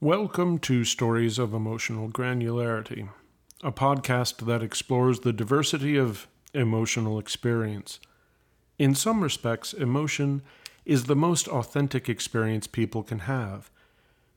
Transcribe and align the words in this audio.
Welcome 0.00 0.60
to 0.60 0.84
Stories 0.84 1.40
of 1.40 1.52
Emotional 1.52 2.08
Granularity, 2.08 3.08
a 3.64 3.72
podcast 3.72 4.46
that 4.46 4.62
explores 4.62 5.18
the 5.18 5.32
diversity 5.32 5.96
of 5.96 6.28
emotional 6.54 7.18
experience. 7.18 7.98
In 8.78 8.94
some 8.94 9.24
respects, 9.24 9.72
emotion 9.72 10.42
is 10.84 11.06
the 11.06 11.16
most 11.16 11.48
authentic 11.48 12.08
experience 12.08 12.68
people 12.68 13.02
can 13.02 13.18
have. 13.18 13.72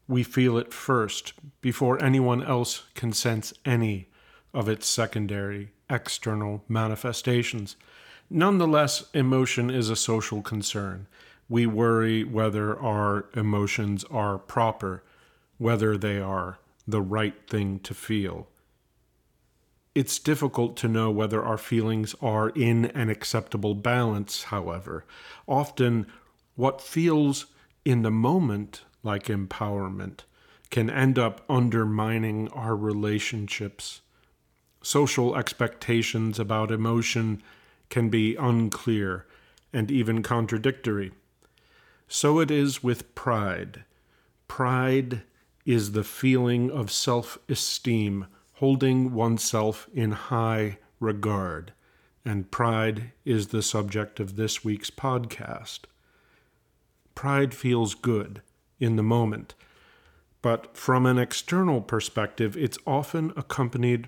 We 0.08 0.24
feel 0.24 0.58
it 0.58 0.74
first 0.74 1.34
before 1.62 2.04
anyone 2.04 2.44
else 2.44 2.86
can 2.96 3.14
sense 3.14 3.54
any 3.64 4.08
of 4.56 4.68
its 4.68 4.88
secondary, 4.88 5.74
external 5.92 6.64
manifestations. 6.68 7.76
Nonetheless, 8.32 9.04
emotion 9.14 9.70
is 9.70 9.92
a 9.92 9.96
social 9.96 10.42
concern. 10.42 11.06
We 11.48 11.68
worry 11.68 12.24
whether 12.24 12.76
our 12.80 13.28
emotions 13.36 14.04
are 14.06 14.40
proper 14.40 15.04
whether 15.62 15.96
they 15.96 16.20
are 16.20 16.58
the 16.88 17.04
right 17.04 17.48
thing 17.48 17.78
to 17.78 17.94
feel. 17.94 18.48
It's 19.94 20.18
difficult 20.18 20.76
to 20.78 20.88
know 20.88 21.12
whether 21.12 21.44
our 21.44 21.60
feelings 21.60 22.16
are 22.20 22.50
in 22.50 22.86
an 22.86 23.12
acceptable 23.12 23.76
balance, 23.76 24.46
however. 24.46 25.06
Often, 25.46 26.08
what 26.56 26.82
feels 26.82 27.46
in 27.86 28.02
the 28.02 28.10
moment 28.10 28.82
like 29.04 29.26
empowerment 29.26 30.22
can 30.72 30.90
end 30.90 31.20
up 31.20 31.46
undermining 31.48 32.48
our 32.50 32.76
relationships. 32.76 34.02
Social 34.82 35.36
expectations 35.36 36.40
about 36.40 36.72
emotion 36.72 37.44
can 37.92 38.10
be 38.10 38.36
unclear 38.36 39.28
and 39.72 39.92
even 39.92 40.24
contradictory. 40.24 41.12
So 42.08 42.40
it 42.40 42.50
is 42.50 42.82
with 42.82 43.14
pride. 43.14 43.84
Pride 44.48 45.22
is 45.66 45.92
the 45.92 46.04
feeling 46.04 46.72
of 46.72 46.92
self 46.92 47.38
esteem, 47.48 48.28
holding 48.54 49.14
oneself 49.14 49.88
in 49.94 50.12
high 50.12 50.78
regard. 51.00 51.74
And 52.24 52.52
pride 52.52 53.12
is 53.26 53.48
the 53.48 53.64
subject 53.64 54.20
of 54.20 54.36
this 54.36 54.64
week's 54.64 54.92
podcast. 54.92 55.82
Pride 57.16 57.54
feels 57.54 57.96
good 57.96 58.42
in 58.80 58.96
the 58.96 59.04
moment, 59.04 59.56
but 60.42 60.76
from 60.76 61.06
an 61.06 61.18
external 61.18 61.82
perspective, 61.82 62.56
it's 62.56 62.78
often 62.86 63.34
accompanied 63.36 64.08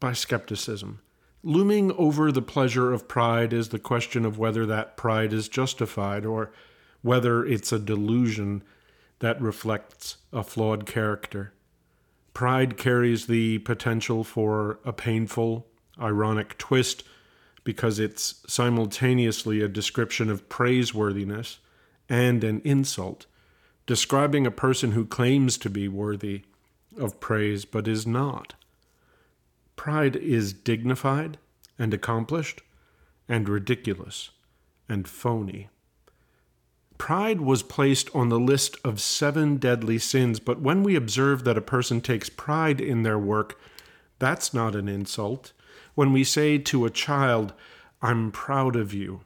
by 0.00 0.12
skepticism. 0.12 1.00
Looming 1.42 1.92
over 1.92 2.30
the 2.30 2.42
pleasure 2.42 2.92
of 2.92 3.08
pride 3.08 3.52
is 3.52 3.68
the 3.68 3.78
question 3.78 4.26
of 4.26 4.38
whether 4.38 4.66
that 4.66 4.96
pride 4.96 5.32
is 5.32 5.48
justified 5.48 6.26
or 6.26 6.52
whether 7.02 7.44
it's 7.44 7.72
a 7.72 7.78
delusion 7.78 8.62
that 9.20 9.40
reflects 9.40 10.16
a 10.32 10.42
flawed 10.42 10.86
character. 10.86 11.52
Pride 12.34 12.76
carries 12.76 13.26
the 13.26 13.58
potential 13.58 14.24
for 14.24 14.80
a 14.84 14.92
painful, 14.92 15.66
ironic 16.00 16.58
twist 16.58 17.04
because 17.62 17.98
it's 17.98 18.42
simultaneously 18.46 19.60
a 19.60 19.68
description 19.68 20.30
of 20.30 20.48
praiseworthiness 20.48 21.58
and 22.08 22.42
an 22.42 22.60
insult, 22.64 23.26
describing 23.86 24.46
a 24.46 24.50
person 24.50 24.92
who 24.92 25.04
claims 25.04 25.58
to 25.58 25.70
be 25.70 25.86
worthy 25.86 26.42
of 26.98 27.20
praise 27.20 27.64
but 27.64 27.86
is 27.86 28.06
not. 28.06 28.54
Pride 29.76 30.16
is 30.16 30.52
dignified 30.52 31.38
and 31.78 31.92
accomplished 31.94 32.62
and 33.28 33.48
ridiculous 33.48 34.30
and 34.88 35.06
phony. 35.06 35.68
Pride 37.00 37.40
was 37.40 37.62
placed 37.62 38.14
on 38.14 38.28
the 38.28 38.38
list 38.38 38.76
of 38.84 39.00
seven 39.00 39.56
deadly 39.56 39.98
sins, 39.98 40.38
but 40.38 40.60
when 40.60 40.82
we 40.82 40.94
observe 40.94 41.44
that 41.44 41.56
a 41.56 41.62
person 41.62 42.02
takes 42.02 42.28
pride 42.28 42.78
in 42.78 43.04
their 43.04 43.18
work, 43.18 43.58
that's 44.18 44.52
not 44.52 44.76
an 44.76 44.86
insult. 44.86 45.52
When 45.94 46.12
we 46.12 46.24
say 46.24 46.58
to 46.58 46.84
a 46.84 46.90
child, 46.90 47.54
I'm 48.02 48.30
proud 48.30 48.76
of 48.76 48.92
you, 48.92 49.22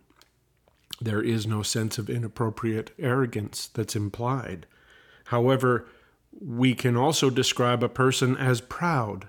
there 1.01 1.21
is 1.21 1.49
no 1.49 1.65
sense 1.65 1.99
of 1.99 2.09
inappropriate 2.09 2.93
arrogance 2.97 3.67
that's 3.67 3.97
implied. 3.97 4.67
However, 5.25 5.89
we 6.41 6.77
can 6.77 6.97
also 6.97 7.29
describe 7.29 7.83
a 7.83 7.89
person 7.89 8.37
as 8.37 8.61
proud 8.61 9.27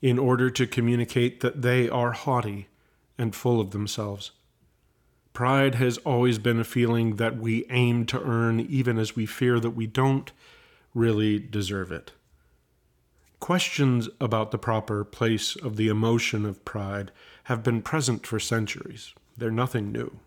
in 0.00 0.16
order 0.16 0.48
to 0.48 0.64
communicate 0.64 1.40
that 1.40 1.62
they 1.62 1.88
are 1.88 2.12
haughty 2.12 2.68
and 3.18 3.34
full 3.34 3.60
of 3.60 3.72
themselves. 3.72 4.30
Pride 5.32 5.76
has 5.76 5.98
always 5.98 6.38
been 6.38 6.60
a 6.60 6.64
feeling 6.64 7.16
that 7.16 7.38
we 7.38 7.64
aim 7.70 8.04
to 8.06 8.22
earn, 8.22 8.60
even 8.60 8.98
as 8.98 9.16
we 9.16 9.26
fear 9.26 9.60
that 9.60 9.70
we 9.70 9.86
don't 9.86 10.32
really 10.94 11.38
deserve 11.38 11.92
it. 11.92 12.12
Questions 13.38 14.08
about 14.20 14.50
the 14.50 14.58
proper 14.58 15.04
place 15.04 15.56
of 15.56 15.76
the 15.76 15.88
emotion 15.88 16.44
of 16.44 16.64
pride 16.64 17.10
have 17.44 17.62
been 17.62 17.80
present 17.80 18.26
for 18.26 18.38
centuries. 18.38 19.14
They're 19.36 19.50
nothing 19.50 19.92
new. 19.92 20.18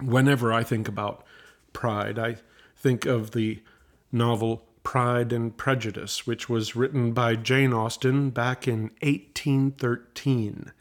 Whenever 0.00 0.52
I 0.52 0.62
think 0.62 0.88
about 0.88 1.24
pride, 1.72 2.18
I 2.18 2.36
think 2.76 3.04
of 3.04 3.32
the 3.32 3.62
novel 4.10 4.64
Pride 4.84 5.32
and 5.32 5.56
Prejudice, 5.56 6.26
which 6.26 6.48
was 6.48 6.76
written 6.76 7.12
by 7.12 7.34
Jane 7.34 7.72
Austen 7.72 8.30
back 8.30 8.68
in 8.68 8.90
1813. 9.00 10.72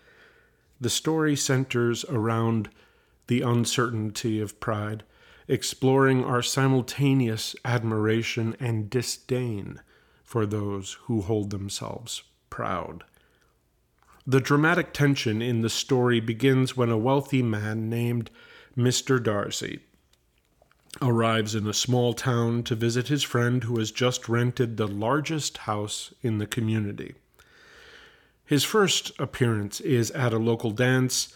The 0.84 0.90
story 0.90 1.38
centers 1.38 2.04
around 2.10 2.70
the 3.28 3.40
uncertainty 3.40 4.42
of 4.42 4.60
pride, 4.60 5.06
exploring 5.48 6.26
our 6.26 6.42
simultaneous 6.42 7.56
admiration 7.64 8.58
and 8.60 8.90
disdain 8.90 9.80
for 10.26 10.46
those 10.46 10.98
who 11.04 11.22
hold 11.22 11.52
themselves 11.52 12.24
proud. 12.50 13.06
The 14.28 14.42
dramatic 14.42 14.92
tension 14.92 15.42
in 15.42 15.62
the 15.62 15.70
story 15.70 16.20
begins 16.20 16.76
when 16.76 16.90
a 16.90 16.98
wealthy 16.98 17.42
man 17.42 17.90
named 17.90 18.30
Mr. 18.76 19.24
Darcy 19.24 19.80
arrives 21.02 21.56
in 21.56 21.66
a 21.66 21.74
small 21.74 22.14
town 22.14 22.62
to 22.64 22.76
visit 22.76 23.08
his 23.08 23.24
friend 23.24 23.64
who 23.64 23.80
has 23.80 23.90
just 23.90 24.28
rented 24.28 24.76
the 24.76 24.88
largest 24.88 25.60
house 25.60 26.14
in 26.22 26.40
the 26.40 26.46
community. 26.46 27.16
His 28.54 28.64
first 28.64 29.20
appearance 29.20 29.82
is 29.82 30.12
at 30.12 30.32
a 30.32 30.38
local 30.38 30.70
dance 30.70 31.36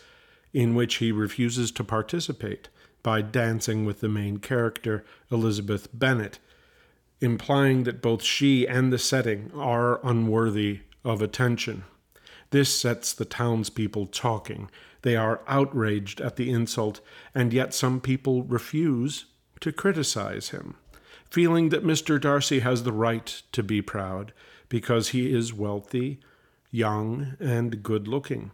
in 0.54 0.76
which 0.76 0.98
he 0.98 1.12
refuses 1.12 1.72
to 1.72 1.84
participate 1.84 2.70
by 3.02 3.24
dancing 3.24 3.86
with 3.86 4.02
the 4.02 4.08
main 4.08 4.38
character, 4.38 5.04
Elizabeth 5.32 5.88
Bennet, 5.92 6.38
implying 7.20 7.86
that 7.86 8.04
both 8.04 8.22
she 8.22 8.68
and 8.68 8.94
the 8.94 9.00
setting 9.00 9.52
are 9.56 10.00
unworthy 10.06 10.82
of 11.04 11.24
attention. 11.24 11.86
This 12.52 12.80
sets 12.80 13.14
the 13.14 13.26
townspeople 13.26 14.06
talking. 14.06 14.70
They 15.02 15.16
are 15.16 15.42
outraged 15.48 16.22
at 16.22 16.36
the 16.36 16.52
insult, 16.52 17.02
and 17.34 17.52
yet 17.52 17.74
some 17.74 18.00
people 18.00 18.44
refuse 18.44 19.26
to 19.62 19.72
criticize 19.72 20.50
him, 20.50 20.76
feeling 21.32 21.70
that 21.70 21.84
Mr. 21.84 22.22
Darcy 22.22 22.60
has 22.60 22.84
the 22.84 22.94
right 22.94 23.42
to 23.54 23.64
be 23.64 23.82
proud 23.82 24.34
because 24.70 25.10
he 25.10 25.34
is 25.34 25.52
wealthy, 25.52 26.20
young, 26.78 27.36
and 27.40 27.82
good 27.82 28.08
looking. 28.08 28.52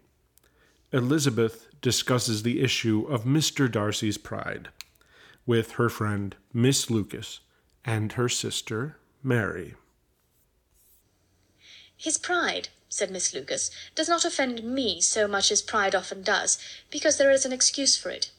Elizabeth 0.92 1.68
discusses 1.82 2.44
the 2.44 2.62
issue 2.62 3.06
of 3.10 3.26
Mr. 3.26 3.70
Darcy's 3.70 4.18
pride 4.18 4.70
with 5.46 5.74
her 5.74 5.90
friend 5.90 6.36
Miss 6.54 6.90
Lucas 6.90 7.42
and 7.84 8.14
her 8.14 8.30
sister 8.30 8.98
Mary. 9.22 9.76
His 11.98 12.18
pride, 12.18 12.70
said 12.90 13.12
Miss 13.12 13.34
Lucas, 13.34 13.72
does 13.96 14.08
not 14.08 14.26
offend 14.26 14.64
me 14.64 15.02
so 15.02 15.28
much 15.28 15.52
as 15.52 15.62
pride 15.62 15.96
often 15.96 16.22
does, 16.22 16.58
because 16.90 17.18
there 17.18 17.32
is 17.32 17.46
an 17.46 17.54
excuse 17.54 17.98
for 17.98 18.10
it. 18.10 18.32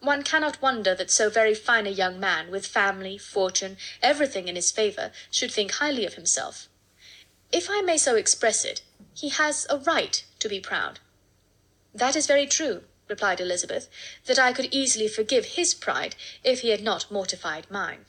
One 0.00 0.22
cannot 0.22 0.60
wonder 0.60 0.94
that 0.94 1.10
so 1.10 1.30
very 1.30 1.54
fine 1.54 1.86
a 1.86 1.90
young 1.90 2.18
man, 2.18 2.50
with 2.50 2.66
family, 2.66 3.18
fortune, 3.18 3.76
everything 4.02 4.48
in 4.48 4.56
his 4.56 4.70
favour, 4.72 5.12
should 5.30 5.52
think 5.52 5.72
highly 5.72 6.04
of 6.04 6.14
himself. 6.14 6.68
If 7.52 7.68
I 7.70 7.82
may 7.82 7.98
so 7.98 8.16
express 8.16 8.64
it, 8.64 8.82
he 9.14 9.28
has 9.28 9.66
a 9.68 9.76
right 9.78 10.24
to 10.38 10.48
be 10.48 10.58
proud. 10.58 10.98
"That 11.94 12.16
is 12.16 12.26
very 12.26 12.46
true," 12.46 12.84
replied 13.08 13.40
Elizabeth, 13.40 13.88
"that 14.24 14.38
I 14.38 14.52
could 14.52 14.72
easily 14.72 15.08
forgive 15.08 15.44
his 15.44 15.74
pride 15.74 16.16
if 16.42 16.60
he 16.60 16.70
had 16.70 16.82
not 16.82 17.10
mortified 17.10 17.70
mine." 17.70 18.06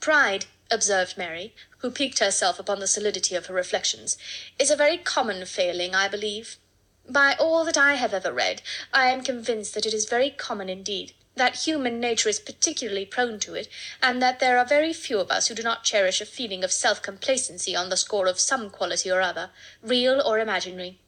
"Pride," 0.00 0.46
observed 0.70 1.16
Mary, 1.16 1.54
who 1.78 1.90
piqued 1.90 2.20
herself 2.20 2.58
upon 2.58 2.78
the 2.78 2.86
solidity 2.86 3.34
of 3.34 3.46
her 3.46 3.54
reflections, 3.54 4.16
"is 4.58 4.70
a 4.70 4.76
very 4.76 4.98
common 4.98 5.44
failing, 5.46 5.94
I 5.94 6.08
believe. 6.08 6.58
By 7.06 7.34
all 7.34 7.64
that 7.64 7.76
I 7.76 7.94
have 7.94 8.14
ever 8.14 8.32
read, 8.32 8.62
I 8.92 9.08
am 9.08 9.24
convinced 9.24 9.74
that 9.74 9.86
it 9.86 9.92
is 9.92 10.04
very 10.04 10.30
common 10.30 10.68
indeed, 10.68 11.12
that 11.36 11.66
human 11.66 12.00
nature 12.00 12.28
is 12.28 12.38
particularly 12.38 13.04
prone 13.04 13.38
to 13.40 13.54
it, 13.54 13.68
and 14.02 14.22
that 14.22 14.40
there 14.40 14.58
are 14.58 14.64
very 14.64 14.92
few 14.92 15.18
of 15.18 15.30
us 15.30 15.48
who 15.48 15.54
do 15.54 15.62
not 15.62 15.84
cherish 15.84 16.20
a 16.20 16.26
feeling 16.26 16.62
of 16.62 16.72
self 16.72 17.02
complacency 17.02 17.74
on 17.74 17.88
the 17.88 17.96
score 17.96 18.26
of 18.26 18.38
some 18.38 18.70
quality 18.70 19.10
or 19.10 19.20
other, 19.20 19.50
real 19.82 20.22
or 20.24 20.38
imaginary. 20.38 20.98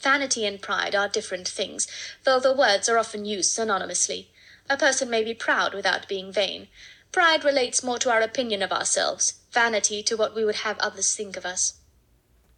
Vanity 0.00 0.44
and 0.44 0.60
pride 0.60 0.94
are 0.94 1.08
different 1.08 1.48
things, 1.48 1.86
though 2.24 2.40
the 2.40 2.54
words 2.54 2.88
are 2.88 2.98
often 2.98 3.24
used 3.24 3.56
synonymously. 3.56 4.26
A 4.68 4.76
person 4.76 5.08
may 5.10 5.22
be 5.24 5.34
proud 5.34 5.74
without 5.74 6.08
being 6.08 6.32
vain, 6.32 6.68
Pride 7.14 7.44
relates 7.44 7.84
more 7.84 7.98
to 7.98 8.10
our 8.10 8.20
opinion 8.20 8.60
of 8.60 8.72
ourselves, 8.72 9.34
vanity 9.52 10.02
to 10.02 10.16
what 10.16 10.34
we 10.34 10.44
would 10.44 10.56
have 10.66 10.76
others 10.80 11.14
think 11.14 11.36
of 11.36 11.46
us. 11.46 11.74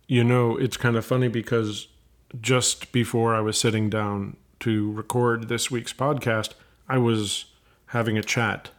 You 0.07 0.25
know, 0.25 0.57
it's 0.57 0.79
kind 0.79 0.97
of 0.97 1.05
funny 1.05 1.29
because 1.29 1.89
just 2.41 2.91
before 2.91 3.35
I 3.35 3.41
was 3.41 3.61
sitting 3.61 3.91
down 3.91 4.39
to 4.61 4.91
record 4.93 5.49
this 5.49 5.71
week's 5.71 5.93
podcast, 5.93 6.55
I 6.89 6.99
was 6.99 7.47
having 7.87 8.19
a 8.19 8.23
chat 8.23 8.71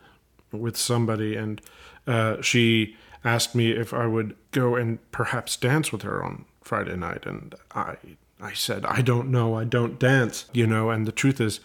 with 0.52 0.78
somebody, 0.78 1.36
and 1.36 1.62
uh, 2.06 2.42
she 2.42 2.96
asked 3.24 3.56
me 3.56 3.72
if 3.72 3.94
I 3.94 4.06
would 4.06 4.36
go 4.52 4.76
and 4.76 5.00
perhaps 5.12 5.58
dance 5.58 5.92
with 5.92 6.04
her 6.04 6.24
on 6.24 6.46
Friday 6.62 6.96
night, 6.96 7.26
and 7.26 7.56
I 7.74 7.96
I 8.40 8.54
said 8.54 8.86
I 8.86 9.02
don't 9.02 9.30
know, 9.30 9.56
I 9.56 9.64
don't 9.64 10.00
dance, 10.00 10.46
you 10.54 10.68
know, 10.68 10.90
and 10.90 11.06
the 11.06 11.12
truth 11.12 11.42
is, 11.42 11.60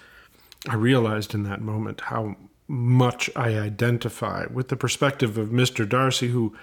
I 0.68 0.74
realized 0.74 1.34
in 1.34 1.42
that 1.44 1.60
moment 1.60 2.02
how 2.02 2.36
much 2.68 3.28
I 3.36 3.58
identify 3.58 4.46
with 4.50 4.68
the 4.68 4.76
perspective 4.76 5.36
of 5.36 5.48
Mr. 5.48 5.86
Darcy, 5.86 6.28
who 6.28 6.56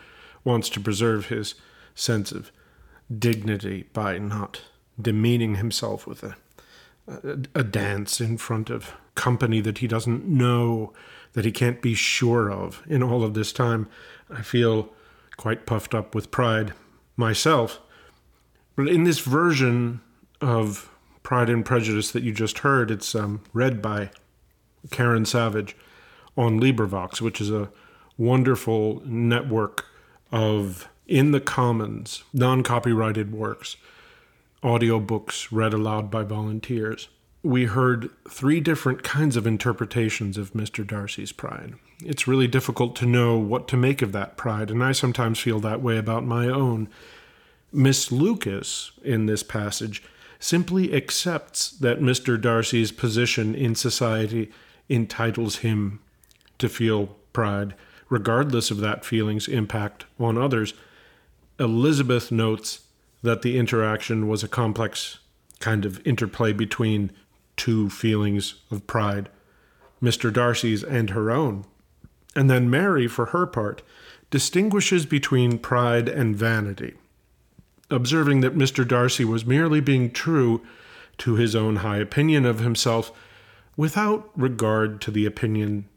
wants 0.43 0.69
to 0.69 0.79
preserve 0.79 1.27
his 1.27 1.55
sense 1.93 2.31
of 2.31 2.51
dignity 3.17 3.87
by 3.93 4.17
not 4.17 4.61
demeaning 4.99 5.55
himself 5.55 6.07
with 6.07 6.23
a, 6.23 6.35
a, 7.07 7.37
a 7.55 7.63
dance 7.63 8.19
in 8.21 8.37
front 8.37 8.69
of 8.69 8.93
company 9.19 9.60
that 9.60 9.80
he 9.80 9.88
doesn't 9.88 10.25
know, 10.25 10.94
that 11.33 11.44
he 11.44 11.51
can't 11.51 11.81
be 11.81 11.94
sure 11.94 12.50
of. 12.50 12.81
In 12.88 13.04
all 13.04 13.21
of 13.21 13.33
this 13.33 13.51
time, 13.51 13.89
I 14.30 14.42
feel 14.42 14.89
quite 15.36 15.66
puffed 15.66 15.94
up 15.94 16.16
with 16.16 16.31
pride 16.31 16.74
myself. 17.18 17.81
But 18.77 18.88
in 18.88 19.04
this 19.04 19.19
version 19.19 20.00
of 20.39 20.89
Pride 21.21 21.50
and 21.50 21.66
Prejudice 21.66 22.12
that 22.12 22.24
you 22.24 22.31
just 22.31 22.60
heard, 22.60 22.89
it's 22.89 23.13
um, 23.13 23.42
read 23.51 23.81
by 23.81 24.10
Karen 24.89 25.25
Savage 25.25 25.75
on 26.38 26.60
LibriVox, 26.62 27.19
which 27.19 27.42
is 27.42 27.51
a 27.51 27.69
wonderful 28.18 29.01
network 29.06 29.86
of 30.31 30.88
in 31.07 31.31
the 31.31 31.42
commons, 31.42 32.24
non 32.33 32.63
copyrighted 32.63 33.33
works, 33.33 33.75
audiobooks 34.63 35.50
read 35.51 35.74
aloud 35.74 36.10
by 36.10 36.24
volunteers. 36.24 37.10
We 37.41 37.65
heard 37.65 38.09
three 38.30 38.59
different 38.59 39.01
kinds 39.01 39.38
of 39.38 39.47
interpretations 39.47 40.38
of 40.38 40.51
Mr. 40.51 40.86
Darcy's 40.86 41.31
pride. 41.31 41.75
It's 42.03 42.27
really 42.27 42.47
difficult 42.47 42.97
to 42.97 43.06
know 43.06 43.38
what 43.38 43.68
to 43.69 43.77
make 43.77 44.01
of 44.01 44.12
that 44.12 44.36
pride, 44.36 44.69
and 44.69 44.83
I 44.83 44.91
sometimes 44.91 45.39
feel 45.39 45.59
that 45.62 45.81
way 45.81 45.97
about 45.97 46.25
my 46.25 46.47
own. 46.47 46.89
Miss 47.71 48.12
Lucas, 48.12 48.91
in 49.03 49.25
this 49.25 49.41
passage, 49.41 50.03
simply 50.38 50.94
accepts 50.94 51.71
that 51.71 52.01
Mr. 52.01 52.39
Darcy's 52.39 52.91
position 52.91 53.56
in 53.56 53.74
society 53.74 54.51
entitles 54.89 55.57
him 55.57 56.01
to 56.57 56.68
feel 56.68 57.15
pride, 57.31 57.74
regardless 58.09 58.69
of 58.69 58.80
that 58.80 59.06
feeling's 59.06 59.47
impact 59.47 60.06
on 60.19 60.38
others. 60.38 60.74
Elizabeth 61.57 62.33
notes 62.33 62.81
that 63.21 63.44
the 63.44 63.57
interaction 63.57 64.27
was 64.27 64.44
a 64.44 64.47
complex 64.50 65.19
kind 65.59 65.85
of 65.85 66.06
interplay 66.06 66.51
between 66.51 67.12
two 67.59 67.89
feelings 67.89 68.56
of 68.71 68.88
pride, 68.88 69.29
Mr. 70.01 70.33
Darcy's 70.33 70.83
and 70.83 71.11
her 71.11 71.29
own. 71.29 71.65
And 72.35 72.50
then 72.50 72.69
Mary, 72.69 73.07
for 73.07 73.27
her 73.27 73.45
part, 73.45 73.83
distinguishes 74.31 75.06
between 75.06 75.59
pride 75.59 76.07
and 76.07 76.35
vanity, 76.35 76.94
observing 77.91 78.41
that 78.41 78.57
Mr. 78.57 78.88
Darcy 78.88 79.25
was 79.25 79.45
merely 79.45 79.81
being 79.81 80.09
true 80.09 80.61
to 81.17 81.35
his 81.35 81.56
own 81.56 81.77
high 81.77 81.97
opinion 81.97 82.45
of 82.45 82.59
himself 82.59 83.11
without 83.75 84.29
regard 84.35 85.01
to 85.01 85.11
the 85.11 85.25
opinion 85.25 85.88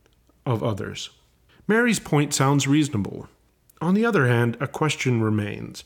of 0.44 0.62
others. 0.62 1.10
Mary's 1.68 2.00
point 2.00 2.34
sounds 2.34 2.66
reasonable. 2.66 3.28
On 3.80 3.94
the 3.94 4.04
other 4.04 4.26
hand, 4.26 4.56
a 4.60 4.66
question 4.66 5.22
remains 5.22 5.84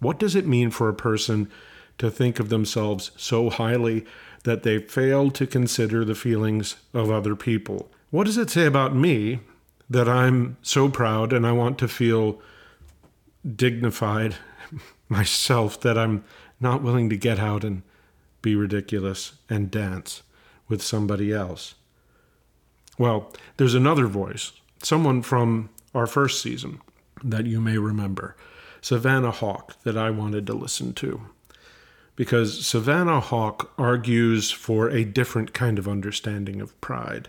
what 0.00 0.20
does 0.20 0.36
it 0.36 0.46
mean 0.46 0.70
for 0.70 0.88
a 0.88 0.94
person 0.94 1.50
to 1.98 2.10
think 2.10 2.38
of 2.38 2.48
themselves 2.48 3.10
so 3.16 3.50
highly 3.50 4.04
that 4.44 4.62
they 4.62 4.78
fail 4.78 5.30
to 5.32 5.46
consider 5.46 6.04
the 6.04 6.14
feelings 6.14 6.76
of 6.94 7.10
other 7.10 7.36
people? 7.36 7.90
What 8.10 8.24
does 8.24 8.38
it 8.38 8.50
say 8.50 8.66
about 8.66 8.94
me 8.94 9.40
that 9.90 10.08
I'm 10.08 10.56
so 10.62 10.88
proud 10.88 11.32
and 11.32 11.46
I 11.46 11.52
want 11.52 11.78
to 11.78 11.88
feel 11.88 12.40
dignified 13.56 14.36
myself 15.08 15.80
that 15.80 15.98
I'm 15.98 16.24
not 16.60 16.82
willing 16.82 17.10
to 17.10 17.16
get 17.16 17.38
out 17.38 17.64
and 17.64 17.82
be 18.42 18.54
ridiculous 18.54 19.32
and 19.48 19.70
dance 19.70 20.22
with 20.68 20.82
somebody 20.82 21.32
else? 21.32 21.74
Well, 22.98 23.32
there's 23.56 23.74
another 23.74 24.06
voice, 24.06 24.52
someone 24.82 25.22
from 25.22 25.70
our 25.94 26.06
first 26.06 26.42
season 26.42 26.80
that 27.22 27.46
you 27.46 27.60
may 27.60 27.78
remember. 27.78 28.36
Savannah 28.80 29.30
Hauk, 29.30 29.74
that 29.82 29.96
I 29.96 30.10
wanted 30.10 30.46
to 30.46 30.54
listen 30.54 30.92
to. 30.94 31.20
Because 32.18 32.66
Savannah 32.66 33.20
Hauk 33.20 33.70
argues 33.78 34.50
for 34.50 34.90
a 34.90 35.04
different 35.04 35.52
kind 35.52 35.78
of 35.78 35.86
understanding 35.86 36.60
of 36.60 36.78
pride. 36.80 37.28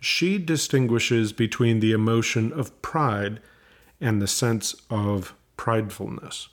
She 0.00 0.38
distinguishes 0.38 1.34
between 1.34 1.80
the 1.80 1.92
emotion 1.92 2.50
of 2.50 2.80
pride 2.80 3.40
and 4.00 4.22
the 4.22 4.26
sense 4.26 4.74
of 4.88 5.34
pridefulness. 5.58 6.48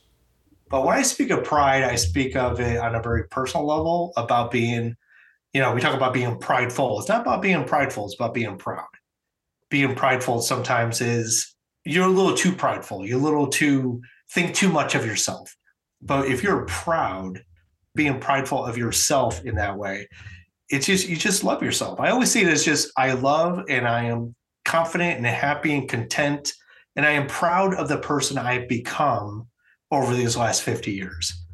But 0.69 0.83
when 0.83 0.97
I 0.97 1.03
speak 1.03 1.29
of 1.29 1.45
pride, 1.45 1.83
I 1.83 1.95
speak 1.95 2.35
of 2.35 2.59
it 2.59 2.77
on 2.79 2.95
a 2.95 3.01
very 3.01 3.23
personal 3.29 3.65
level 3.65 4.11
about 4.17 4.51
being, 4.51 4.97
you 5.53 5.61
know, 5.61 5.73
we 5.73 5.79
talk 5.79 5.95
about 5.95 6.13
being 6.13 6.37
prideful. 6.37 6.99
It's 6.99 7.07
not 7.07 7.21
about 7.21 7.41
being 7.41 7.63
prideful, 7.63 8.07
it's 8.07 8.15
about 8.15 8.33
being 8.33 8.57
proud. 8.57 8.89
Being 9.69 9.95
prideful 9.95 10.41
sometimes 10.41 10.99
is 10.99 11.55
you're 11.85 12.07
a 12.07 12.11
little 12.11 12.35
too 12.35 12.51
prideful, 12.51 13.05
you're 13.05 13.19
a 13.19 13.23
little 13.23 13.47
too 13.47 14.01
think 14.31 14.53
too 14.53 14.67
much 14.67 14.95
of 14.95 15.05
yourself. 15.05 15.55
But 16.01 16.27
if 16.27 16.43
you're 16.43 16.65
proud, 16.65 17.41
being 17.95 18.19
prideful 18.19 18.63
of 18.63 18.77
yourself 18.77 19.43
in 19.45 19.55
that 19.55 19.77
way, 19.77 20.07
it's 20.69 20.85
just 20.85 21.07
you 21.07 21.15
just 21.15 21.43
love 21.43 21.63
yourself. 21.63 21.99
I 21.99 22.09
always 22.09 22.31
see 22.31 22.41
it 22.41 22.47
as 22.47 22.63
just 22.63 22.91
I 22.97 23.13
love 23.13 23.63
and 23.69 23.87
I 23.87 24.05
am 24.05 24.35
confident 24.65 25.17
and 25.17 25.25
happy 25.25 25.73
and 25.73 25.89
content 25.89 26.53
and 26.95 27.05
I 27.05 27.11
am 27.11 27.27
proud 27.27 27.73
of 27.75 27.87
the 27.87 27.97
person 27.97 28.37
I've 28.37 28.67
become 28.67 29.47
over 29.91 30.13
these 30.13 30.37
last 30.37 30.63
50 30.63 30.91
years. 30.91 31.45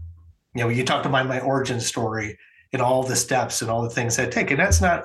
You 0.53 0.63
know, 0.63 0.69
you 0.69 0.83
talked 0.83 1.05
about 1.05 1.27
my 1.27 1.39
origin 1.39 1.79
story 1.79 2.37
and 2.73 2.81
all 2.81 3.03
the 3.03 3.15
steps 3.15 3.61
and 3.61 3.71
all 3.71 3.81
the 3.81 3.89
things 3.89 4.19
I 4.19 4.25
take, 4.25 4.51
and 4.51 4.59
that's 4.59 4.81
not 4.81 5.03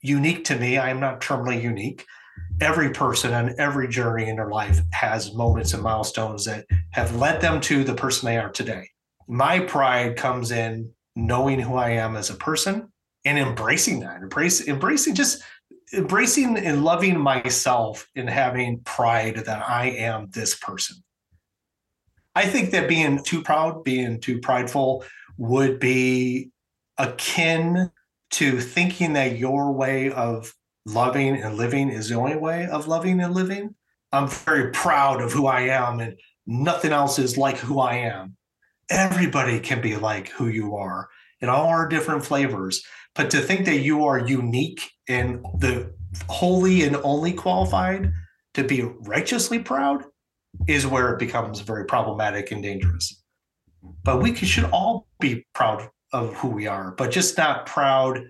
unique 0.00 0.44
to 0.46 0.56
me. 0.56 0.78
I 0.78 0.90
am 0.90 0.98
not 0.98 1.20
terminally 1.20 1.62
unique 1.62 2.04
every 2.60 2.90
person 2.90 3.32
on 3.32 3.54
every 3.58 3.88
journey 3.88 4.28
in 4.28 4.36
their 4.36 4.50
life 4.50 4.80
has 4.92 5.34
moments 5.34 5.74
and 5.74 5.82
milestones 5.82 6.44
that 6.44 6.64
have 6.90 7.16
led 7.16 7.40
them 7.40 7.60
to 7.60 7.84
the 7.84 7.94
person 7.94 8.26
they 8.26 8.38
are 8.38 8.50
today. 8.50 8.88
My 9.32 9.60
pride 9.60 10.16
comes 10.16 10.50
in 10.50 10.90
knowing 11.16 11.58
who 11.58 11.74
I 11.74 11.92
am 11.92 12.16
as 12.16 12.28
a 12.28 12.34
person 12.34 12.92
and 13.24 13.38
embracing 13.38 14.00
that, 14.00 14.20
embrace, 14.20 14.68
embracing 14.68 15.14
just 15.14 15.42
embracing 15.94 16.58
and 16.58 16.84
loving 16.84 17.18
myself 17.18 18.06
and 18.14 18.28
having 18.28 18.80
pride 18.80 19.36
that 19.46 19.66
I 19.66 19.86
am 19.86 20.28
this 20.34 20.54
person. 20.54 20.98
I 22.34 22.44
think 22.44 22.72
that 22.72 22.90
being 22.90 23.24
too 23.24 23.42
proud, 23.42 23.84
being 23.84 24.20
too 24.20 24.38
prideful 24.38 25.02
would 25.38 25.80
be 25.80 26.50
akin 26.98 27.90
to 28.32 28.60
thinking 28.60 29.14
that 29.14 29.38
your 29.38 29.72
way 29.72 30.12
of 30.12 30.52
loving 30.84 31.36
and 31.36 31.56
living 31.56 31.88
is 31.88 32.10
the 32.10 32.16
only 32.16 32.36
way 32.36 32.66
of 32.66 32.86
loving 32.86 33.18
and 33.18 33.32
living. 33.32 33.74
I'm 34.12 34.28
very 34.28 34.72
proud 34.72 35.22
of 35.22 35.32
who 35.32 35.46
I 35.46 35.62
am, 35.62 36.00
and 36.00 36.18
nothing 36.46 36.92
else 36.92 37.18
is 37.18 37.38
like 37.38 37.56
who 37.56 37.80
I 37.80 37.94
am. 37.94 38.36
Everybody 38.92 39.58
can 39.58 39.80
be 39.80 39.96
like 39.96 40.28
who 40.28 40.48
you 40.48 40.76
are 40.76 41.08
in 41.40 41.48
all 41.48 41.68
our 41.68 41.88
different 41.88 42.24
flavors. 42.24 42.84
But 43.14 43.30
to 43.30 43.40
think 43.40 43.64
that 43.64 43.78
you 43.78 44.04
are 44.04 44.18
unique 44.18 44.90
and 45.08 45.44
the 45.58 45.94
holy 46.28 46.82
and 46.84 46.96
only 46.96 47.32
qualified 47.32 48.12
to 48.52 48.64
be 48.64 48.82
righteously 48.82 49.58
proud 49.58 50.04
is 50.66 50.86
where 50.86 51.10
it 51.10 51.18
becomes 51.18 51.60
very 51.60 51.86
problematic 51.86 52.52
and 52.52 52.62
dangerous. 52.62 53.22
But 54.04 54.20
we 54.20 54.34
should 54.34 54.64
all 54.64 55.08
be 55.20 55.46
proud 55.54 55.88
of 56.12 56.34
who 56.34 56.48
we 56.48 56.66
are, 56.66 56.92
but 56.92 57.10
just 57.10 57.38
not 57.38 57.64
proud 57.64 58.20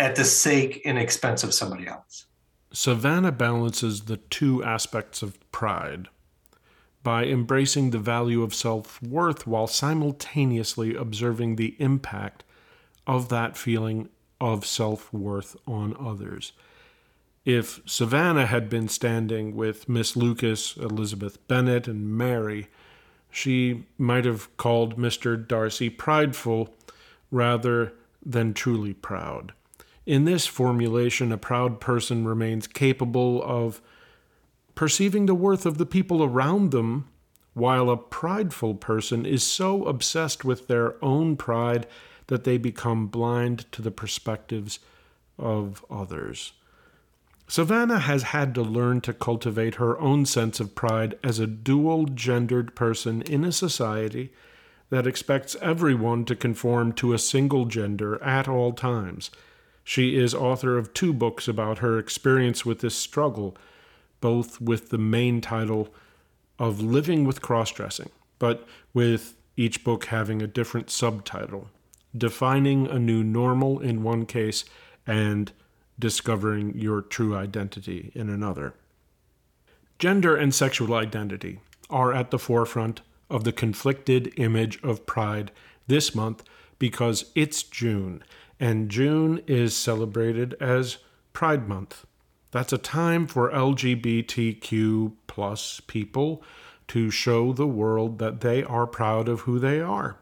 at 0.00 0.16
the 0.16 0.24
sake 0.24 0.82
and 0.84 0.98
expense 0.98 1.44
of 1.44 1.54
somebody 1.54 1.86
else. 1.86 2.26
Savannah 2.72 3.30
balances 3.30 4.02
the 4.02 4.16
two 4.16 4.64
aspects 4.64 5.22
of 5.22 5.38
pride 5.52 6.08
by 7.02 7.24
embracing 7.24 7.90
the 7.90 7.98
value 7.98 8.42
of 8.42 8.54
self 8.54 9.02
worth 9.02 9.46
while 9.46 9.66
simultaneously 9.66 10.94
observing 10.94 11.56
the 11.56 11.76
impact 11.78 12.44
of 13.06 13.28
that 13.28 13.56
feeling 13.56 14.08
of 14.40 14.64
self 14.66 15.12
worth 15.12 15.56
on 15.66 15.96
others. 15.98 16.52
If 17.44 17.80
Savannah 17.86 18.46
had 18.46 18.68
been 18.68 18.88
standing 18.88 19.56
with 19.56 19.88
Miss 19.88 20.16
Lucas, 20.16 20.76
Elizabeth 20.76 21.46
Bennet, 21.48 21.88
and 21.88 22.16
Mary, 22.16 22.68
she 23.30 23.84
might 23.98 24.24
have 24.24 24.54
called 24.56 24.96
Mr. 24.96 25.36
Darcy 25.48 25.90
prideful 25.90 26.72
rather 27.30 27.94
than 28.24 28.54
truly 28.54 28.92
proud. 28.92 29.52
In 30.06 30.24
this 30.24 30.46
formulation, 30.46 31.32
a 31.32 31.38
proud 31.38 31.80
person 31.80 32.26
remains 32.26 32.66
capable 32.66 33.42
of 33.42 33.80
perceiving 34.74 35.26
the 35.26 35.34
worth 35.34 35.66
of 35.66 35.78
the 35.78 35.86
people 35.86 36.22
around 36.22 36.70
them, 36.70 37.08
while 37.54 37.90
a 37.90 37.96
prideful 37.96 38.74
person 38.74 39.26
is 39.26 39.42
so 39.42 39.84
obsessed 39.84 40.44
with 40.44 40.68
their 40.68 41.02
own 41.04 41.36
pride 41.36 41.86
that 42.28 42.44
they 42.44 42.56
become 42.56 43.06
blind 43.06 43.70
to 43.72 43.82
the 43.82 43.90
perspectives 43.90 44.78
of 45.38 45.84
others. 45.90 46.52
Savannah 47.48 47.98
has 47.98 48.22
had 48.22 48.54
to 48.54 48.62
learn 48.62 49.02
to 49.02 49.12
cultivate 49.12 49.74
her 49.74 49.98
own 50.00 50.24
sense 50.24 50.60
of 50.60 50.74
pride 50.74 51.18
as 51.22 51.38
a 51.38 51.46
dual 51.46 52.06
gendered 52.06 52.74
person 52.74 53.20
in 53.22 53.44
a 53.44 53.52
society 53.52 54.32
that 54.88 55.06
expects 55.06 55.56
everyone 55.60 56.24
to 56.24 56.36
conform 56.36 56.92
to 56.92 57.12
a 57.12 57.18
single 57.18 57.66
gender 57.66 58.22
at 58.22 58.48
all 58.48 58.72
times. 58.72 59.30
She 59.84 60.16
is 60.16 60.34
author 60.34 60.78
of 60.78 60.94
two 60.94 61.12
books 61.12 61.48
about 61.48 61.78
her 61.78 61.98
experience 61.98 62.64
with 62.64 62.80
this 62.80 62.96
struggle, 62.96 63.56
both 64.22 64.58
with 64.62 64.88
the 64.88 64.96
main 64.96 65.42
title 65.42 65.92
of 66.58 66.80
Living 66.80 67.26
with 67.26 67.42
Cross 67.42 67.72
Dressing, 67.72 68.08
but 68.38 68.66
with 68.94 69.34
each 69.58 69.84
book 69.84 70.06
having 70.06 70.40
a 70.40 70.46
different 70.46 70.88
subtitle 70.88 71.68
Defining 72.16 72.86
a 72.86 72.98
New 72.98 73.24
Normal 73.24 73.80
in 73.80 74.02
one 74.02 74.26
case 74.26 74.64
and 75.06 75.50
Discovering 75.98 76.76
Your 76.76 77.00
True 77.00 77.34
Identity 77.34 78.12
in 78.14 78.28
another. 78.28 78.74
Gender 79.98 80.36
and 80.36 80.54
sexual 80.54 80.94
identity 80.94 81.60
are 81.88 82.12
at 82.12 82.30
the 82.30 82.38
forefront 82.38 83.00
of 83.30 83.44
the 83.44 83.52
conflicted 83.52 84.32
image 84.38 84.82
of 84.82 85.06
pride 85.06 85.52
this 85.86 86.14
month 86.14 86.42
because 86.78 87.30
it's 87.34 87.62
June, 87.62 88.22
and 88.60 88.90
June 88.90 89.40
is 89.46 89.74
celebrated 89.76 90.54
as 90.60 90.98
Pride 91.32 91.66
Month. 91.66 92.04
That's 92.52 92.72
a 92.72 92.78
time 92.78 93.26
for 93.26 93.50
LGBTQ 93.50 95.12
plus 95.26 95.80
people 95.86 96.42
to 96.88 97.10
show 97.10 97.52
the 97.52 97.66
world 97.66 98.18
that 98.18 98.40
they 98.42 98.62
are 98.62 98.86
proud 98.86 99.28
of 99.28 99.40
who 99.40 99.58
they 99.58 99.80
are. 99.80 100.18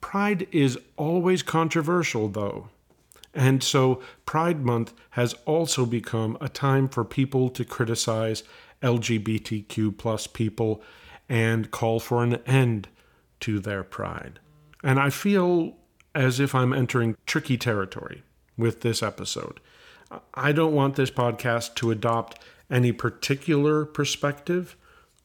Pride 0.00 0.46
is 0.52 0.78
always 0.96 1.42
controversial, 1.42 2.28
though. 2.28 2.68
And 3.32 3.62
so 3.62 4.02
Pride 4.26 4.64
Month 4.64 4.92
has 5.10 5.34
also 5.44 5.86
become 5.86 6.36
a 6.40 6.48
time 6.48 6.88
for 6.88 7.04
people 7.04 7.48
to 7.50 7.64
criticize 7.64 8.42
LGBTQ 8.82 9.96
plus 9.96 10.26
people 10.26 10.82
and 11.28 11.70
call 11.70 12.00
for 12.00 12.24
an 12.24 12.36
end 12.46 12.88
to 13.40 13.60
their 13.60 13.84
pride. 13.84 14.40
And 14.82 14.98
I 14.98 15.10
feel 15.10 15.76
as 16.14 16.40
if 16.40 16.54
I'm 16.54 16.72
entering 16.72 17.16
tricky 17.26 17.56
territory 17.56 18.22
with 18.56 18.80
this 18.80 19.02
episode. 19.02 19.60
I 20.34 20.52
don't 20.52 20.74
want 20.74 20.96
this 20.96 21.10
podcast 21.10 21.74
to 21.76 21.90
adopt 21.90 22.38
any 22.70 22.92
particular 22.92 23.84
perspective 23.84 24.76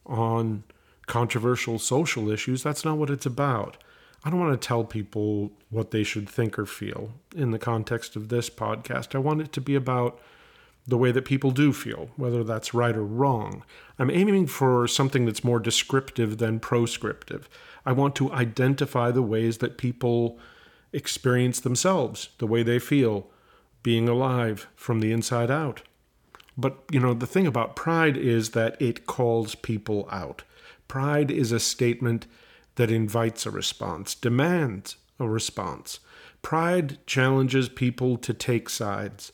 on 0.06 0.64
controversial 1.06 1.78
social 1.78 2.30
issues. 2.30 2.62
That's 2.62 2.84
not 2.84 2.98
what 2.98 3.10
it's 3.10 3.26
about. 3.26 3.76
I 4.24 4.30
don't 4.30 4.40
want 4.40 4.60
to 4.60 4.66
tell 4.66 4.84
people 4.84 5.52
what 5.68 5.90
they 5.90 6.02
should 6.02 6.28
think 6.28 6.58
or 6.58 6.66
feel 6.66 7.10
in 7.36 7.50
the 7.50 7.58
context 7.58 8.16
of 8.16 8.28
this 8.28 8.48
podcast. 8.48 9.14
I 9.14 9.18
want 9.18 9.42
it 9.42 9.52
to 9.52 9.60
be 9.60 9.74
about 9.74 10.18
the 10.86 10.98
way 10.98 11.10
that 11.12 11.24
people 11.24 11.50
do 11.50 11.72
feel, 11.72 12.10
whether 12.16 12.44
that's 12.44 12.74
right 12.74 12.96
or 12.96 13.04
wrong. 13.04 13.64
I'm 13.98 14.10
aiming 14.10 14.46
for 14.46 14.86
something 14.86 15.24
that's 15.24 15.44
more 15.44 15.58
descriptive 15.58 16.38
than 16.38 16.60
proscriptive. 16.60 17.48
I 17.86 17.92
want 17.92 18.14
to 18.16 18.32
identify 18.32 19.10
the 19.10 19.22
ways 19.22 19.58
that 19.58 19.78
people 19.78 20.38
experience 20.92 21.60
themselves, 21.60 22.30
the 22.38 22.46
way 22.46 22.62
they 22.62 22.78
feel, 22.78 23.28
being 23.84 24.08
alive 24.08 24.66
from 24.74 24.98
the 24.98 25.12
inside 25.12 25.52
out. 25.52 25.82
But, 26.56 26.78
you 26.90 26.98
know, 26.98 27.14
the 27.14 27.26
thing 27.26 27.46
about 27.46 27.76
pride 27.76 28.16
is 28.16 28.50
that 28.50 28.80
it 28.82 29.06
calls 29.06 29.54
people 29.54 30.08
out. 30.10 30.42
Pride 30.88 31.30
is 31.30 31.52
a 31.52 31.60
statement 31.60 32.26
that 32.74 32.90
invites 32.90 33.46
a 33.46 33.50
response, 33.50 34.16
demands 34.16 34.96
a 35.20 35.28
response. 35.28 36.00
Pride 36.42 36.98
challenges 37.06 37.68
people 37.68 38.16
to 38.18 38.34
take 38.34 38.68
sides. 38.68 39.32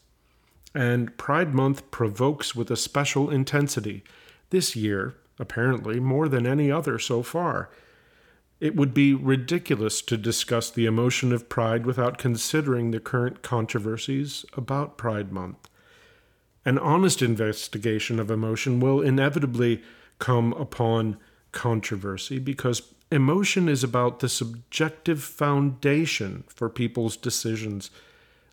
And 0.75 1.17
Pride 1.17 1.55
Month 1.55 1.91
provokes 1.91 2.55
with 2.55 2.71
a 2.71 2.77
special 2.77 3.31
intensity. 3.31 4.05
This 4.51 4.77
year, 4.77 5.15
apparently, 5.39 6.01
more 6.01 6.29
than 6.29 6.47
any 6.47 6.71
other 6.71 6.99
so 6.99 7.23
far. 7.23 7.71
It 8.61 8.77
would 8.77 8.93
be 8.93 9.15
ridiculous 9.15 10.03
to 10.03 10.19
discuss 10.19 10.71
the 10.71 10.85
emotion 10.85 11.33
of 11.33 11.49
pride 11.49 11.87
without 11.87 12.19
considering 12.19 12.91
the 12.91 13.01
current 13.01 13.43
controversies 13.43 14.45
about 14.53 14.99
Pride 14.99 15.33
Month. 15.33 15.69
An 16.67 16.79
honest 16.79 17.23
investigation 17.23 18.21
of 18.21 18.31
emotion 18.31 18.79
will 18.79 19.01
inevitably 19.01 19.83
come 20.19 20.53
upon 20.53 21.17
controversy 21.53 22.39
because 22.39 22.83
emotion 23.11 23.67
is 23.67 23.83
about 23.83 24.21
the 24.21 24.29
subjective 24.29 25.23
foundation 25.23 26.45
for 26.49 26.69
people's 26.69 27.17
decisions 27.17 27.91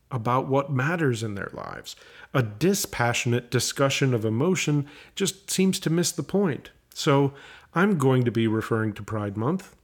about 0.09 0.47
what 0.47 0.71
matters 0.71 1.21
in 1.21 1.35
their 1.35 1.51
lives. 1.51 1.97
A 2.33 2.41
dispassionate 2.41 3.51
discussion 3.51 4.13
of 4.13 4.23
emotion 4.23 4.87
just 5.15 5.51
seems 5.51 5.81
to 5.81 5.89
miss 5.89 6.13
the 6.13 6.23
point. 6.23 6.71
So 6.93 7.33
I'm 7.75 7.97
going 7.97 8.23
to 8.23 8.31
be 8.31 8.47
referring 8.47 8.93
to 8.93 9.03
Pride 9.03 9.35
Month, 9.35 9.75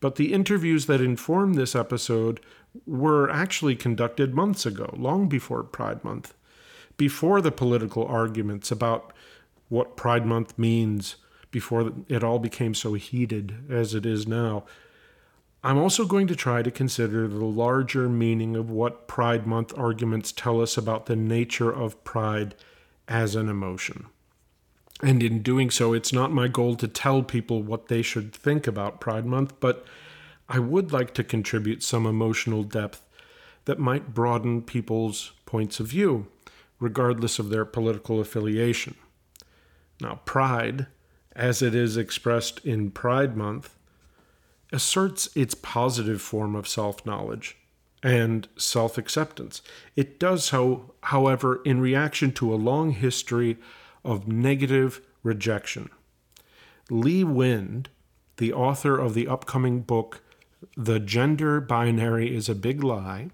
but 0.00 0.16
the 0.16 0.32
interviews 0.32 0.86
that 0.86 1.00
inform 1.00 1.54
this 1.54 1.74
episode 1.74 2.40
were 2.86 3.30
actually 3.30 3.74
conducted 3.74 4.34
months 4.34 4.64
ago, 4.66 4.94
long 4.96 5.28
before 5.28 5.62
Pride 5.64 6.04
Month, 6.04 6.34
before 6.96 7.40
the 7.40 7.52
political 7.52 8.06
arguments 8.06 8.70
about 8.70 9.12
what 9.68 9.96
Pride 9.96 10.26
Month 10.26 10.58
means, 10.58 11.16
before 11.50 11.92
it 12.08 12.22
all 12.22 12.38
became 12.38 12.74
so 12.74 12.94
heated 12.94 13.64
as 13.70 13.94
it 13.94 14.04
is 14.04 14.26
now. 14.26 14.64
I'm 15.64 15.78
also 15.78 16.04
going 16.06 16.28
to 16.28 16.36
try 16.36 16.62
to 16.62 16.70
consider 16.70 17.26
the 17.26 17.44
larger 17.44 18.08
meaning 18.08 18.54
of 18.54 18.70
what 18.70 19.08
Pride 19.08 19.46
Month 19.46 19.76
arguments 19.76 20.30
tell 20.30 20.60
us 20.60 20.76
about 20.76 21.06
the 21.06 21.16
nature 21.16 21.72
of 21.72 22.02
pride 22.04 22.54
as 23.08 23.34
an 23.34 23.48
emotion. 23.48 24.06
And 25.02 25.22
in 25.22 25.42
doing 25.42 25.70
so, 25.70 25.92
it's 25.92 26.12
not 26.12 26.32
my 26.32 26.48
goal 26.48 26.74
to 26.76 26.88
tell 26.88 27.22
people 27.22 27.62
what 27.62 27.88
they 27.88 28.02
should 28.02 28.32
think 28.32 28.66
about 28.66 29.00
Pride 29.00 29.26
Month, 29.26 29.54
but 29.60 29.84
I 30.48 30.58
would 30.58 30.92
like 30.92 31.14
to 31.14 31.24
contribute 31.24 31.82
some 31.82 32.06
emotional 32.06 32.64
depth 32.64 33.04
that 33.66 33.78
might 33.78 34.14
broaden 34.14 34.62
people's 34.62 35.32
points 35.46 35.78
of 35.78 35.88
view, 35.88 36.26
regardless 36.80 37.38
of 37.38 37.50
their 37.50 37.64
political 37.64 38.18
affiliation. 38.18 38.96
Now, 40.00 40.20
pride, 40.24 40.86
as 41.36 41.62
it 41.62 41.74
is 41.74 41.96
expressed 41.96 42.64
in 42.64 42.90
Pride 42.90 43.36
Month, 43.36 43.76
asserts 44.72 45.28
its 45.36 45.54
positive 45.54 46.20
form 46.20 46.54
of 46.54 46.68
self 46.68 47.04
knowledge 47.04 47.56
and 48.02 48.48
self 48.56 48.98
acceptance. 48.98 49.62
It 49.96 50.18
does 50.18 50.44
so, 50.44 50.94
however, 51.04 51.60
in 51.64 51.80
reaction 51.80 52.32
to 52.32 52.52
a 52.52 52.56
long 52.56 52.92
history 52.92 53.58
of 54.08 54.26
negative 54.26 55.02
rejection. 55.22 55.90
Lee 56.90 57.22
Wind, 57.22 57.90
the 58.38 58.52
author 58.52 58.98
of 58.98 59.12
the 59.12 59.28
upcoming 59.28 59.80
book, 59.80 60.22
The 60.76 60.98
Gender 60.98 61.60
Binary 61.60 62.34
is 62.34 62.48
a 62.48 62.54
Big 62.54 62.82
Lie, 62.82 63.28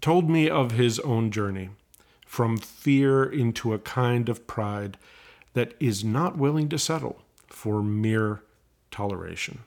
told 0.00 0.30
me 0.30 0.48
of 0.48 0.72
his 0.72 1.00
own 1.00 1.30
journey 1.30 1.70
from 2.24 2.56
fear 2.56 3.24
into 3.24 3.72
a 3.72 3.78
kind 3.78 4.28
of 4.28 4.46
pride 4.46 4.96
that 5.54 5.74
is 5.80 6.04
not 6.04 6.38
willing 6.38 6.68
to 6.68 6.78
settle 6.78 7.22
for 7.48 7.82
mere 7.82 8.42
toleration. 8.90 9.60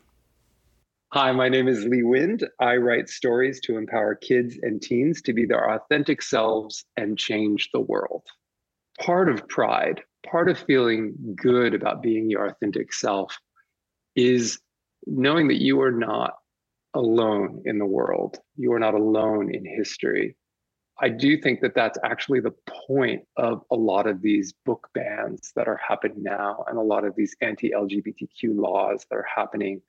Hi, 1.13 1.31
my 1.31 1.47
name 1.49 1.67
is 1.67 1.85
Lee 1.85 2.03
Wind. 2.03 2.47
I 2.59 2.75
write 2.75 3.09
stories 3.09 3.59
to 3.61 3.77
empower 3.77 4.15
kids 4.15 4.57
and 4.61 4.81
teens 4.81 5.21
to 5.23 5.33
be 5.33 5.45
their 5.45 5.73
authentic 5.73 6.21
selves 6.21 6.85
and 6.97 7.17
change 7.17 7.69
the 7.71 7.79
world. 7.79 8.23
Part 8.99 9.29
of 9.29 9.47
pride, 9.47 10.01
part 10.25 10.49
of 10.49 10.57
feeling 10.57 11.13
good 11.35 11.73
about 11.73 12.01
being 12.01 12.29
your 12.29 12.45
authentic 12.47 12.93
self 12.93 13.37
is 14.15 14.59
knowing 15.05 15.47
that 15.47 15.61
you 15.61 15.81
are 15.81 15.91
not 15.91 16.33
alone 16.93 17.61
in 17.65 17.77
the 17.77 17.85
world. 17.85 18.39
You 18.55 18.73
are 18.73 18.79
not 18.79 18.95
alone 18.95 19.53
in 19.53 19.65
history. 19.65 20.35
I 20.99 21.09
do 21.09 21.39
think 21.39 21.61
that 21.61 21.75
that's 21.75 21.99
actually 22.03 22.39
the 22.39 22.55
point 22.87 23.21
of 23.37 23.61
a 23.71 23.75
lot 23.75 24.07
of 24.07 24.21
these 24.21 24.53
book 24.65 24.89
bans 24.95 25.51
that 25.55 25.67
are 25.67 25.79
happening 25.87 26.23
now 26.23 26.65
and 26.67 26.77
a 26.77 26.81
lot 26.81 27.05
of 27.05 27.15
these 27.15 27.35
anti 27.41 27.69
LGBTQ 27.69 28.59
laws 28.59 29.05
that 29.09 29.15
are 29.15 29.27
happening 29.33 29.81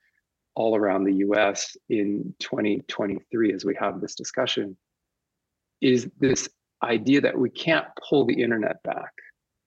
all 0.54 0.76
around 0.76 1.04
the 1.04 1.14
US 1.14 1.76
in 1.88 2.34
2023 2.40 3.52
as 3.54 3.64
we 3.64 3.74
have 3.76 4.00
this 4.00 4.14
discussion 4.14 4.76
is 5.80 6.10
this 6.18 6.48
idea 6.82 7.20
that 7.20 7.38
we 7.38 7.50
can't 7.50 7.86
pull 8.08 8.24
the 8.26 8.42
internet 8.42 8.82
back. 8.82 9.12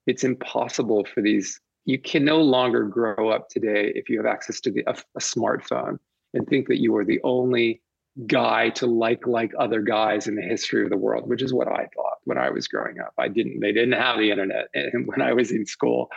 It's 0.07 0.23
impossible 0.23 1.05
for 1.05 1.21
these. 1.21 1.59
You 1.85 1.99
can 1.99 2.23
no 2.23 2.41
longer 2.41 2.83
grow 2.83 3.29
up 3.29 3.49
today 3.49 3.91
if 3.95 4.09
you 4.09 4.17
have 4.17 4.25
access 4.25 4.59
to 4.61 4.71
the, 4.71 4.83
a, 4.87 4.95
a 5.15 5.19
smartphone 5.19 5.97
and 6.33 6.47
think 6.47 6.67
that 6.67 6.79
you 6.79 6.95
are 6.95 7.05
the 7.05 7.19
only 7.23 7.81
guy 8.27 8.69
to 8.69 8.85
like 8.87 9.25
like 9.25 9.51
other 9.57 9.81
guys 9.81 10.27
in 10.27 10.35
the 10.35 10.41
history 10.41 10.83
of 10.83 10.89
the 10.89 10.97
world, 10.97 11.29
which 11.29 11.41
is 11.41 11.53
what 11.53 11.67
I 11.67 11.87
thought 11.95 12.17
when 12.25 12.37
I 12.37 12.49
was 12.49 12.67
growing 12.67 12.99
up. 12.99 13.13
I 13.17 13.27
didn't. 13.27 13.59
They 13.61 13.71
didn't 13.71 13.93
have 13.93 14.17
the 14.17 14.31
internet 14.31 14.67
when 15.05 15.21
I 15.21 15.33
was 15.33 15.51
in 15.51 15.65
school. 15.65 16.09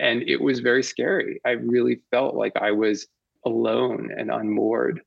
And 0.00 0.22
it 0.22 0.40
was 0.40 0.60
very 0.60 0.82
scary. 0.82 1.40
I 1.44 1.50
really 1.50 2.00
felt 2.10 2.34
like 2.34 2.56
I 2.56 2.72
was 2.72 3.06
alone 3.46 4.10
and 4.16 4.30
unmoored. 4.30 5.00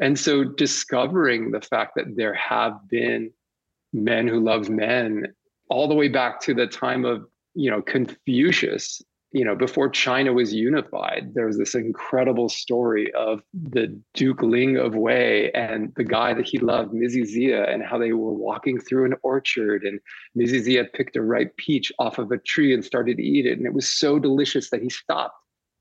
And 0.00 0.18
so 0.18 0.42
discovering 0.42 1.52
the 1.52 1.60
fact 1.60 1.92
that 1.96 2.16
there 2.16 2.34
have 2.34 2.88
been 2.88 3.30
men 3.92 4.28
who 4.28 4.40
love 4.40 4.68
men 4.68 5.26
all 5.68 5.88
the 5.88 5.94
way 5.94 6.08
back 6.08 6.40
to 6.42 6.54
the 6.54 6.66
time 6.66 7.04
of, 7.04 7.26
you 7.54 7.70
know, 7.70 7.82
Confucius 7.82 9.02
you 9.32 9.44
know, 9.46 9.54
before 9.54 9.88
China 9.88 10.32
was 10.32 10.52
unified, 10.52 11.32
there 11.34 11.46
was 11.46 11.56
this 11.56 11.74
incredible 11.74 12.50
story 12.50 13.12
of 13.14 13.42
the 13.54 13.98
Duke 14.12 14.42
Ling 14.42 14.76
of 14.76 14.94
Wei 14.94 15.50
and 15.52 15.92
the 15.96 16.04
guy 16.04 16.34
that 16.34 16.46
he 16.46 16.58
loved, 16.58 16.92
Mi 16.92 17.06
Zixia, 17.06 17.72
and 17.72 17.82
how 17.82 17.98
they 17.98 18.12
were 18.12 18.34
walking 18.34 18.78
through 18.78 19.06
an 19.06 19.14
orchard 19.22 19.84
and 19.84 20.00
Mi 20.34 20.44
Zixia 20.44 20.92
picked 20.92 21.16
a 21.16 21.22
ripe 21.22 21.56
peach 21.56 21.90
off 21.98 22.18
of 22.18 22.30
a 22.30 22.38
tree 22.38 22.74
and 22.74 22.84
started 22.84 23.16
to 23.16 23.22
eat 23.22 23.46
it. 23.46 23.56
And 23.56 23.66
it 23.66 23.72
was 23.72 23.90
so 23.90 24.18
delicious 24.18 24.68
that 24.68 24.82
he 24.82 24.90
stopped 24.90 25.36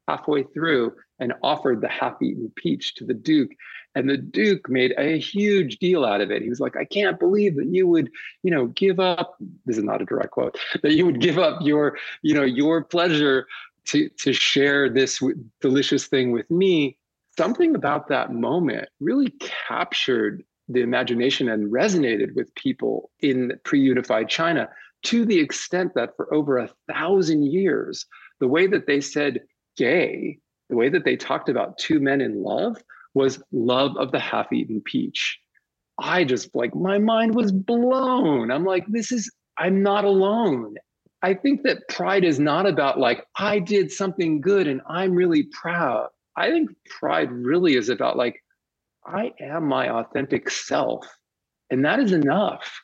halfway 0.08 0.44
through 0.44 0.94
and 1.22 1.34
offered 1.42 1.80
the 1.80 1.88
half-eaten 1.88 2.52
peach 2.56 2.96
to 2.96 3.06
the 3.06 3.14
Duke. 3.14 3.52
And 3.96 4.10
the 4.10 4.18
Duke 4.18 4.68
made 4.70 4.94
a 4.98 5.18
huge 5.20 5.78
deal 5.78 6.04
out 6.04 6.20
of 6.20 6.32
it. 6.32 6.42
He 6.42 6.50
was 6.50 6.60
like, 6.60 6.76
I 6.76 6.84
can't 6.84 7.20
believe 7.20 7.56
that 7.58 7.68
you 7.68 7.88
would, 7.88 8.10
you 8.44 8.52
know, 8.52 8.68
give 8.68 9.00
up. 9.00 9.36
This 9.66 9.78
is 9.78 9.84
not 9.84 10.02
a 10.02 10.06
direct 10.06 10.32
quote, 10.32 10.58
that 10.82 10.94
you 10.94 11.06
would 11.06 11.22
give 11.22 11.38
up 11.38 11.62
your, 11.62 11.98
you 12.24 12.34
know, 12.34 12.44
your 12.44 12.84
pleasure 12.84 13.48
to, 13.86 14.10
to 14.10 14.34
share 14.34 14.90
this 14.90 15.22
delicious 15.62 16.08
thing 16.08 16.32
with 16.32 16.50
me. 16.52 16.98
Something 17.38 17.76
about 17.76 18.08
that 18.10 18.34
moment 18.34 18.90
really 19.00 19.34
captured 19.40 20.44
the 20.68 20.82
imagination 20.82 21.50
and 21.50 21.72
resonated 21.72 22.34
with 22.36 22.54
people 22.56 23.12
in 23.20 23.54
pre-unified 23.64 24.28
China 24.28 24.70
to 25.04 25.26
the 25.26 25.40
extent 25.40 25.94
that 25.96 26.16
for 26.16 26.34
over 26.34 26.58
a 26.58 26.70
thousand 26.92 27.44
years, 27.46 28.06
the 28.40 28.48
way 28.48 28.68
that 28.68 28.88
they 28.88 29.02
said 29.02 29.42
gay, 29.78 30.38
the 30.72 30.78
way 30.78 30.90
that 30.90 31.04
they 31.06 31.18
talked 31.18 31.50
about 31.50 31.78
two 31.78 32.00
men 32.00 32.22
in 32.22 32.42
love 32.42 32.82
was 33.14 33.44
love 33.52 33.96
of 33.98 34.12
the 34.12 34.20
half-eaten 34.20 34.82
peach. 34.82 35.38
I 36.00 36.24
just 36.24 36.56
like 36.56 36.74
my 36.74 36.98
mind 36.98 37.36
was 37.36 37.52
blown. 37.52 38.50
I'm 38.50 38.66
like, 38.66 38.86
this 38.88 39.12
is 39.12 39.30
I'm 39.58 39.84
not 39.84 40.06
alone. 40.06 40.76
I 41.22 41.34
think 41.36 41.64
that 41.64 41.88
pride 41.90 42.24
is 42.24 42.40
not 42.40 42.66
about 42.66 43.00
like 43.00 43.26
I 43.38 43.60
did 43.60 43.92
something 43.92 44.42
good 44.42 44.68
and 44.68 44.82
I'm 44.88 45.14
really 45.14 45.44
proud. 45.52 46.08
I 46.36 46.50
think 46.50 46.70
pride 46.90 47.32
really 47.32 47.76
is 47.76 47.90
about 47.90 48.18
like 48.18 48.42
I 49.06 49.34
am 49.42 49.68
my 49.68 49.90
authentic 49.90 50.50
self 50.50 51.06
and 51.70 51.84
that 51.86 52.00
is 52.00 52.14
enough. 52.14 52.82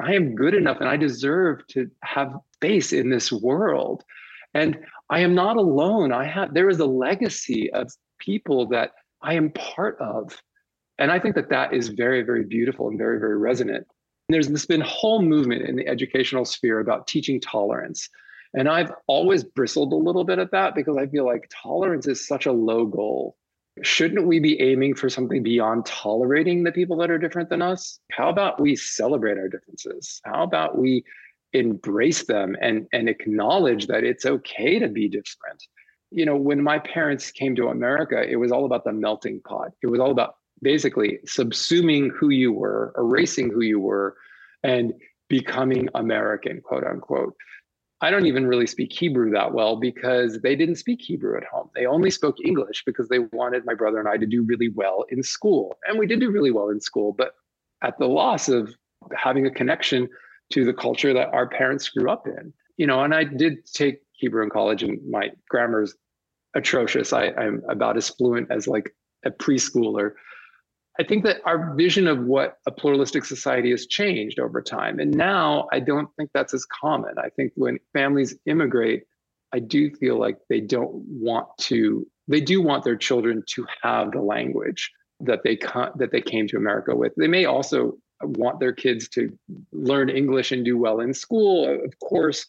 I 0.00 0.12
am 0.12 0.36
good 0.36 0.54
enough 0.54 0.76
and 0.80 0.88
I 0.88 0.96
deserve 0.98 1.66
to 1.68 1.90
have 2.04 2.36
space 2.54 2.92
in 2.92 3.08
this 3.08 3.32
world. 3.32 4.04
And 4.54 4.78
I 5.10 5.20
am 5.20 5.34
not 5.34 5.56
alone. 5.56 6.12
I 6.12 6.24
have 6.24 6.54
there 6.54 6.70
is 6.70 6.78
a 6.78 6.86
legacy 6.86 7.70
of 7.72 7.92
people 8.20 8.68
that 8.68 8.92
I 9.22 9.34
am 9.34 9.50
part 9.50 9.98
of. 10.00 10.40
And 10.98 11.10
I 11.10 11.18
think 11.18 11.34
that 11.34 11.50
that 11.50 11.74
is 11.74 11.88
very, 11.88 12.22
very 12.22 12.44
beautiful 12.44 12.88
and 12.88 12.96
very, 12.96 13.18
very 13.18 13.36
resonant. 13.36 13.86
And 14.28 14.34
there's 14.34 14.48
this 14.48 14.66
been 14.66 14.82
whole 14.82 15.22
movement 15.22 15.62
in 15.62 15.74
the 15.74 15.88
educational 15.88 16.44
sphere 16.44 16.78
about 16.78 17.08
teaching 17.08 17.40
tolerance. 17.40 18.08
And 18.54 18.68
I've 18.68 18.92
always 19.06 19.42
bristled 19.42 19.92
a 19.92 19.96
little 19.96 20.24
bit 20.24 20.38
at 20.38 20.52
that 20.52 20.74
because 20.74 20.96
I 20.96 21.06
feel 21.06 21.24
like 21.24 21.50
tolerance 21.62 22.06
is 22.06 22.26
such 22.26 22.46
a 22.46 22.52
low 22.52 22.86
goal. 22.86 23.36
Shouldn't 23.82 24.26
we 24.26 24.38
be 24.40 24.60
aiming 24.60 24.94
for 24.94 25.08
something 25.08 25.42
beyond 25.42 25.86
tolerating 25.86 26.64
the 26.64 26.72
people 26.72 26.96
that 26.98 27.10
are 27.10 27.18
different 27.18 27.48
than 27.48 27.62
us? 27.62 27.98
How 28.12 28.28
about 28.28 28.60
we 28.60 28.76
celebrate 28.76 29.38
our 29.38 29.48
differences? 29.48 30.20
How 30.24 30.42
about 30.42 30.78
we 30.78 31.04
embrace 31.52 32.24
them 32.24 32.56
and, 32.60 32.86
and 32.92 33.08
acknowledge 33.08 33.86
that 33.88 34.04
it's 34.04 34.24
okay 34.26 34.78
to 34.78 34.88
be 34.88 35.08
different? 35.08 35.62
you 36.10 36.26
know, 36.26 36.36
when 36.36 36.62
my 36.62 36.78
parents 36.78 37.30
came 37.30 37.54
to 37.56 37.68
America, 37.68 38.22
it 38.28 38.36
was 38.36 38.50
all 38.50 38.64
about 38.64 38.84
the 38.84 38.92
melting 38.92 39.40
pot. 39.42 39.72
It 39.82 39.86
was 39.86 40.00
all 40.00 40.10
about 40.10 40.36
basically 40.60 41.18
subsuming 41.26 42.10
who 42.10 42.30
you 42.30 42.52
were, 42.52 42.92
erasing 42.98 43.50
who 43.50 43.62
you 43.62 43.78
were, 43.78 44.16
and 44.62 44.92
becoming 45.28 45.88
American, 45.94 46.60
quote 46.60 46.84
unquote. 46.84 47.34
I 48.02 48.10
don't 48.10 48.26
even 48.26 48.46
really 48.46 48.66
speak 48.66 48.92
Hebrew 48.92 49.30
that 49.32 49.52
well 49.52 49.76
because 49.76 50.40
they 50.40 50.56
didn't 50.56 50.76
speak 50.76 51.00
Hebrew 51.02 51.36
at 51.36 51.44
home. 51.44 51.70
They 51.74 51.86
only 51.86 52.10
spoke 52.10 52.36
English 52.44 52.82
because 52.84 53.08
they 53.08 53.20
wanted 53.32 53.64
my 53.66 53.74
brother 53.74 54.00
and 54.00 54.08
I 54.08 54.16
to 54.16 54.26
do 54.26 54.42
really 54.42 54.70
well 54.70 55.04
in 55.10 55.22
school. 55.22 55.76
And 55.86 55.98
we 55.98 56.06
did 56.06 56.20
do 56.20 56.30
really 56.30 56.50
well 56.50 56.70
in 56.70 56.80
school, 56.80 57.14
but 57.16 57.34
at 57.82 57.98
the 57.98 58.06
loss 58.06 58.48
of 58.48 58.74
having 59.14 59.46
a 59.46 59.50
connection 59.50 60.08
to 60.50 60.64
the 60.64 60.74
culture 60.74 61.12
that 61.14 61.32
our 61.32 61.48
parents 61.48 61.88
grew 61.88 62.10
up 62.10 62.26
in. 62.26 62.52
You 62.76 62.86
know, 62.86 63.02
and 63.02 63.14
I 63.14 63.24
did 63.24 63.66
take 63.66 63.98
Hebrew 64.12 64.42
in 64.42 64.50
college, 64.50 64.82
and 64.82 64.98
my 65.08 65.30
grammar 65.48 65.82
is 65.82 65.94
atrocious. 66.54 67.12
I, 67.12 67.26
I'm 67.28 67.62
about 67.68 67.96
as 67.96 68.08
fluent 68.08 68.50
as 68.50 68.66
like 68.66 68.90
a 69.24 69.30
preschooler. 69.30 70.12
I 70.98 71.04
think 71.04 71.24
that 71.24 71.38
our 71.44 71.74
vision 71.74 72.06
of 72.06 72.20
what 72.20 72.56
a 72.66 72.70
pluralistic 72.70 73.24
society 73.24 73.70
has 73.70 73.86
changed 73.86 74.38
over 74.38 74.60
time. 74.60 74.98
And 74.98 75.12
now 75.12 75.68
I 75.72 75.80
don't 75.80 76.08
think 76.16 76.30
that's 76.34 76.52
as 76.52 76.66
common. 76.66 77.14
I 77.18 77.30
think 77.30 77.52
when 77.54 77.78
families 77.92 78.36
immigrate, 78.46 79.04
I 79.52 79.60
do 79.60 79.94
feel 79.94 80.18
like 80.18 80.38
they 80.48 80.60
don't 80.60 80.92
want 81.06 81.46
to, 81.58 82.06
they 82.28 82.40
do 82.40 82.60
want 82.60 82.84
their 82.84 82.96
children 82.96 83.42
to 83.54 83.66
have 83.82 84.12
the 84.12 84.20
language 84.20 84.90
that 85.20 85.40
they 85.44 85.56
that 85.96 86.10
they 86.12 86.20
came 86.20 86.48
to 86.48 86.56
America 86.56 86.94
with. 86.94 87.12
They 87.16 87.28
may 87.28 87.44
also 87.44 87.98
want 88.22 88.60
their 88.60 88.72
kids 88.72 89.08
to 89.10 89.36
learn 89.72 90.08
English 90.08 90.52
and 90.52 90.64
do 90.64 90.76
well 90.78 91.00
in 91.00 91.14
school, 91.14 91.82
of 91.84 91.98
course, 92.00 92.46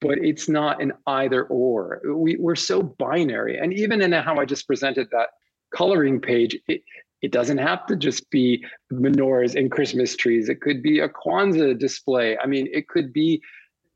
but 0.00 0.18
it's 0.18 0.48
not 0.48 0.82
an 0.82 0.92
either 1.06 1.44
or. 1.44 2.00
We, 2.04 2.36
we're 2.36 2.56
so 2.56 2.82
binary. 2.82 3.58
And 3.58 3.72
even 3.72 4.02
in 4.02 4.12
how 4.12 4.36
I 4.36 4.44
just 4.44 4.66
presented 4.66 5.08
that 5.12 5.28
coloring 5.74 6.20
page, 6.20 6.58
it, 6.68 6.82
it 7.22 7.30
doesn't 7.30 7.58
have 7.58 7.86
to 7.86 7.96
just 7.96 8.28
be 8.30 8.64
menorahs 8.92 9.54
and 9.54 9.70
Christmas 9.70 10.16
trees. 10.16 10.48
It 10.48 10.60
could 10.60 10.82
be 10.82 10.98
a 10.98 11.08
Kwanzaa 11.08 11.78
display. 11.78 12.36
I 12.36 12.46
mean, 12.46 12.68
it 12.72 12.88
could 12.88 13.12
be, 13.12 13.40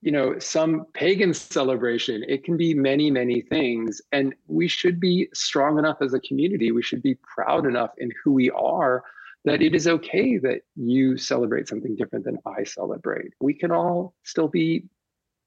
you 0.00 0.12
know, 0.12 0.38
some 0.38 0.86
pagan 0.94 1.34
celebration. 1.34 2.24
It 2.28 2.44
can 2.44 2.56
be 2.56 2.72
many, 2.72 3.10
many 3.10 3.40
things. 3.40 4.00
And 4.12 4.32
we 4.46 4.68
should 4.68 5.00
be 5.00 5.28
strong 5.34 5.78
enough 5.78 5.96
as 6.00 6.14
a 6.14 6.20
community. 6.20 6.70
We 6.70 6.82
should 6.82 7.02
be 7.02 7.16
proud 7.16 7.66
enough 7.66 7.90
in 7.98 8.12
who 8.22 8.32
we 8.32 8.50
are 8.50 9.02
that 9.46 9.62
it 9.62 9.74
is 9.74 9.86
okay 9.86 10.38
that 10.38 10.62
you 10.74 11.16
celebrate 11.16 11.68
something 11.68 11.94
different 11.94 12.24
than 12.24 12.36
I 12.44 12.64
celebrate. 12.64 13.32
We 13.40 13.54
can 13.54 13.70
all 13.70 14.12
still 14.24 14.48
be 14.48 14.84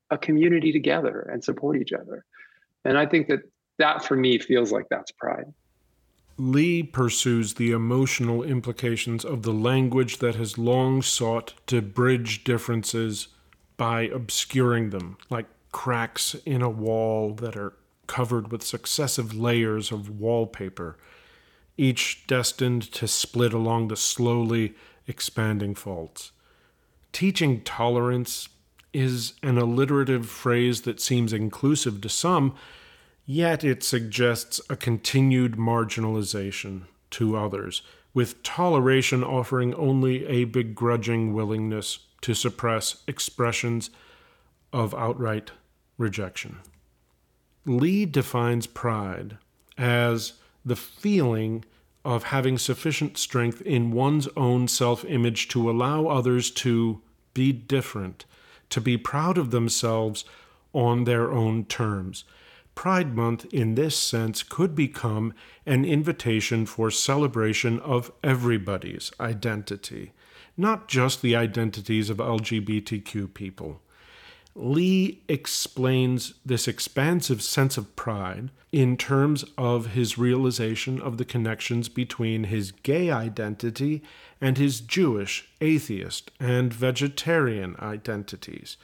a 0.10 0.18
community 0.18 0.72
together 0.72 1.30
and 1.32 1.44
support 1.44 1.78
each 1.78 1.92
other. 1.92 2.26
And 2.86 2.98
I 2.98 3.06
think 3.06 3.28
that 3.28 3.42
that 3.78 4.04
for 4.04 4.16
me 4.16 4.40
feels 4.40 4.72
like 4.72 4.88
that's 4.90 5.12
pride. 5.12 5.54
Lee 6.38 6.82
pursues 6.82 7.56
the 7.56 7.72
emotional 7.72 8.42
implications 8.42 9.26
of 9.26 9.44
the 9.44 9.54
language 9.54 10.20
that 10.20 10.36
has 10.36 10.58
long 10.58 11.02
sought 11.02 11.54
to 11.68 11.82
bridge 11.82 12.46
differences 12.46 13.28
by 13.76 14.04
obscuring 14.04 14.92
them, 14.92 15.18
like 15.30 15.48
cracks 15.74 16.36
in 16.46 16.62
a 16.62 16.70
wall 16.70 17.34
that 17.34 17.58
are 17.58 17.74
covered 18.08 18.50
with 18.50 18.64
successive 18.64 19.36
layers 19.36 19.92
of 19.92 20.10
wallpaper, 20.22 20.98
each 21.80 22.28
destined 22.28 22.92
to 22.92 23.08
split 23.08 23.54
along 23.54 23.88
the 23.88 23.96
slowly 23.96 24.76
expanding 25.08 25.74
faults. 25.74 26.32
Teaching 27.14 27.62
tolerance 27.62 28.50
is 28.94 29.34
an 29.42 29.58
alliterative 29.58 30.28
phrase 30.30 30.82
that 30.82 31.00
seems 31.00 31.32
inclusive 31.32 32.02
to 32.02 32.10
some, 32.10 32.54
yet 33.26 33.64
it 33.64 33.84
suggests 33.84 34.60
a 34.70 34.76
continued 34.76 35.54
marginalization 35.54 36.82
to 37.12 37.38
others, 37.38 37.82
with 38.14 38.44
toleration 38.44 39.24
offering 39.24 39.74
only 39.76 40.26
a 40.26 40.44
begrudging 40.44 41.34
willingness 41.34 42.00
to 42.22 42.34
suppress 42.34 43.04
expressions 43.08 43.90
of 44.74 44.94
outright 44.94 45.52
rejection. 45.98 46.58
Lee 47.66 48.06
defines 48.06 48.68
pride 48.68 49.38
as 49.78 50.34
the 50.66 50.76
feeling 50.76 51.64
of 52.06 52.24
having 52.24 52.58
sufficient 52.58 53.18
strength 53.18 53.62
in 53.62 53.92
one's 53.92 54.28
own 54.38 54.68
self 54.68 55.04
image 55.06 55.48
to 55.50 55.70
allow 55.70 56.08
others 56.08 56.52
to 56.52 57.02
be 57.34 57.52
different 57.52 58.26
to 58.70 58.82
be 58.82 58.98
proud 58.98 59.38
of 59.38 59.52
themselves 59.52 60.24
on 60.74 61.04
their 61.04 61.32
own 61.32 61.66
terms. 61.66 62.24
Pride 62.76 63.16
Month, 63.16 63.46
in 63.52 63.76
this 63.76 63.98
sense, 63.98 64.44
could 64.44 64.76
become 64.76 65.34
an 65.66 65.84
invitation 65.84 66.66
for 66.66 66.90
celebration 66.90 67.80
of 67.80 68.12
everybody's 68.24 69.12
identity, 69.20 70.14
not 70.56 70.88
just 70.88 71.22
the 71.22 71.36
identities 71.36 72.10
of 72.10 72.18
LGBTQ 72.18 73.34
people. 73.34 73.82
Lee 74.62 75.22
explains 75.30 76.34
this 76.46 76.68
expansive 76.68 77.42
sense 77.42 77.78
of 77.78 77.96
pride 77.96 78.52
in 78.72 78.98
terms 78.98 79.46
of 79.58 79.94
his 79.94 80.18
realization 80.18 81.02
of 81.02 81.18
the 81.18 81.26
connections 81.26 81.88
between 81.88 82.44
his 82.46 82.72
gay 82.72 83.10
identity 83.10 84.04
and 84.42 84.58
his 84.58 84.82
Jewish, 84.82 85.50
atheist, 85.62 86.32
and 86.40 86.74
vegetarian 86.74 87.76
identities. 87.80 88.76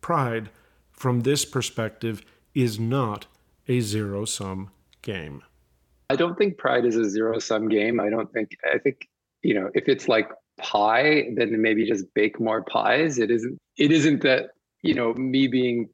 Pride, 0.00 0.48
from 0.90 1.20
this 1.20 1.44
perspective, 1.44 2.22
is 2.54 2.80
not 2.80 3.26
a 3.68 3.80
zero 3.80 4.24
sum 4.24 4.70
game. 5.02 5.42
I 6.10 6.16
don't 6.16 6.38
think 6.38 6.56
pride 6.56 6.86
is 6.86 6.96
a 6.96 7.08
zero 7.08 7.38
sum 7.38 7.68
game. 7.68 8.00
I 8.00 8.08
don't 8.08 8.32
think, 8.32 8.56
I 8.64 8.78
think, 8.78 9.08
you 9.42 9.54
know, 9.54 9.70
if 9.74 9.88
it's 9.88 10.08
like 10.08 10.30
pie, 10.58 11.28
then 11.36 11.60
maybe 11.60 11.86
just 11.86 12.12
bake 12.14 12.40
more 12.40 12.62
pies. 12.64 13.18
It 13.18 13.30
isn't, 13.30 13.58
it 13.76 13.92
isn't 13.92 14.22
that, 14.22 14.50
you 14.82 14.94
know, 14.94 15.14
me 15.14 15.48
being 15.48 15.88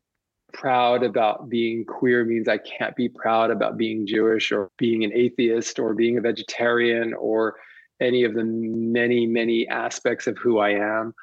proud 0.52 1.02
about 1.02 1.48
being 1.48 1.84
queer 1.84 2.24
means 2.24 2.48
I 2.48 2.58
can't 2.58 2.94
be 2.94 3.08
proud 3.08 3.50
about 3.50 3.76
being 3.76 4.06
Jewish 4.06 4.52
or 4.52 4.70
being 4.78 5.04
an 5.04 5.12
atheist 5.12 5.78
or 5.78 5.94
being 5.94 6.16
a 6.16 6.20
vegetarian 6.20 7.12
or 7.14 7.56
any 8.00 8.24
of 8.24 8.34
the 8.34 8.44
many, 8.44 9.26
many 9.26 9.68
aspects 9.68 10.26
of 10.26 10.38
who 10.38 10.58
I 10.58 10.70
am. 10.70 11.14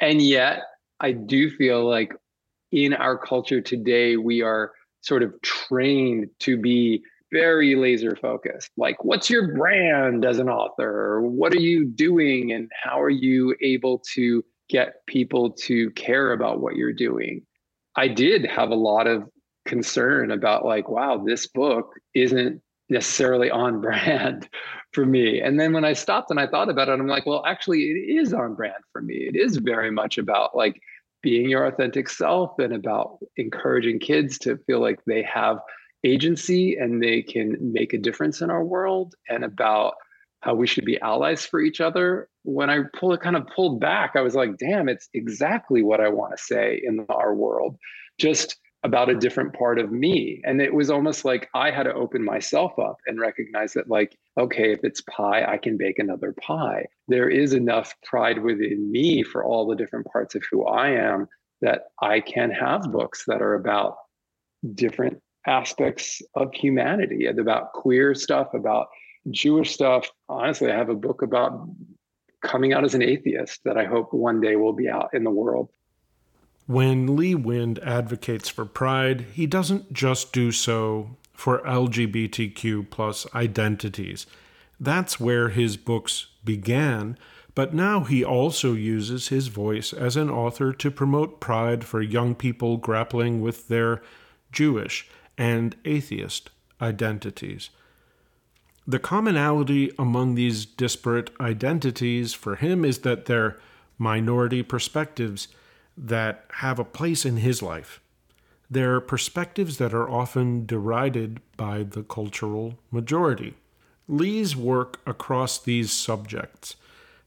And 0.00 0.20
yet, 0.22 0.62
I 1.00 1.12
do 1.12 1.50
feel 1.50 1.88
like 1.88 2.14
in 2.70 2.94
our 2.94 3.18
culture 3.18 3.60
today, 3.60 4.16
we 4.16 4.42
are 4.42 4.72
sort 5.02 5.22
of 5.22 5.34
trained 5.42 6.28
to 6.40 6.56
be 6.56 7.02
very 7.32 7.74
laser 7.74 8.14
focused. 8.16 8.70
Like, 8.76 9.04
what's 9.04 9.28
your 9.28 9.54
brand 9.54 10.24
as 10.24 10.38
an 10.38 10.48
author? 10.48 11.20
What 11.22 11.52
are 11.52 11.60
you 11.60 11.86
doing? 11.86 12.52
And 12.52 12.70
how 12.82 13.00
are 13.00 13.10
you 13.10 13.56
able 13.60 14.02
to 14.14 14.44
get 14.72 15.06
people 15.06 15.50
to 15.50 15.90
care 15.90 16.32
about 16.32 16.60
what 16.60 16.76
you're 16.76 16.94
doing? 16.94 17.42
I 17.94 18.08
did 18.08 18.46
have 18.46 18.70
a 18.70 18.74
lot 18.74 19.06
of 19.06 19.28
concern 19.66 20.30
about, 20.30 20.64
like, 20.64 20.88
wow, 20.88 21.22
this 21.24 21.46
book 21.46 21.92
isn't 22.14 22.62
necessarily 22.88 23.50
on 23.50 23.80
brand 23.82 24.48
for 24.92 25.04
me. 25.04 25.40
And 25.40 25.60
then 25.60 25.72
when 25.74 25.84
I 25.84 25.92
stopped 25.92 26.30
and 26.30 26.40
I 26.40 26.46
thought 26.46 26.70
about 26.70 26.88
it, 26.88 26.92
I'm 26.92 27.06
like, 27.06 27.26
well, 27.26 27.44
actually, 27.46 27.82
it 27.82 28.20
is 28.20 28.32
on 28.32 28.54
brand 28.54 28.82
for 28.92 29.02
me. 29.02 29.14
It 29.14 29.36
is 29.36 29.58
very 29.58 29.90
much 29.90 30.16
about 30.16 30.56
like 30.56 30.80
being 31.22 31.50
your 31.50 31.66
authentic 31.66 32.08
self 32.08 32.58
and 32.58 32.72
about 32.72 33.18
encouraging 33.36 33.98
kids 34.00 34.38
to 34.38 34.58
feel 34.66 34.80
like 34.80 34.98
they 35.06 35.22
have 35.22 35.58
agency 36.04 36.76
and 36.76 37.02
they 37.02 37.22
can 37.22 37.56
make 37.60 37.92
a 37.92 37.98
difference 37.98 38.40
in 38.40 38.50
our 38.50 38.64
world 38.64 39.14
and 39.28 39.44
about 39.44 39.94
how 40.42 40.54
we 40.54 40.66
should 40.66 40.84
be 40.84 41.00
allies 41.00 41.46
for 41.46 41.60
each 41.60 41.80
other. 41.80 42.28
When 42.42 42.68
I 42.68 42.80
pull 42.98 43.12
it 43.12 43.20
kind 43.20 43.36
of 43.36 43.46
pulled 43.46 43.80
back, 43.80 44.12
I 44.14 44.20
was 44.20 44.34
like, 44.34 44.58
damn, 44.58 44.88
it's 44.88 45.08
exactly 45.14 45.82
what 45.82 46.00
I 46.00 46.08
want 46.08 46.36
to 46.36 46.42
say 46.42 46.80
in 46.84 47.06
our 47.08 47.34
world, 47.34 47.78
just 48.18 48.56
about 48.84 49.08
a 49.08 49.14
different 49.14 49.52
part 49.54 49.78
of 49.78 49.92
me. 49.92 50.40
And 50.44 50.60
it 50.60 50.74
was 50.74 50.90
almost 50.90 51.24
like 51.24 51.48
I 51.54 51.70
had 51.70 51.84
to 51.84 51.94
open 51.94 52.24
myself 52.24 52.76
up 52.80 52.96
and 53.06 53.20
recognize 53.20 53.72
that, 53.74 53.88
like, 53.88 54.18
okay, 54.36 54.72
if 54.72 54.80
it's 54.82 55.00
pie, 55.02 55.44
I 55.46 55.56
can 55.56 55.76
bake 55.76 56.00
another 56.00 56.34
pie. 56.40 56.86
There 57.06 57.28
is 57.28 57.52
enough 57.52 57.94
pride 58.04 58.42
within 58.42 58.90
me 58.90 59.22
for 59.22 59.44
all 59.44 59.68
the 59.68 59.76
different 59.76 60.06
parts 60.06 60.34
of 60.34 60.42
who 60.50 60.66
I 60.66 60.90
am 60.90 61.28
that 61.60 61.82
I 62.00 62.18
can 62.18 62.50
have 62.50 62.90
books 62.90 63.22
that 63.28 63.40
are 63.40 63.54
about 63.54 63.96
different 64.74 65.20
aspects 65.46 66.20
of 66.34 66.52
humanity 66.52 67.26
about 67.26 67.72
queer 67.72 68.14
stuff, 68.14 68.54
about 68.54 68.88
Jewish 69.30 69.72
stuff. 69.72 70.10
Honestly, 70.28 70.70
I 70.70 70.76
have 70.76 70.88
a 70.88 70.94
book 70.94 71.22
about 71.22 71.68
coming 72.42 72.72
out 72.72 72.84
as 72.84 72.94
an 72.94 73.02
atheist 73.02 73.60
that 73.64 73.76
I 73.76 73.84
hope 73.84 74.12
one 74.12 74.40
day 74.40 74.56
will 74.56 74.72
be 74.72 74.88
out 74.88 75.10
in 75.12 75.24
the 75.24 75.30
world. 75.30 75.70
When 76.66 77.16
Lee 77.16 77.34
Wind 77.34 77.78
advocates 77.80 78.48
for 78.48 78.64
pride, 78.64 79.26
he 79.32 79.46
doesn't 79.46 79.92
just 79.92 80.32
do 80.32 80.52
so 80.52 81.16
for 81.32 81.60
LGBTQ 81.60 82.90
plus 82.90 83.26
identities. 83.34 84.26
That's 84.78 85.20
where 85.20 85.48
his 85.48 85.76
books 85.76 86.28
began, 86.44 87.18
but 87.54 87.74
now 87.74 88.00
he 88.04 88.24
also 88.24 88.74
uses 88.74 89.28
his 89.28 89.48
voice 89.48 89.92
as 89.92 90.16
an 90.16 90.30
author 90.30 90.72
to 90.72 90.90
promote 90.90 91.40
pride 91.40 91.84
for 91.84 92.00
young 92.00 92.34
people 92.34 92.76
grappling 92.76 93.40
with 93.40 93.68
their 93.68 94.02
Jewish 94.50 95.08
and 95.36 95.76
atheist 95.84 96.50
identities. 96.80 97.70
The 98.86 98.98
commonality 98.98 99.92
among 99.98 100.34
these 100.34 100.66
disparate 100.66 101.30
identities 101.40 102.34
for 102.34 102.56
him 102.56 102.84
is 102.84 103.00
that 103.00 103.26
they're 103.26 103.58
minority 103.96 104.62
perspectives 104.62 105.48
that 105.96 106.44
have 106.54 106.78
a 106.78 106.84
place 106.84 107.24
in 107.24 107.36
his 107.36 107.62
life. 107.62 108.00
They're 108.68 109.00
perspectives 109.00 109.78
that 109.78 109.94
are 109.94 110.10
often 110.10 110.66
derided 110.66 111.40
by 111.56 111.84
the 111.84 112.02
cultural 112.02 112.78
majority. 112.90 113.54
Lee's 114.08 114.56
work 114.56 115.00
across 115.06 115.58
these 115.58 115.92
subjects, 115.92 116.74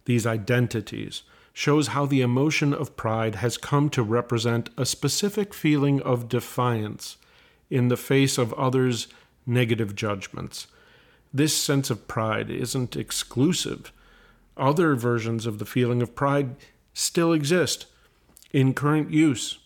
these 0.05 0.25
identities, 0.25 1.21
shows 1.53 1.87
how 1.87 2.05
the 2.05 2.21
emotion 2.21 2.73
of 2.73 2.97
pride 2.97 3.35
has 3.35 3.57
come 3.57 3.89
to 3.91 4.03
represent 4.03 4.69
a 4.77 4.85
specific 4.85 5.53
feeling 5.53 6.01
of 6.01 6.27
defiance 6.27 7.15
in 7.69 7.87
the 7.87 7.95
face 7.95 8.37
of 8.37 8.51
others' 8.53 9.07
negative 9.45 9.95
judgments. 9.95 10.67
This 11.35 11.53
sense 11.53 11.89
of 11.89 12.07
pride 12.07 12.49
isn't 12.49 12.95
exclusive. 12.95 13.91
Other 14.55 14.95
versions 14.95 15.45
of 15.45 15.59
the 15.59 15.65
feeling 15.65 16.01
of 16.01 16.15
pride 16.15 16.55
still 16.93 17.33
exist 17.33 17.87
in 18.53 18.73
current 18.73 19.11
use. 19.11 19.57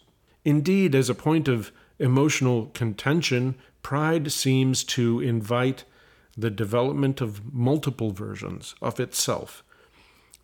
Indeed, 0.44 0.96
as 0.96 1.12
a 1.12 1.14
point 1.14 1.48
of 1.48 1.72
emotional 2.00 2.72
contention, 2.74 3.54
pride 3.84 4.32
seems 4.32 4.84
to 4.86 5.20
invite 5.20 5.84
the 6.36 6.50
development 6.50 7.22
of 7.22 7.54
multiple 7.54 8.10
versions 8.10 8.74
of 8.82 9.00
itself. 9.00 9.64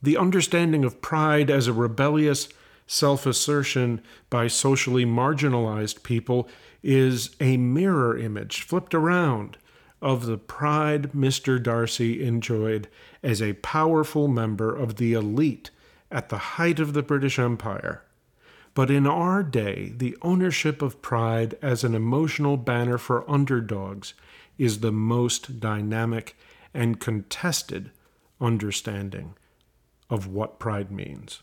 The 0.03 0.17
understanding 0.17 0.85
of 0.85 1.01
pride 1.01 1.49
as 1.49 1.65
a 1.65 1.73
rebellious 1.73 2.49
self 2.85 3.25
assertion 3.25 3.99
by 4.29 4.45
socially 4.45 5.07
marginalized 5.07 6.03
people 6.03 6.47
is 6.83 7.35
a 7.39 7.57
mirror 7.57 8.15
image 8.15 8.61
flipped 8.61 8.93
around 8.93 9.57
of 10.05 10.27
the 10.27 10.37
pride 10.37 11.13
Mr. 11.13 11.61
Darcy 11.61 12.23
enjoyed 12.23 12.87
as 13.23 13.41
a 13.41 13.53
powerful 13.53 14.27
member 14.27 14.73
of 14.73 14.97
the 14.97 15.13
elite 15.13 15.71
at 16.11 16.29
the 16.29 16.37
height 16.37 16.79
of 16.79 16.93
the 16.93 17.01
British 17.01 17.39
Empire. 17.39 18.03
But 18.75 18.91
in 18.91 19.07
our 19.07 19.41
day, 19.41 19.93
the 19.97 20.15
ownership 20.21 20.83
of 20.83 21.01
pride 21.01 21.57
as 21.59 21.83
an 21.83 21.95
emotional 21.95 22.55
banner 22.55 22.99
for 22.99 23.27
underdogs 23.27 24.13
is 24.59 24.81
the 24.81 24.91
most 24.91 25.59
dynamic 25.59 26.37
and 26.71 26.99
contested 26.99 27.89
understanding 28.39 29.33
of 30.07 30.27
what 30.27 30.59
pride 30.59 30.91
means. 30.91 31.41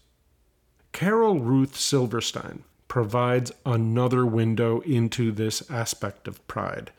Karol 0.92 1.40
Ruth 1.40 1.76
Silverstein 1.76 2.62
provides 2.86 3.50
another 3.66 4.24
window 4.24 4.82
into 4.82 5.32
this 5.32 5.68
aspect 5.68 6.28
of 6.28 6.46
pride. 6.46 6.92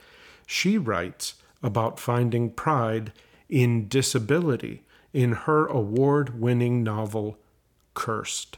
She 0.45 0.78
writes 0.78 1.36
about 1.63 1.99
finding 1.99 2.52
pride 2.52 3.12
in 3.49 3.88
disability 3.88 4.84
in 5.13 5.32
her 5.32 5.65
award 5.67 6.39
winning 6.39 6.84
novel, 6.84 7.38
Cursed. 7.93 8.58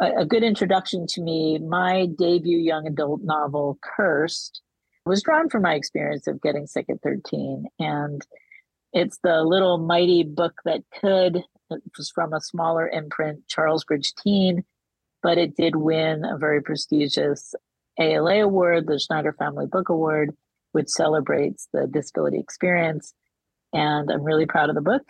A 0.00 0.24
good 0.24 0.44
introduction 0.44 1.06
to 1.08 1.20
me, 1.20 1.58
my 1.58 2.06
debut 2.06 2.58
young 2.58 2.86
adult 2.86 3.22
novel, 3.22 3.78
Cursed, 3.82 4.60
was 5.04 5.22
drawn 5.22 5.48
from 5.48 5.62
my 5.62 5.74
experience 5.74 6.26
of 6.26 6.40
getting 6.40 6.66
sick 6.66 6.86
at 6.88 7.00
13. 7.02 7.64
And 7.80 8.24
it's 8.92 9.18
the 9.24 9.42
little 9.42 9.78
mighty 9.78 10.22
book 10.22 10.60
that 10.64 10.82
could. 11.00 11.42
It 11.70 11.82
was 11.96 12.10
from 12.10 12.32
a 12.32 12.40
smaller 12.40 12.88
imprint, 12.88 13.48
Charlesbridge 13.48 14.14
Teen, 14.14 14.64
but 15.22 15.36
it 15.38 15.56
did 15.56 15.74
win 15.76 16.24
a 16.24 16.38
very 16.38 16.62
prestigious 16.62 17.54
ALA 17.98 18.44
award, 18.44 18.86
the 18.86 18.98
Schneider 18.98 19.32
Family 19.32 19.66
Book 19.66 19.88
Award, 19.88 20.36
which 20.72 20.88
celebrates 20.88 21.68
the 21.72 21.86
disability 21.86 22.38
experience. 22.38 23.14
And 23.72 24.10
I'm 24.10 24.22
really 24.22 24.46
proud 24.46 24.68
of 24.68 24.74
the 24.74 24.80
book. 24.80 25.02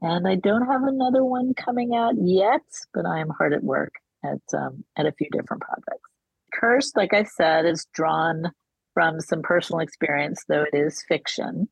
And 0.00 0.28
I 0.28 0.34
don't 0.34 0.66
have 0.66 0.82
another 0.82 1.24
one 1.24 1.54
coming 1.54 1.94
out 1.94 2.14
yet, 2.18 2.62
but 2.92 3.06
I 3.06 3.20
am 3.20 3.30
hard 3.30 3.52
at 3.52 3.64
work 3.64 3.94
at 4.24 4.40
um, 4.56 4.84
at 4.96 5.06
a 5.06 5.12
few 5.12 5.28
different 5.30 5.62
projects. 5.62 6.10
Cursed, 6.52 6.96
like 6.96 7.14
I 7.14 7.24
said, 7.24 7.64
is 7.66 7.86
drawn 7.92 8.52
from 8.94 9.20
some 9.20 9.42
personal 9.42 9.80
experience, 9.80 10.44
though 10.48 10.64
it 10.70 10.76
is 10.76 11.02
fiction. 11.08 11.68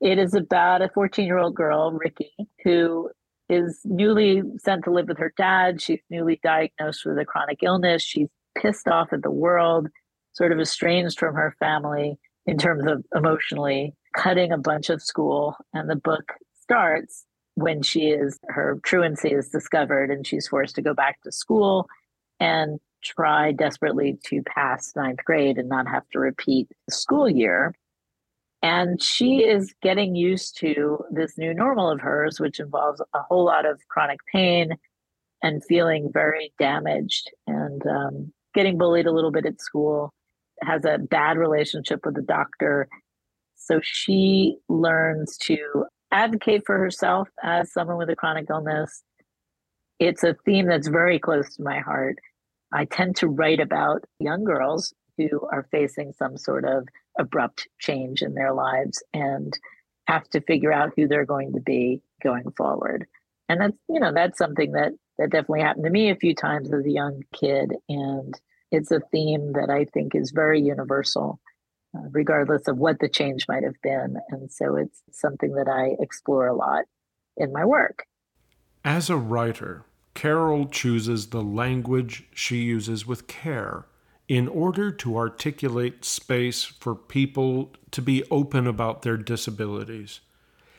It 0.00 0.18
is 0.18 0.34
about 0.34 0.82
a 0.82 0.88
14 0.88 1.26
year 1.26 1.38
old 1.38 1.54
girl, 1.54 1.92
Ricky, 1.92 2.32
who 2.64 3.10
is 3.48 3.80
newly 3.84 4.42
sent 4.58 4.84
to 4.84 4.90
live 4.90 5.08
with 5.08 5.18
her 5.18 5.32
dad. 5.36 5.82
She's 5.82 6.00
newly 6.08 6.40
diagnosed 6.42 7.04
with 7.04 7.18
a 7.18 7.24
chronic 7.24 7.62
illness. 7.62 8.02
She's 8.02 8.28
pissed 8.56 8.88
off 8.88 9.12
at 9.12 9.22
the 9.22 9.30
world, 9.30 9.88
sort 10.32 10.52
of 10.52 10.60
estranged 10.60 11.18
from 11.18 11.34
her 11.34 11.54
family 11.58 12.18
in 12.46 12.58
terms 12.58 12.84
of 12.86 13.04
emotionally 13.14 13.94
cutting 14.14 14.52
a 14.52 14.58
bunch 14.58 14.90
of 14.90 15.02
school. 15.02 15.56
And 15.72 15.88
the 15.88 15.96
book 15.96 16.32
starts 16.62 17.24
when 17.54 17.82
she 17.82 18.06
is 18.06 18.38
her 18.48 18.78
truancy 18.84 19.30
is 19.30 19.50
discovered 19.50 20.10
and 20.10 20.26
she's 20.26 20.48
forced 20.48 20.74
to 20.76 20.82
go 20.82 20.94
back 20.94 21.20
to 21.22 21.32
school 21.32 21.88
and 22.38 22.80
try 23.02 23.52
desperately 23.52 24.18
to 24.26 24.42
pass 24.42 24.92
ninth 24.96 25.24
grade 25.24 25.58
and 25.58 25.68
not 25.68 25.88
have 25.88 26.08
to 26.12 26.18
repeat 26.18 26.68
the 26.86 26.94
school 26.94 27.28
year. 27.28 27.74
And 28.62 29.02
she 29.02 29.38
is 29.38 29.74
getting 29.82 30.14
used 30.14 30.58
to 30.58 31.02
this 31.10 31.38
new 31.38 31.54
normal 31.54 31.90
of 31.90 32.00
hers, 32.00 32.38
which 32.38 32.60
involves 32.60 33.00
a 33.14 33.22
whole 33.22 33.46
lot 33.46 33.64
of 33.64 33.80
chronic 33.88 34.20
pain 34.30 34.76
and 35.42 35.64
feeling 35.64 36.10
very 36.12 36.52
damaged 36.58 37.30
and 37.46 37.82
um, 37.86 38.32
getting 38.54 38.76
bullied 38.76 39.06
a 39.06 39.12
little 39.12 39.30
bit 39.30 39.46
at 39.46 39.60
school. 39.60 40.12
Has 40.62 40.84
a 40.84 40.98
bad 40.98 41.38
relationship 41.38 42.04
with 42.04 42.14
the 42.14 42.22
doctor. 42.22 42.88
So 43.56 43.80
she 43.82 44.56
learns 44.68 45.36
to 45.38 45.86
advocate 46.10 46.62
for 46.66 46.78
herself 46.78 47.28
as 47.42 47.72
someone 47.72 47.98
with 47.98 48.10
a 48.10 48.16
chronic 48.16 48.46
illness. 48.50 49.02
It's 49.98 50.24
a 50.24 50.36
theme 50.44 50.66
that's 50.66 50.88
very 50.88 51.18
close 51.18 51.56
to 51.56 51.62
my 51.62 51.78
heart. 51.78 52.16
I 52.72 52.84
tend 52.86 53.16
to 53.16 53.28
write 53.28 53.60
about 53.60 54.04
young 54.18 54.44
girls 54.44 54.94
who 55.16 55.46
are 55.52 55.66
facing 55.70 56.12
some 56.12 56.36
sort 56.36 56.64
of 56.64 56.88
abrupt 57.18 57.68
change 57.78 58.22
in 58.22 58.34
their 58.34 58.54
lives 58.54 59.02
and 59.12 59.56
have 60.06 60.28
to 60.30 60.40
figure 60.40 60.72
out 60.72 60.92
who 60.96 61.06
they're 61.06 61.26
going 61.26 61.52
to 61.52 61.60
be 61.60 62.00
going 62.22 62.50
forward. 62.56 63.06
And 63.48 63.60
that's, 63.60 63.76
you 63.88 64.00
know, 64.00 64.12
that's 64.12 64.38
something 64.38 64.72
that 64.72 64.92
that 65.18 65.30
definitely 65.30 65.60
happened 65.60 65.84
to 65.84 65.90
me 65.90 66.10
a 66.10 66.16
few 66.16 66.34
times 66.34 66.72
as 66.72 66.84
a 66.84 66.90
young 66.90 67.22
kid 67.34 67.74
and 67.88 68.34
it's 68.70 68.90
a 68.90 69.00
theme 69.12 69.52
that 69.52 69.70
I 69.70 69.84
think 69.84 70.14
is 70.14 70.30
very 70.30 70.60
universal 70.60 71.40
uh, 71.92 72.02
regardless 72.12 72.68
of 72.68 72.78
what 72.78 73.00
the 73.00 73.08
change 73.08 73.46
might 73.48 73.64
have 73.64 73.80
been. 73.82 74.16
And 74.28 74.52
so 74.52 74.76
it's 74.76 75.02
something 75.10 75.54
that 75.54 75.68
I 75.68 75.96
explore 76.00 76.46
a 76.46 76.54
lot 76.54 76.84
in 77.36 77.52
my 77.52 77.64
work. 77.64 78.06
As 78.84 79.10
a 79.10 79.16
writer, 79.16 79.84
Karol 80.14 80.66
chooses 80.66 81.28
the 81.28 81.42
language 81.42 82.28
she 82.32 82.58
uses 82.58 83.06
with 83.06 83.26
care 83.26 83.86
in 84.28 84.46
order 84.46 84.92
to 84.92 85.16
articulate 85.16 86.04
space 86.04 86.62
for 86.62 86.94
people 86.94 87.72
to 87.90 88.00
be 88.00 88.22
open 88.30 88.68
about 88.68 89.02
their 89.02 89.16
disabilities. 89.16 90.20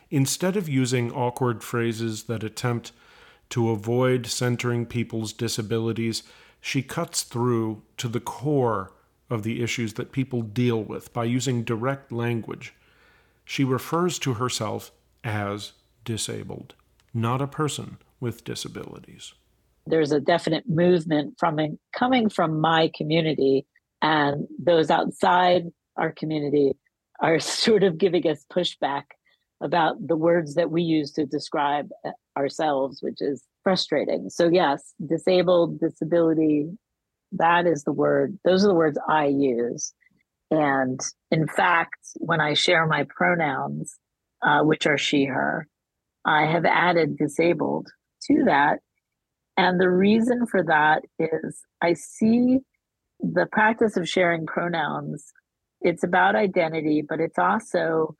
Instead 0.09 0.55
of 0.55 0.69
using 0.69 1.11
awkward 1.11 1.61
phrases 1.61 2.23
that 2.23 2.43
attempt 2.43 2.93
to 3.49 3.69
avoid 3.69 4.27
centering 4.27 4.85
people's 4.85 5.33
disabilities, 5.33 6.23
she 6.61 6.83
cuts 6.83 7.23
through 7.23 7.81
to 7.97 8.07
the 8.07 8.19
core 8.19 8.93
of 9.29 9.43
the 9.43 9.63
issues 9.63 9.95
that 9.95 10.11
people 10.11 10.41
deal 10.41 10.81
with 10.81 11.11
by 11.11 11.23
using 11.23 11.63
direct 11.63 12.11
language. 12.11 12.73
She 13.43 13.63
refers 13.63 14.19
to 14.19 14.35
herself 14.35 14.91
as 15.23 15.73
disabled, 16.05 16.75
not 17.13 17.41
a 17.41 17.47
person 17.47 17.97
with 18.19 18.43
disabilities. 18.43 19.33
There's 19.87 20.11
a 20.11 20.19
definite 20.19 20.69
movement 20.69 21.35
from 21.39 21.79
coming 21.91 22.29
from 22.29 22.61
my 22.61 22.91
community, 22.95 23.65
and 24.01 24.47
those 24.59 24.91
outside 24.91 25.65
our 25.97 26.11
community 26.11 26.73
are 27.19 27.39
sort 27.39 27.83
of 27.83 27.97
giving 27.97 28.27
us 28.27 28.45
pushback 28.51 29.03
about 29.61 30.07
the 30.07 30.15
words 30.15 30.55
that 30.55 30.71
we 30.71 30.81
use 30.81 31.11
to 31.13 31.25
describe 31.25 31.89
uh, 32.05 32.11
ourselves, 32.37 33.01
which 33.01 33.21
is 33.21 33.43
frustrating. 33.63 34.29
So, 34.29 34.49
yes, 34.49 34.93
disabled, 35.05 35.79
disability, 35.79 36.69
that 37.33 37.65
is 37.65 37.83
the 37.83 37.91
word, 37.91 38.37
those 38.43 38.63
are 38.63 38.67
the 38.67 38.75
words 38.75 38.97
I 39.07 39.27
use. 39.27 39.93
And 40.49 40.99
in 41.31 41.47
fact, 41.47 41.99
when 42.15 42.41
I 42.41 42.53
share 42.53 42.85
my 42.85 43.05
pronouns, 43.09 43.95
uh, 44.41 44.61
which 44.63 44.85
are 44.85 44.97
she, 44.97 45.25
her, 45.25 45.67
I 46.25 46.45
have 46.45 46.65
added 46.65 47.17
disabled 47.17 47.87
to 48.27 48.43
that. 48.45 48.79
And 49.57 49.79
the 49.79 49.89
reason 49.89 50.45
for 50.45 50.63
that 50.63 51.03
is 51.19 51.61
I 51.81 51.93
see 51.93 52.59
the 53.19 53.47
practice 53.51 53.97
of 53.97 54.09
sharing 54.09 54.45
pronouns, 54.45 55.25
it's 55.81 56.03
about 56.03 56.35
identity, 56.35 57.03
but 57.07 57.19
it's 57.19 57.37
also 57.37 58.15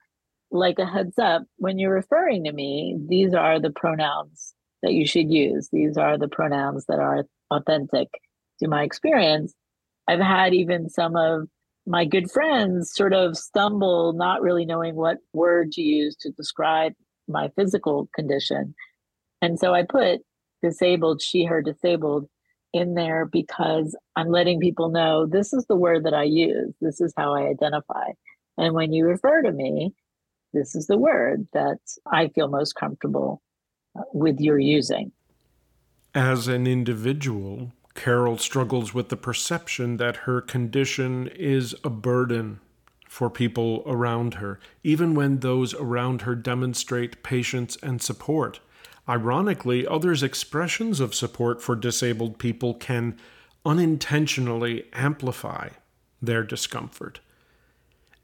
like 0.52 0.80
a 0.80 0.86
heads 0.86 1.18
up 1.18 1.44
when 1.58 1.80
you're 1.80 1.94
referring 1.94 2.44
to 2.44 2.52
me, 2.52 2.98
these 3.08 3.34
are 3.34 3.60
the 3.60 3.72
pronouns 3.72 4.54
that 4.82 4.94
you 4.94 5.06
should 5.06 5.32
use. 5.32 5.70
These 5.72 5.98
are 5.98 6.18
the 6.18 6.28
pronouns 6.28 6.86
that 6.88 7.00
are 7.00 7.26
authentic 7.52 8.10
to 8.62 8.68
my 8.68 8.84
experience, 8.84 9.54
I've 10.08 10.20
had 10.20 10.54
even 10.54 10.90
some 10.90 11.16
of 11.16 11.48
my 11.86 12.06
good 12.06 12.32
friends 12.32 12.94
sort 12.94 13.14
of 13.14 13.36
stumble, 13.36 14.14
not 14.14 14.42
really 14.42 14.66
knowing 14.66 14.96
what 14.96 15.18
word 15.34 15.72
to 15.74 15.82
use 15.82 16.16
to 16.18 16.32
describe 16.32 16.94
my 17.28 17.50
physical 17.56 18.10
condition. 18.16 18.74
And 19.42 19.60
so 19.60 19.74
I 19.74 19.84
put 19.84 20.22
disabled, 20.62 21.22
she, 21.22 21.46
her 21.46 21.62
disabled 21.62 22.28
in 22.72 22.94
there 22.94 23.26
because 23.26 23.98
I'm 24.16 24.30
letting 24.30 24.60
people 24.60 24.90
know 24.90 25.26
this 25.26 25.54
is 25.54 25.66
the 25.66 25.76
word 25.76 26.06
that 26.06 26.14
I 26.14 26.24
use. 26.24 26.74
This 26.80 27.02
is 27.02 27.14
how 27.18 27.36
I 27.36 27.48
identify. 27.48 28.12
And 28.58 28.74
when 28.74 28.94
you 28.94 29.06
refer 29.06 29.42
to 29.42 29.52
me, 29.52 29.94
this 30.54 30.76
is 30.76 30.86
the 30.86 30.98
word 30.98 31.48
that 31.54 31.80
I 32.12 32.28
feel 32.28 32.48
most 32.48 32.74
comfortable 32.74 33.42
with 34.14 34.40
your 34.40 34.60
using. 34.60 35.12
As 36.14 36.48
an 36.48 36.68
individual, 36.68 37.72
Karol 37.96 38.38
struggles 38.38 38.94
with 38.94 39.10
the 39.10 39.18
perception 39.18 39.98
that 39.98 40.18
her 40.18 40.42
condition 40.42 41.28
is 41.28 41.76
a 41.84 41.90
burden 41.90 42.60
for 43.08 43.30
people 43.30 43.84
around 43.86 44.36
her, 44.36 44.60
even 44.84 45.14
when 45.14 45.40
those 45.40 45.74
around 45.74 46.22
her 46.22 46.36
demonstrate 46.36 47.24
patience 47.24 47.78
and 47.84 48.02
support. 48.02 48.62
Ironically, 49.10 49.86
others' 49.86 50.24
expressions 50.24 51.00
of 51.00 51.14
support 51.14 51.62
for 51.62 51.76
disabled 51.76 52.40
people 52.40 52.74
can 52.74 53.18
unintentionally 53.66 54.86
amplify 54.94 55.70
their 56.22 56.44
discomfort. 56.44 57.20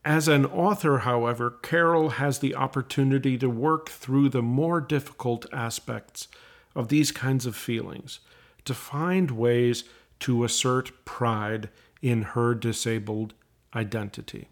As 0.08 0.30
an 0.30 0.46
author, 0.46 1.00
however, 1.00 1.52
Karol 1.62 2.12
has 2.12 2.40
the 2.40 2.56
opportunity 2.56 3.38
to 3.40 3.50
work 3.50 3.90
through 3.90 4.30
the 4.30 4.42
more 4.42 4.80
difficult 4.80 5.46
aspects 5.52 6.30
of 6.74 6.88
these 6.88 7.12
kinds 7.12 7.46
of 7.46 7.58
feelings 7.58 8.22
to 8.64 8.74
find 8.74 9.32
ways 9.32 9.84
to 10.22 10.46
assert 10.46 11.04
pride 11.04 11.68
in 12.02 12.22
her 12.22 12.56
disabled 12.56 13.34
identity. 13.76 14.48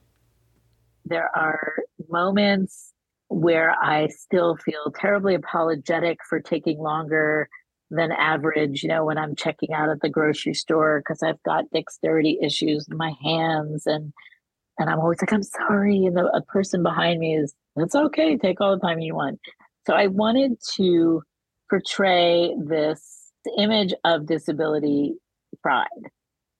There 1.05 1.33
are 1.33 1.75
moments 2.09 2.91
where 3.29 3.81
I 3.81 4.07
still 4.07 4.57
feel 4.57 4.91
terribly 4.93 5.35
apologetic 5.35 6.19
for 6.27 6.41
taking 6.41 6.79
longer 6.79 7.47
than 7.89 8.11
average, 8.11 8.83
you 8.83 8.89
know, 8.89 9.05
when 9.05 9.17
I'm 9.17 9.37
checking 9.37 9.71
out 9.71 9.87
at 9.87 10.01
the 10.01 10.09
grocery 10.09 10.53
store 10.53 10.99
because 10.99 11.23
I've 11.23 11.41
got 11.43 11.71
dexterity 11.71 12.39
issues 12.43 12.87
with 12.89 12.97
my 12.97 13.13
hands 13.23 13.87
and 13.87 14.11
and 14.77 14.89
I'm 14.89 14.99
always 14.99 15.21
like, 15.21 15.33
I'm 15.33 15.43
sorry. 15.43 16.05
And 16.05 16.17
the 16.17 16.25
a 16.27 16.41
person 16.41 16.83
behind 16.83 17.19
me 17.19 17.35
is, 17.35 17.53
that's 17.75 17.95
okay, 17.95 18.37
take 18.37 18.61
all 18.61 18.75
the 18.75 18.81
time 18.81 18.99
you 18.99 19.15
want. 19.15 19.39
So 19.85 19.93
I 19.93 20.07
wanted 20.07 20.57
to 20.75 21.21
portray 21.69 22.55
this 22.57 23.31
image 23.57 23.93
of 24.03 24.25
disability 24.25 25.15
pride. 25.61 25.87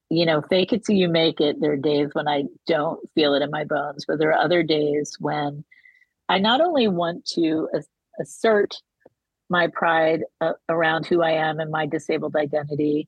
You 0.10 0.25
know, 0.25 0.41
fake 0.41 0.71
it 0.71 0.86
till 0.86 0.95
you 0.95 1.10
make 1.10 1.41
it. 1.41 1.60
There 1.60 1.73
are 1.73 1.78
days 1.78 2.10
when 2.13 2.28
I 2.28 2.43
don't 2.67 2.99
feel 3.15 3.34
it 3.34 3.41
in 3.41 3.49
my 3.49 3.63
bones, 3.63 4.06
but 4.08 4.19
there 4.19 4.30
are 4.30 4.43
other 4.43 4.62
days 4.62 5.15
when 5.19 5.65
I 6.30 6.38
not 6.38 6.62
only 6.62 6.88
want 6.88 7.25
to 7.34 7.67
assert 8.21 8.75
my 9.49 9.67
pride 9.67 10.21
uh, 10.41 10.54
around 10.69 11.06
who 11.06 11.21
I 11.21 11.32
am 11.32 11.60
and 11.60 11.71
my 11.71 11.86
disabled 11.86 12.36
identity, 12.36 13.08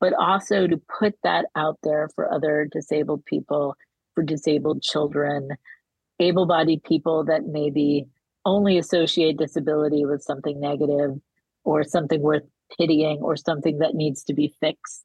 but 0.00 0.12
also 0.14 0.66
to 0.66 0.80
put 0.98 1.14
that 1.22 1.46
out 1.54 1.78
there 1.82 2.08
for 2.14 2.32
other 2.32 2.68
disabled 2.70 3.24
people, 3.24 3.76
for 4.14 4.22
disabled 4.22 4.82
children, 4.82 5.50
able 6.20 6.46
bodied 6.46 6.82
people 6.84 7.24
that 7.24 7.44
maybe 7.46 8.06
only 8.44 8.78
associate 8.78 9.36
disability 9.36 10.04
with 10.04 10.22
something 10.22 10.60
negative 10.60 11.20
or 11.64 11.84
something 11.84 12.20
worth 12.20 12.42
pitying 12.76 13.18
or 13.18 13.36
something 13.36 13.78
that 13.78 13.94
needs 13.94 14.24
to 14.24 14.34
be 14.34 14.54
fixed. 14.60 15.04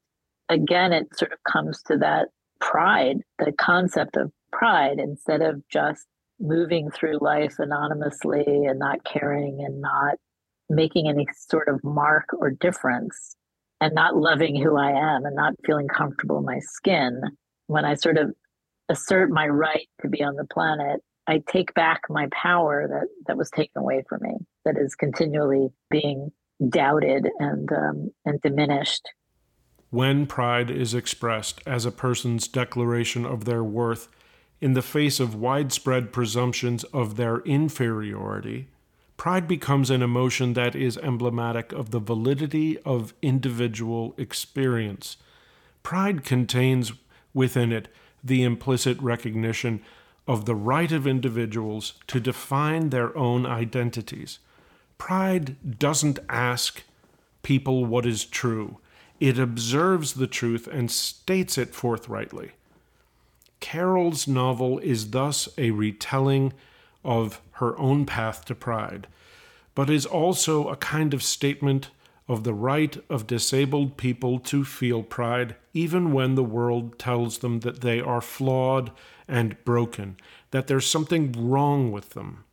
Again, 0.50 0.94
it 0.94 1.08
sort 1.16 1.34
of 1.34 1.40
comes 1.44 1.82
to 1.84 1.98
that 1.98 2.30
pride, 2.60 3.18
the 3.40 3.52
concept 3.52 4.18
of 4.18 4.32
pride, 4.52 5.00
instead 5.00 5.42
of 5.42 5.62
just 5.70 6.06
moving 6.40 6.90
through 6.90 7.20
life 7.20 7.56
anonymously 7.60 8.44
and 8.46 8.80
not 8.80 9.04
caring 9.04 9.64
and 9.66 9.82
not 9.82 10.16
making 10.70 11.08
any 11.08 11.28
sort 11.36 11.68
of 11.68 11.84
mark 11.84 12.26
or 12.38 12.52
difference 12.52 13.36
and 13.82 13.94
not 13.94 14.18
loving 14.18 14.56
who 14.56 14.78
I 14.78 14.92
am 14.92 15.26
and 15.26 15.36
not 15.36 15.54
feeling 15.66 15.88
comfortable 15.88 16.40
in 16.40 16.46
my 16.46 16.60
skin. 16.60 17.22
When 17.68 17.86
I 17.86 17.96
sort 17.96 18.18
of 18.18 18.34
assert 18.90 19.30
my 19.30 19.48
right 19.48 19.88
to 20.02 20.10
be 20.10 20.24
on 20.24 20.36
the 20.36 20.46
planet, 20.46 21.02
I 21.28 21.44
take 21.52 21.74
back 21.74 22.02
my 22.10 22.28
power 22.32 22.88
that, 22.88 23.08
that 23.28 23.38
was 23.38 23.50
taken 23.50 23.82
away 23.82 24.04
from 24.08 24.22
me, 24.22 24.36
that 24.66 24.78
is 24.78 24.96
continually 24.96 25.70
being 25.90 26.32
doubted 26.70 27.30
and 27.40 27.72
um, 27.72 28.12
and 28.26 28.42
diminished. 28.42 29.10
When 29.90 30.26
pride 30.26 30.70
is 30.70 30.94
expressed 30.94 31.62
as 31.66 31.86
a 31.86 31.92
person's 31.92 32.48
declaration 32.48 33.26
of 33.26 33.46
their 33.46 33.64
worth 33.64 34.10
in 34.60 34.74
the 34.74 34.82
face 34.82 35.20
of 35.20 35.36
widespread 35.36 36.12
presumptions 36.12 36.84
of 36.86 37.16
their 37.16 37.40
inferiority, 37.40 38.68
pride 39.16 39.48
becomes 39.48 39.90
an 39.90 40.02
emotion 40.02 40.54
that 40.54 40.76
is 40.76 40.98
emblematic 40.98 41.72
of 41.72 41.92
the 41.92 42.00
validity 42.00 42.80
of 42.80 43.14
individual 43.22 44.14
experience. 44.18 45.18
Pride 45.84 46.24
contains 46.24 46.92
within 47.34 47.72
it 47.72 47.88
the 48.24 48.44
implicit 48.44 49.00
recognition 49.02 49.82
of 50.28 50.46
the 50.46 50.56
right 50.56 50.92
of 50.92 51.08
individuals 51.08 51.94
to 52.08 52.20
define 52.20 52.90
their 52.90 53.16
own 53.18 53.46
identities 53.46 54.40
Pride 54.98 55.80
doesn't 55.80 56.20
ask 56.28 56.84
people 57.44 57.86
what 57.86 58.06
is 58.06 58.26
true, 58.26 58.80
it 59.20 59.40
observes 59.40 60.14
the 60.14 60.28
truth 60.28 60.68
and 60.68 60.92
states 60.92 61.58
it 61.58 61.74
forthrightly. 61.74 62.52
Karol's 63.62 64.28
novel 64.28 64.80
is 64.80 65.12
thus 65.12 65.50
a 65.58 65.72
retelling 65.72 66.54
of 67.04 67.42
her 67.54 67.78
own 67.80 68.06
path 68.06 68.46
to 68.46 68.56
pride, 68.56 69.08
but 69.74 69.90
is 69.90 70.06
also 70.06 70.68
a 70.68 70.76
kind 70.76 71.14
of 71.14 71.24
statement 71.24 71.90
of 72.28 72.44
the 72.44 72.54
right 72.54 72.98
of 73.10 73.28
disabled 73.28 73.96
people 73.98 74.40
to 74.40 74.66
feel 74.66 75.02
pride, 75.02 75.56
even 75.74 76.12
when 76.12 76.36
the 76.36 76.44
world 76.44 77.00
tells 77.00 77.38
them 77.38 77.62
that 77.62 77.82
they 77.82 78.02
are 78.02 78.22
flawed 78.22 78.92
and 79.28 79.64
broken, 79.64 80.18
that 80.52 80.68
there's 80.68 80.86
something 80.86 81.32
wrong 81.32 81.92
with 81.92 82.12
them. 82.12 82.44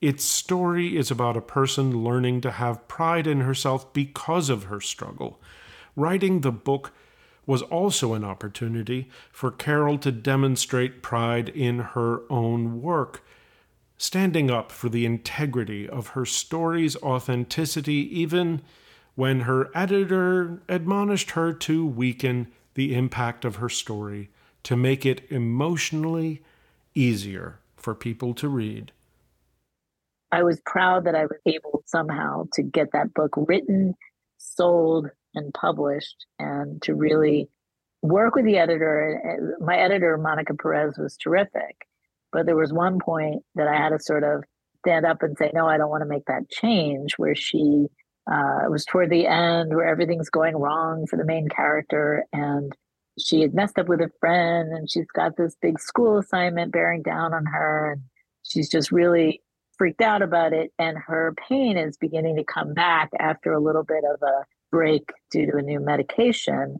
Its 0.00 0.24
story 0.24 0.96
is 0.96 1.10
about 1.10 1.36
a 1.36 1.42
person 1.42 2.04
learning 2.04 2.40
to 2.40 2.50
have 2.50 2.88
pride 2.88 3.26
in 3.26 3.40
herself 3.40 3.92
because 3.92 4.48
of 4.48 4.64
her 4.64 4.80
struggle. 4.80 5.40
Writing 5.96 6.40
the 6.40 6.52
book 6.52 6.92
was 7.46 7.62
also 7.62 8.14
an 8.14 8.24
opportunity 8.24 9.10
for 9.32 9.50
Karol 9.50 9.98
to 9.98 10.12
demonstrate 10.12 11.02
pride 11.02 11.48
in 11.48 11.78
her 11.80 12.22
own 12.30 12.80
work 12.80 13.24
standing 14.00 14.50
up 14.50 14.72
for 14.72 14.88
the 14.88 15.04
integrity 15.04 15.86
of 15.86 16.08
her 16.08 16.24
story's 16.24 16.96
authenticity, 17.02 18.08
even 18.18 18.62
when 19.14 19.40
her 19.40 19.68
editor 19.74 20.60
admonished 20.68 21.32
her 21.32 21.52
to 21.52 21.86
weaken 21.86 22.48
the 22.74 22.94
impact 22.94 23.44
of 23.44 23.56
her 23.56 23.68
story 23.68 24.30
to 24.62 24.76
make 24.76 25.04
it 25.04 25.22
emotionally 25.30 26.42
easier 26.94 27.58
for 27.76 27.94
people 27.94 28.34
to 28.34 28.48
read. 28.48 28.92
I 30.32 30.42
was 30.42 30.60
proud 30.64 31.04
that 31.04 31.14
I 31.14 31.24
was 31.24 31.38
able 31.46 31.82
somehow 31.86 32.44
to 32.52 32.62
get 32.62 32.92
that 32.92 33.12
book 33.14 33.32
written, 33.36 33.94
sold, 34.38 35.08
and 35.34 35.52
published, 35.52 36.26
and 36.38 36.80
to 36.82 36.94
really 36.94 37.48
work 38.02 38.34
with 38.34 38.44
the 38.44 38.58
editor. 38.58 39.56
My 39.60 39.76
editor, 39.76 40.16
Monica 40.16 40.54
Perez, 40.54 40.96
was 40.98 41.16
terrific. 41.16 41.86
But 42.32 42.46
there 42.46 42.56
was 42.56 42.72
one 42.72 43.00
point 43.00 43.42
that 43.56 43.66
I 43.66 43.76
had 43.76 43.88
to 43.88 43.98
sort 43.98 44.22
of 44.22 44.44
stand 44.86 45.04
up 45.04 45.22
and 45.22 45.36
say, 45.36 45.50
no, 45.52 45.66
I 45.66 45.78
don't 45.78 45.90
want 45.90 46.02
to 46.02 46.08
make 46.08 46.26
that 46.26 46.48
change, 46.48 47.14
where 47.16 47.34
she 47.34 47.86
uh, 48.30 48.64
it 48.64 48.70
was 48.70 48.84
toward 48.84 49.10
the 49.10 49.26
end 49.26 49.74
where 49.74 49.86
everything's 49.86 50.30
going 50.30 50.56
wrong 50.56 51.06
for 51.06 51.16
the 51.16 51.24
main 51.24 51.48
character. 51.48 52.24
And 52.32 52.76
she 53.18 53.40
had 53.40 53.54
messed 53.54 53.78
up 53.78 53.88
with 53.88 54.00
a 54.00 54.10
friend 54.20 54.72
and 54.72 54.90
she's 54.90 55.10
got 55.14 55.36
this 55.36 55.56
big 55.60 55.80
school 55.80 56.18
assignment 56.18 56.72
bearing 56.72 57.02
down 57.02 57.34
on 57.34 57.46
her. 57.46 57.92
And 57.92 58.02
she's 58.44 58.68
just 58.68 58.92
really 58.92 59.42
freaked 59.76 60.00
out 60.00 60.22
about 60.22 60.52
it. 60.52 60.72
And 60.78 60.96
her 60.96 61.34
pain 61.48 61.76
is 61.76 61.96
beginning 61.96 62.36
to 62.36 62.44
come 62.44 62.72
back 62.72 63.10
after 63.18 63.52
a 63.52 63.60
little 63.60 63.82
bit 63.82 64.04
of 64.04 64.22
a 64.22 64.44
break 64.70 65.10
due 65.32 65.50
to 65.50 65.56
a 65.56 65.62
new 65.62 65.80
medication. 65.80 66.76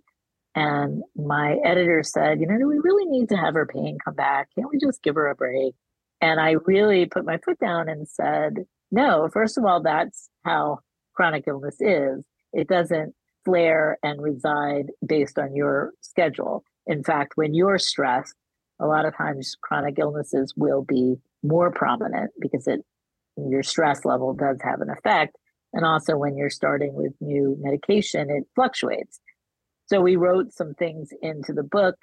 And 0.55 1.03
my 1.17 1.57
editor 1.65 2.03
said, 2.03 2.41
you 2.41 2.47
know, 2.47 2.59
do 2.59 2.69
we 2.69 2.79
really 2.79 3.07
need 3.07 3.29
to 3.31 3.37
have 3.37 3.55
her 3.55 3.67
pain 3.67 3.99
come 4.05 4.15
back? 4.15 4.49
Can't 4.55 4.71
we 4.71 4.79
just 4.79 5.03
give 5.03 5.17
her 5.17 5.29
a 5.29 5.35
break? 5.35 5.75
And 6.21 6.39
I 6.39 6.57
really 6.67 7.07
put 7.07 7.25
my 7.25 7.39
foot 7.39 7.59
down 7.59 7.89
and 7.89 8.07
said, 8.07 8.67
no, 8.91 9.29
first 9.33 9.57
of 9.57 9.65
all, 9.65 9.83
that's 9.83 10.29
how 10.45 10.81
chronic 11.21 11.45
illness 11.47 11.77
is. 11.81 12.25
It 12.55 12.67
doesn't 12.67 13.15
flare 13.45 13.99
and 14.03 14.23
reside 14.23 14.87
based 15.07 15.39
on 15.39 15.55
your 15.55 15.93
schedule. 16.01 16.65
In 16.87 17.05
fact, 17.05 17.33
when 17.35 17.53
you're 17.53 17.79
stressed, 17.79 18.35
a 18.81 18.87
lot 18.87 19.05
of 19.05 19.15
times 19.15 19.55
chronic 19.61 19.99
illnesses 19.99 20.55
will 20.57 20.83
be 20.83 21.17
more 21.43 21.71
prominent 21.71 22.31
because 22.41 22.67
it 22.67 22.81
your 23.37 23.63
stress 23.63 24.07
level 24.07 24.33
does 24.33 24.61
have 24.63 24.81
an 24.81 24.89
effect. 24.89 25.37
And 25.75 25.85
also 25.85 26.17
when 26.17 26.39
you're 26.39 26.49
starting 26.49 26.95
with 26.95 27.13
new 27.21 27.55
medication, 27.61 28.31
it 28.31 28.45
fluctuates. 28.55 29.21
So 29.89 30.01
we 30.01 30.17
wrote 30.17 30.55
some 30.55 30.73
things 30.73 31.11
into 31.21 31.53
the 31.53 31.63
book 31.63 31.97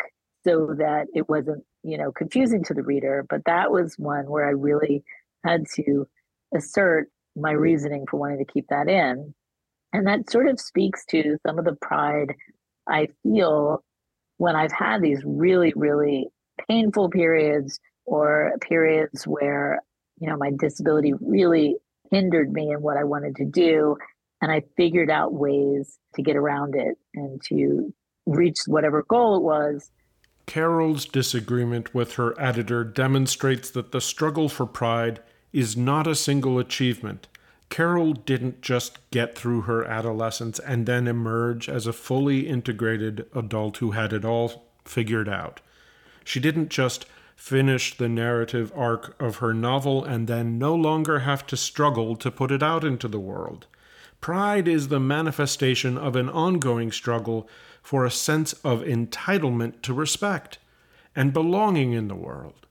so 0.46 0.76
that 0.78 1.08
it 1.16 1.28
wasn't, 1.28 1.64
you 1.84 1.98
know, 1.98 2.12
confusing 2.12 2.64
to 2.66 2.76
the 2.76 2.84
reader. 2.84 3.26
But 3.28 3.46
that 3.46 3.72
was 3.72 3.96
one 3.98 4.30
where 4.30 4.48
I 4.48 4.52
really 4.52 5.04
had 5.44 5.66
to 5.76 6.08
assert 6.56 7.10
my 7.38 7.52
reasoning 7.52 8.06
for 8.10 8.20
wanting 8.20 8.40
to 8.40 8.52
keep 8.52 8.68
that 8.70 8.88
in. 8.88 9.34
And 9.94 10.08
that 10.08 10.30
sort 10.30 10.48
of 10.48 10.60
speaks 10.60 11.06
to 11.12 11.38
some 11.46 11.60
of 11.60 11.66
the 11.66 11.78
pride 11.82 12.34
I 12.88 13.08
feel 13.24 13.84
when 14.38 14.56
I've 14.56 14.72
had 14.72 15.02
these 15.02 15.22
really, 15.26 15.74
really 15.76 16.28
painful 16.68 17.10
periods 17.10 17.80
or 18.06 18.54
periods 18.62 19.26
where, 19.26 19.82
you 20.20 20.30
know, 20.30 20.38
my 20.38 20.52
disability 20.58 21.14
really 21.20 21.76
hindered 22.12 22.52
me 22.52 22.72
in 22.72 22.82
what 22.82 22.98
I 22.98 23.04
wanted 23.04 23.36
to 23.38 23.46
do 23.46 23.98
and 24.42 24.52
I 24.52 24.62
figured 24.76 25.10
out 25.10 25.34
ways 25.34 25.98
to 26.16 26.22
get 26.22 26.36
around 26.36 26.76
it 26.76 26.98
and 27.16 27.42
to 27.46 27.94
reach 28.26 28.58
whatever 28.68 29.04
goal 29.08 29.38
it 29.38 29.44
was. 29.44 29.92
Karol's 30.46 31.06
disagreement 31.06 31.94
with 31.94 32.14
her 32.14 32.40
editor 32.40 32.84
demonstrates 32.84 33.70
that 33.72 33.92
the 33.92 34.00
struggle 34.00 34.48
for 34.48 34.66
pride 34.66 35.22
is 35.54 35.78
not 35.78 36.08
a 36.08 36.16
single 36.16 36.60
achievement. 36.60 37.28
Karol 37.70 38.14
didn't 38.14 38.62
just 38.62 39.00
get 39.12 39.36
through 39.36 39.62
her 39.62 39.86
adolescence 39.86 40.60
and 40.60 40.86
then 40.86 41.08
emerge 41.08 41.68
as 41.68 41.86
a 41.86 41.94
fully 41.94 42.48
integrated 42.48 43.26
adult 43.36 43.78
who 43.78 43.92
had 43.92 44.14
it 44.14 44.24
all 44.24 44.66
figured 44.86 45.28
out. 45.28 45.60
She 46.24 46.40
didn't 46.40 46.70
just 46.70 47.06
finish 47.36 47.96
the 47.96 48.10
narrative 48.10 48.72
arc 48.76 49.16
of 49.22 49.38
her 49.38 49.54
novel 49.54 50.04
and 50.04 50.28
then 50.28 50.58
no 50.58 50.74
longer 50.74 51.20
have 51.20 51.46
to 51.48 51.58
struggle 51.58 52.16
to 52.16 52.32
put 52.32 52.52
it 52.52 52.64
out 52.64 52.84
into 52.84 53.08
the 53.08 53.20
world. 53.20 53.68
Pride 54.20 54.68
is 54.68 54.88
the 54.88 55.00
manifestation 55.00 55.98
of 55.98 56.16
an 56.16 56.30
ongoing 56.30 56.92
struggle 56.92 57.48
for 57.84 58.04
a 58.04 58.12
sense 58.12 58.54
of 58.64 58.82
entitlement 58.82 59.82
to 59.84 59.94
respect 59.94 60.58
and 61.16 61.32
belonging 61.32 61.94
in 61.94 62.08
the 62.08 62.16
world. 62.16 62.67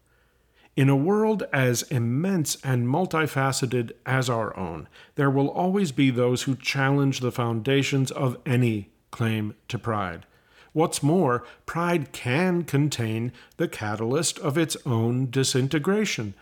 In 0.76 0.88
a 0.88 0.96
world 0.96 1.44
as 1.52 1.82
immense 1.82 2.58
and 2.62 2.86
multifaceted 2.86 3.92
as 4.04 4.28
our 4.28 4.56
own, 4.56 4.88
there 5.14 5.30
will 5.30 5.48
always 5.48 5.90
be 5.90 6.10
those 6.10 6.42
who 6.42 6.54
challenge 6.54 7.20
the 7.20 7.32
foundations 7.32 8.10
of 8.10 8.36
any 8.46 8.90
claim 9.10 9.54
to 9.68 9.78
pride. 9.78 10.26
What's 10.72 11.02
more, 11.02 11.44
pride 11.64 12.12
can 12.12 12.62
contain 12.62 13.32
the 13.56 13.68
catalyst 13.68 14.38
of 14.40 14.58
its 14.58 14.76
own 14.84 15.30
disintegration, 15.30 16.34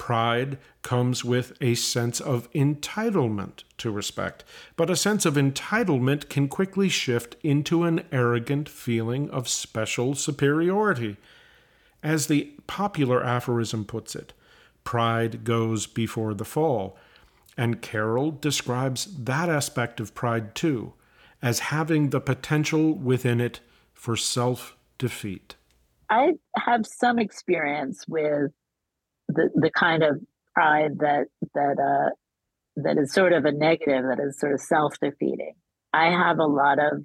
Pride 0.00 0.56
comes 0.80 1.26
with 1.26 1.52
a 1.60 1.74
sense 1.74 2.22
of 2.22 2.50
entitlement 2.52 3.64
to 3.76 3.90
respect, 3.90 4.44
but 4.74 4.88
a 4.88 4.96
sense 4.96 5.26
of 5.26 5.34
entitlement 5.34 6.30
can 6.30 6.48
quickly 6.48 6.88
shift 6.88 7.36
into 7.42 7.84
an 7.84 8.06
arrogant 8.10 8.66
feeling 8.66 9.28
of 9.28 9.46
special 9.46 10.14
superiority. 10.14 11.18
As 12.02 12.28
the 12.28 12.50
popular 12.70 13.20
aphorism 13.24 13.84
puts 13.84 14.14
it, 14.14 14.32
pride 14.84 15.42
goes 15.42 15.88
before 15.88 16.34
the 16.34 16.44
fall. 16.44 16.96
And 17.56 17.82
Karol 17.82 18.30
describes 18.30 19.06
that 19.24 19.48
aspect 19.48 19.98
of 19.98 20.14
pride 20.14 20.54
too, 20.54 20.92
as 21.42 21.58
having 21.58 22.10
the 22.10 22.20
potential 22.20 22.94
within 22.94 23.40
it 23.40 23.58
for 23.92 24.16
self 24.16 24.76
defeat. 24.98 25.56
I 26.08 26.34
have 26.56 26.86
some 26.86 27.18
experience 27.18 28.04
with 28.06 28.52
the 29.28 29.50
the 29.56 29.70
kind 29.72 30.04
of 30.04 30.20
pride 30.54 31.00
that 31.00 31.26
that 31.54 31.76
uh, 31.80 32.10
that 32.76 32.98
is 32.98 33.12
sort 33.12 33.32
of 33.32 33.46
a 33.46 33.52
negative, 33.52 34.04
that 34.04 34.20
is 34.20 34.38
sort 34.38 34.52
of 34.52 34.60
self 34.60 34.94
defeating. 35.02 35.54
I 35.92 36.12
have 36.12 36.38
a 36.38 36.46
lot 36.46 36.78
of, 36.78 37.04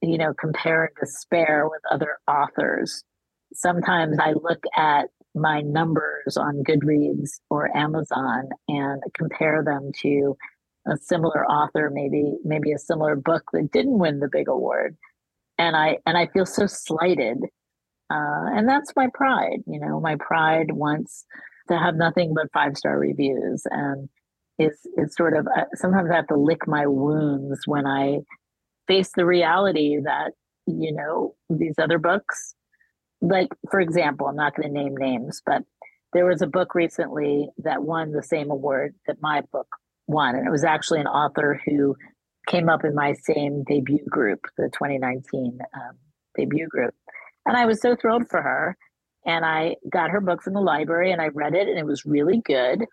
you 0.00 0.18
know, 0.18 0.34
compare 0.34 0.86
and 0.86 0.96
despair 0.98 1.68
with 1.70 1.82
other 1.88 2.18
authors. 2.26 3.04
Sometimes 3.54 4.18
I 4.18 4.32
look 4.32 4.62
at 4.76 5.06
my 5.34 5.60
numbers 5.62 6.36
on 6.36 6.62
Goodreads 6.64 7.40
or 7.48 7.74
Amazon 7.76 8.48
and 8.68 9.02
compare 9.16 9.62
them 9.64 9.90
to 10.02 10.36
a 10.86 10.96
similar 10.96 11.46
author, 11.46 11.90
maybe 11.92 12.34
maybe 12.44 12.72
a 12.72 12.78
similar 12.78 13.16
book 13.16 13.44
that 13.52 13.70
didn't 13.72 13.98
win 13.98 14.20
the 14.20 14.28
big 14.30 14.48
award, 14.48 14.96
and 15.58 15.76
I 15.76 15.98
and 16.06 16.18
I 16.18 16.26
feel 16.26 16.46
so 16.46 16.66
slighted 16.66 17.38
uh, 18.12 18.44
and 18.54 18.68
that's 18.68 18.92
my 18.94 19.08
pride. 19.14 19.60
You 19.66 19.80
know, 19.80 19.98
my 19.98 20.16
pride 20.16 20.72
wants 20.72 21.24
to 21.68 21.78
have 21.78 21.94
nothing 21.94 22.34
but 22.34 22.52
five 22.52 22.76
star 22.76 22.98
reviews. 22.98 23.62
And 23.70 24.08
it's, 24.58 24.80
it's 24.96 25.16
sort 25.16 25.34
of, 25.34 25.46
uh, 25.46 25.64
sometimes 25.74 26.10
I 26.10 26.16
have 26.16 26.26
to 26.26 26.36
lick 26.36 26.68
my 26.68 26.86
wounds 26.86 27.60
when 27.66 27.86
I 27.86 28.18
face 28.86 29.12
the 29.16 29.24
reality 29.24 29.98
that, 30.04 30.32
you 30.66 30.92
know, 30.92 31.34
these 31.48 31.76
other 31.78 31.98
books, 31.98 32.54
like, 33.22 33.48
for 33.70 33.80
example, 33.80 34.26
I'm 34.26 34.36
not 34.36 34.54
going 34.54 34.68
to 34.68 34.74
name 34.74 34.96
names, 34.96 35.40
but 35.46 35.62
there 36.12 36.26
was 36.26 36.42
a 36.42 36.46
book 36.46 36.74
recently 36.74 37.48
that 37.58 37.84
won 37.84 38.12
the 38.12 38.22
same 38.22 38.50
award 38.50 38.94
that 39.06 39.22
my 39.22 39.42
book 39.52 39.68
won. 40.06 40.34
And 40.34 40.46
it 40.46 40.50
was 40.50 40.64
actually 40.64 41.00
an 41.00 41.06
author 41.06 41.60
who 41.64 41.96
came 42.48 42.68
up 42.68 42.84
in 42.84 42.94
my 42.94 43.14
same 43.14 43.62
debut 43.64 44.04
group, 44.10 44.40
the 44.58 44.68
2019 44.72 45.58
um, 45.74 45.96
debut 46.36 46.66
group. 46.68 46.94
And 47.46 47.56
I 47.56 47.64
was 47.64 47.80
so 47.80 47.96
thrilled 47.96 48.28
for 48.28 48.42
her. 48.42 48.76
And 49.24 49.44
I 49.44 49.76
got 49.90 50.10
her 50.10 50.20
book 50.20 50.42
from 50.42 50.54
the 50.54 50.60
library 50.60 51.12
and 51.12 51.22
I 51.22 51.28
read 51.28 51.54
it 51.54 51.68
and 51.68 51.78
it 51.78 51.86
was 51.86 52.04
really 52.04 52.42
good. 52.44 52.84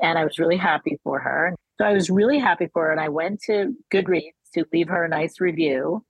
And 0.00 0.18
I 0.18 0.24
was 0.24 0.38
really 0.38 0.56
happy 0.56 0.98
for 1.04 1.20
her. 1.20 1.54
So 1.78 1.84
I 1.84 1.92
was 1.92 2.08
really 2.08 2.38
happy 2.38 2.68
for 2.72 2.86
her. 2.86 2.90
And 2.90 3.00
I 3.00 3.10
went 3.10 3.42
to 3.42 3.74
Goodreads 3.92 4.32
to 4.54 4.64
leave 4.72 4.88
her 4.88 5.04
a 5.04 5.08
nice 5.08 5.40
review. 5.40 6.02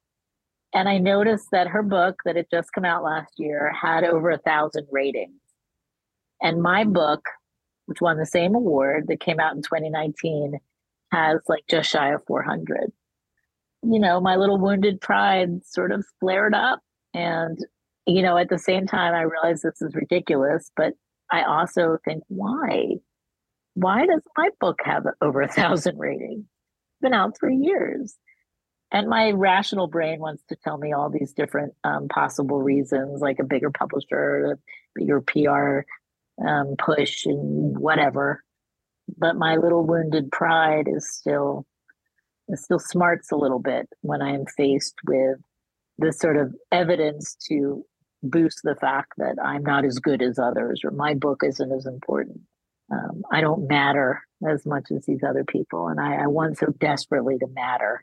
And 0.75 0.89
I 0.89 0.99
noticed 0.99 1.49
that 1.53 1.69
her 1.69 1.83
book 1.83 2.21
that 2.25 2.37
had 2.37 2.47
just 2.51 2.73
come 2.73 2.85
out 2.85 3.03
last 3.03 3.33
year 3.39 3.73
had 3.73 4.05
over 4.05 4.31
a 4.31 4.39
thousand 4.39 4.87
ratings. 4.91 5.41
And 6.43 6.63
my 6.63 6.85
book, 6.85 7.25
which 7.87 8.01
won 8.01 8.19
the 8.19 8.27
same 8.27 8.55
award 8.55 9.07
that 9.09 9.21
came 9.21 9.41
out 9.41 9.57
in 9.57 9.63
2019, 9.63 10.59
has 11.11 11.41
like 11.49 11.65
just 11.71 11.91
shy 11.91 12.13
of 12.13 12.23
400. 12.27 12.93
You 13.83 13.99
know, 13.99 14.21
my 14.21 14.37
little 14.37 14.59
wounded 14.59 15.01
pride 15.01 15.65
sort 15.65 15.91
of 15.91 16.05
flared 16.21 16.55
up. 16.55 16.81
And, 17.15 17.59
you 18.07 18.23
know, 18.23 18.37
at 18.37 18.51
the 18.51 18.59
same 18.59 18.87
time, 18.87 19.15
I 19.15 19.23
realized 19.23 19.63
this 19.63 19.81
is 19.81 19.95
ridiculous, 19.95 20.71
but 20.77 20.93
I 21.31 21.43
also 21.43 21.99
think, 22.05 22.23
why? 22.29 22.97
Why 23.75 24.07
does 24.07 24.23
my 24.37 24.51
book 24.61 24.81
have 24.85 25.07
over 25.23 25.41
a 25.41 25.49
thousand 25.49 25.99
ratings? 25.99 26.45
It's 26.45 27.01
been 27.01 27.15
out 27.15 27.37
for 27.39 27.49
years. 27.49 28.17
And 28.91 29.09
my 29.09 29.33
rational 29.33 29.87
brain 29.87 30.19
wants 30.19 30.43
to 30.49 30.57
tell 30.57 30.79
me 30.79 30.93
all 30.93 31.11
these 31.11 31.33
different 31.33 31.75
um, 31.85 32.09
possible 32.09 32.63
reasons, 32.63 33.21
like 33.21 33.39
a 33.39 33.45
bigger 33.45 33.71
publisher, 33.71 34.53
a 34.53 34.59
bigger 34.95 35.21
PR 35.21 35.81
um, 36.47 36.75
push, 36.79 37.27
and 37.27 37.79
whatever. 37.79 38.43
But 39.19 39.37
my 39.37 39.57
little 39.57 39.85
wounded 39.85 40.31
pride 40.33 40.89
is 40.89 41.11
still 41.11 41.67
it 42.49 42.59
still 42.59 42.79
smarts 42.79 43.31
a 43.31 43.37
little 43.37 43.59
bit 43.59 43.89
when 44.01 44.23
I 44.23 44.31
am 44.31 44.47
faced 44.57 44.95
with 45.07 45.39
this 45.99 46.19
sort 46.19 46.39
of 46.39 46.55
evidence 46.73 47.37
to 47.49 47.85
boost 48.23 48.61
the 48.65 48.75
fact 48.75 49.13
that 49.19 49.37
I'm 49.43 49.63
not 49.63 49.85
as 49.85 49.99
good 49.99 50.23
as 50.23 50.39
others 50.39 50.81
or 50.83 50.91
my 50.91 51.13
book 51.13 51.43
isn't 51.45 51.73
as 51.73 51.85
important. 51.85 52.41
Um, 52.91 53.23
I 53.31 53.43
don't 53.43 53.69
matter 53.69 54.23
as 54.49 54.65
much 54.65 54.91
as 54.91 55.05
these 55.05 55.23
other 55.23 55.45
people, 55.45 55.89
and 55.89 56.01
I, 56.01 56.23
I 56.23 56.27
want 56.27 56.57
so 56.57 56.69
desperately 56.81 57.37
to 57.39 57.47
matter 57.49 58.03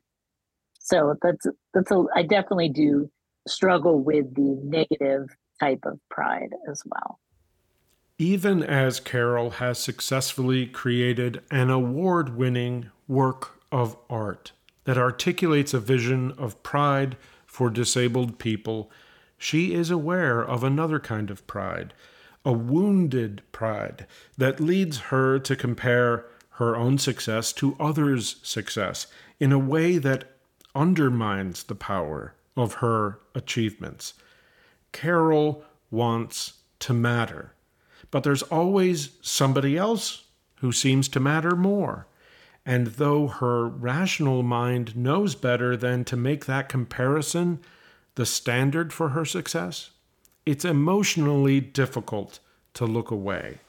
so 0.86 1.15
that's 1.21 1.47
that's 1.73 1.91
a 1.91 2.05
I 2.15 2.21
definitely 2.21 2.69
do 2.69 3.09
struggle 3.47 4.03
with 4.03 4.33
the 4.36 4.59
negative 4.63 5.36
type 5.59 5.83
of 5.83 5.99
pride 6.09 6.51
as 6.69 6.83
well. 6.86 7.19
Even 8.17 8.63
as 8.63 8.99
Karol 8.99 9.51
has 9.51 9.79
successfully 9.79 10.67
created 10.67 11.41
an 11.51 11.69
award 11.69 12.38
winning 12.38 12.91
work 13.07 13.59
of 13.71 13.97
art 14.09 14.51
that 14.86 14.97
articulates 14.97 15.73
a 15.73 15.79
vision 15.79 16.31
of 16.38 16.61
pride 16.61 17.17
for 17.47 17.69
disabled 17.69 18.38
people, 18.38 18.91
she 19.38 19.73
is 19.73 19.89
aware 19.89 20.41
of 20.41 20.63
another 20.63 20.99
kind 20.99 21.31
of 21.31 21.45
pride, 21.47 21.93
a 22.45 22.53
wounded 22.53 23.41
pride 23.51 24.05
that 24.38 24.59
leads 24.59 24.99
her 25.09 25.39
to 25.39 25.55
compare 25.55 26.25
her 26.51 26.75
own 26.75 26.97
success 26.99 27.51
to 27.51 27.75
others' 27.79 28.38
success 28.43 29.07
in 29.39 29.51
a 29.51 29.59
way 29.59 29.97
that 29.97 30.34
undermines 30.76 31.63
the 31.63 31.76
power 31.76 32.36
of 32.57 32.76
her 32.76 33.19
achievements. 33.34 34.13
Karol 34.91 35.63
wants 35.91 36.53
to 36.80 36.93
matter, 36.93 37.53
but 38.11 38.23
there's 38.23 38.43
always 38.43 39.11
somebody 39.21 39.78
else 39.78 40.26
who 40.55 40.71
seems 40.71 41.07
to 41.09 41.19
matter 41.19 41.55
more. 41.55 42.07
And 42.65 42.88
though 42.88 43.28
her 43.28 43.67
rational 43.67 44.41
mind 44.41 44.95
knows 44.95 45.36
better 45.36 45.78
than 45.78 46.03
to 46.05 46.17
make 46.17 46.45
that 46.45 46.69
comparison 46.69 47.59
the 48.15 48.26
standard 48.26 48.91
for 48.91 49.09
her 49.09 49.26
success, 49.26 49.91
it's 50.45 50.65
emotionally 50.65 51.59
difficult 51.59 52.39
to 52.73 52.86
look 52.86 53.11
away. 53.11 53.59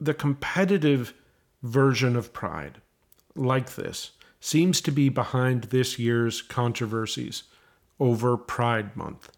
The 0.00 0.14
competitive 0.14 1.14
version 1.62 2.14
of 2.14 2.32
pride, 2.32 2.80
like 3.34 3.74
this, 3.74 4.12
seems 4.44 4.82
to 4.82 4.92
be 4.92 5.08
behind 5.08 5.64
this 5.64 5.98
year's 5.98 6.42
controversies 6.42 7.44
over 7.98 8.36
Pride 8.36 8.94
Month, 8.94 9.32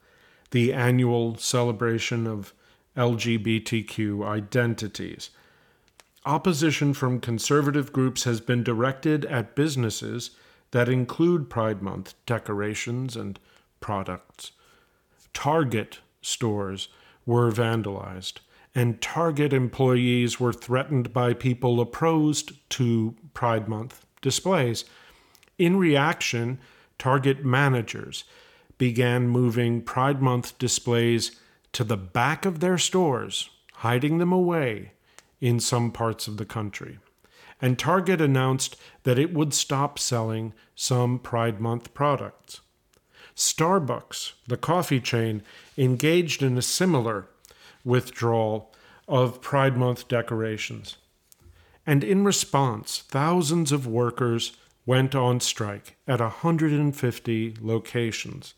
the 0.51 0.73
annual 0.73 1.37
celebration 1.37 2.27
of 2.27 2.53
LGBTQ 2.97 4.27
identities. 4.27 5.31
Opposition 6.25 6.93
from 6.93 7.21
conservative 7.21 7.93
groups 7.93 8.25
has 8.25 8.41
been 8.41 8.65
directed 8.65 9.25
at 9.27 9.55
businesses 9.55 10.31
that 10.73 10.89
include 10.89 11.49
Pride 11.49 11.83
Month 11.83 12.15
decorations 12.27 13.15
and 13.15 13.39
products. 13.79 14.51
Target 15.33 16.01
stores 16.21 16.89
were 17.25 17.53
vandalized, 17.53 18.39
and 18.75 19.01
Target 19.01 19.53
employees 19.53 20.41
were 20.41 20.53
threatened 20.53 21.13
by 21.13 21.33
people 21.33 21.81
opposed 21.81 22.69
to 22.71 23.15
Pride 23.33 23.69
Month 23.69 24.06
displays. 24.27 24.85
In 25.57 25.77
reaction, 25.77 26.59
Target 26.99 27.45
managers 27.45 28.25
began 28.77 29.29
moving 29.29 29.83
Pride 29.83 30.21
Month 30.21 30.59
displays 30.59 31.39
to 31.71 31.85
the 31.85 31.97
back 31.97 32.45
of 32.45 32.59
their 32.59 32.77
stores, 32.77 33.51
hiding 33.75 34.19
them 34.19 34.33
away 34.33 34.91
in 35.41 35.61
some 35.61 35.93
parts 35.93 36.27
of 36.27 36.39
the 36.39 36.45
country. 36.45 36.99
And 37.63 37.79
Target 37.79 38.21
announced 38.21 38.75
that 39.05 39.17
it 39.17 39.33
would 39.33 39.55
stop 39.55 39.97
selling 39.97 40.53
some 40.75 41.21
Pride 41.21 41.61
Month 41.61 41.95
products. 41.95 42.63
Starbucks, 43.37 44.33
the 44.49 44.57
coffee 44.57 45.01
chain, 45.01 45.41
engaged 45.79 46.43
in 46.43 46.59
a 46.59 46.63
similar 46.63 47.29
withdrawal 47.85 48.75
of 49.07 49.41
Pride 49.41 49.77
Month 49.77 50.09
decorations. 50.09 50.97
And 51.87 52.03
in 52.03 52.25
response, 52.25 53.05
thousands 53.09 53.71
of 53.71 53.87
workers 53.87 54.57
went 54.85 55.15
on 55.15 55.41
strike 55.41 55.97
at 56.07 56.21
150 56.21 57.57
locations. 57.61 58.55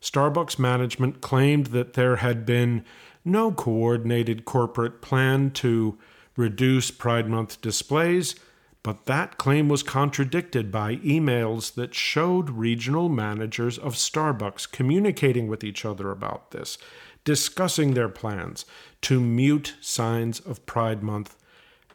Starbucks 0.00 0.58
management 0.58 1.20
claimed 1.20 1.68
that 1.68 1.94
there 1.94 2.16
had 2.16 2.44
been 2.44 2.84
no 3.24 3.50
coordinated 3.50 4.44
corporate 4.44 5.00
plan 5.00 5.50
to 5.50 5.98
reduce 6.36 6.90
Pride 6.90 7.28
Month 7.28 7.60
displays, 7.60 8.34
but 8.82 9.06
that 9.06 9.38
claim 9.38 9.68
was 9.68 9.82
contradicted 9.82 10.70
by 10.70 10.96
emails 10.96 11.74
that 11.74 11.94
showed 11.94 12.50
regional 12.50 13.08
managers 13.08 13.78
of 13.78 13.94
Starbucks 13.94 14.70
communicating 14.70 15.48
with 15.48 15.64
each 15.64 15.86
other 15.86 16.10
about 16.10 16.50
this, 16.50 16.76
discussing 17.24 17.94
their 17.94 18.10
plans 18.10 18.66
to 19.00 19.20
mute 19.20 19.74
signs 19.80 20.38
of 20.40 20.66
Pride 20.66 21.02
Month 21.02 21.36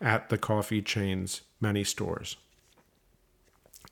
at 0.01 0.29
the 0.29 0.37
coffee 0.37 0.81
chain's 0.81 1.41
many 1.59 1.83
stores. 1.83 2.37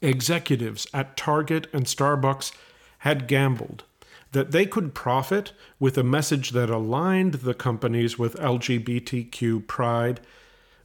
Executives 0.01 0.87
at 0.93 1.17
Target 1.17 1.67
and 1.73 1.85
Starbucks 1.85 2.51
had 2.99 3.27
gambled 3.27 3.83
that 4.31 4.51
they 4.51 4.65
could 4.65 4.93
profit 4.93 5.53
with 5.79 5.97
a 5.97 6.03
message 6.03 6.51
that 6.51 6.69
aligned 6.69 7.35
the 7.35 7.53
companies 7.53 8.19
with 8.19 8.35
LGBTQ 8.35 9.65
pride, 9.67 10.19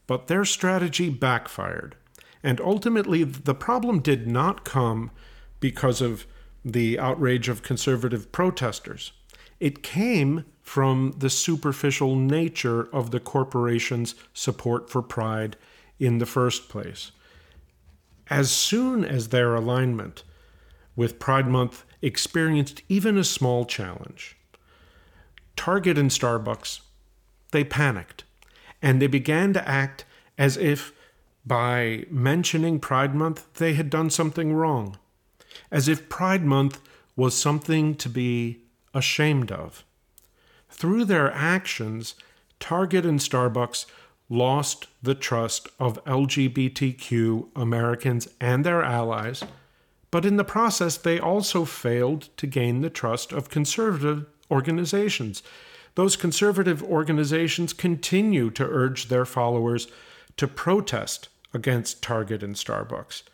but 0.07 0.29
their 0.29 0.45
strategy 0.45 1.11
backfired. 1.11 1.97
And 2.43 2.61
ultimately, 2.61 3.25
the 3.25 3.55
problem 3.55 4.01
did 4.01 4.27
not 4.27 4.65
come 4.65 5.11
because 5.61 6.01
of 6.01 6.27
the 6.65 6.99
outrage 6.99 7.49
of 7.49 7.63
conservative 7.63 8.33
protesters. 8.33 9.13
It 9.61 9.83
came 9.83 10.45
from 10.63 11.15
the 11.19 11.31
superficial 11.31 12.17
nature 12.17 12.89
of 12.95 13.11
the 13.11 13.21
corporation's 13.21 14.15
support 14.33 14.89
for 14.89 15.03
Pride 15.03 15.57
in 15.99 16.19
the 16.19 16.27
first 16.27 16.69
place. 16.69 17.11
As 18.31 18.51
soon 18.51 19.05
as 19.05 19.29
their 19.29 19.55
alignment 19.55 20.23
with 20.97 21.19
Pride 21.19 21.49
Month 21.49 21.85
experienced 22.01 22.83
even 22.89 23.19
a 23.19 23.25
small 23.25 23.65
challenge, 23.65 24.37
Target 25.57 25.99
and 25.99 26.11
Starbucks, 26.11 26.81
they 27.51 27.65
panicked 27.65 28.25
and 28.81 29.01
they 29.01 29.07
began 29.07 29.53
to 29.53 29.69
act 29.69 30.05
as 30.39 30.57
if 30.57 30.93
by 31.45 32.05
mentioning 32.11 32.81
Pride 32.81 33.15
Month 33.15 33.53
they 33.55 33.75
had 33.75 33.91
done 33.91 34.11
something 34.11 34.55
wrong, 34.55 34.97
as 35.71 35.89
if 35.89 36.09
Pride 36.09 36.45
Month 36.45 36.81
was 37.17 37.37
something 37.37 37.95
to 37.97 38.09
be 38.09 38.65
ashamed 38.95 39.53
of. 39.53 39.85
Through 40.73 41.05
their 41.05 41.31
actions, 41.33 42.15
Target 42.59 43.05
and 43.05 43.21
Starbucks 43.21 43.85
lost 44.29 44.87
the 45.03 45.15
trust 45.15 45.69
of 45.79 46.03
LGBTQ 46.05 47.49
Americans 47.55 48.29
and 48.41 48.65
their 48.65 48.83
allies, 48.83 49.45
but 50.11 50.25
in 50.25 50.39
the 50.39 50.45
process, 50.45 50.97
they 50.97 51.21
also 51.21 51.65
failed 51.67 52.31
to 52.39 52.47
gain 52.47 52.81
the 52.81 52.91
trust 52.91 53.33
of 53.33 53.51
conservative 53.51 54.25
organizations. 54.51 55.43
Those 55.95 56.17
conservative 56.17 56.83
organizations 56.83 57.75
continue 57.75 58.51
to 58.51 58.65
urge 58.65 59.09
their 59.09 59.27
followers 59.27 59.89
to 60.39 60.49
protest 60.49 61.29
against 61.53 62.03
Target 62.03 62.43
and 62.43 62.57
Starbucks. 62.57 63.25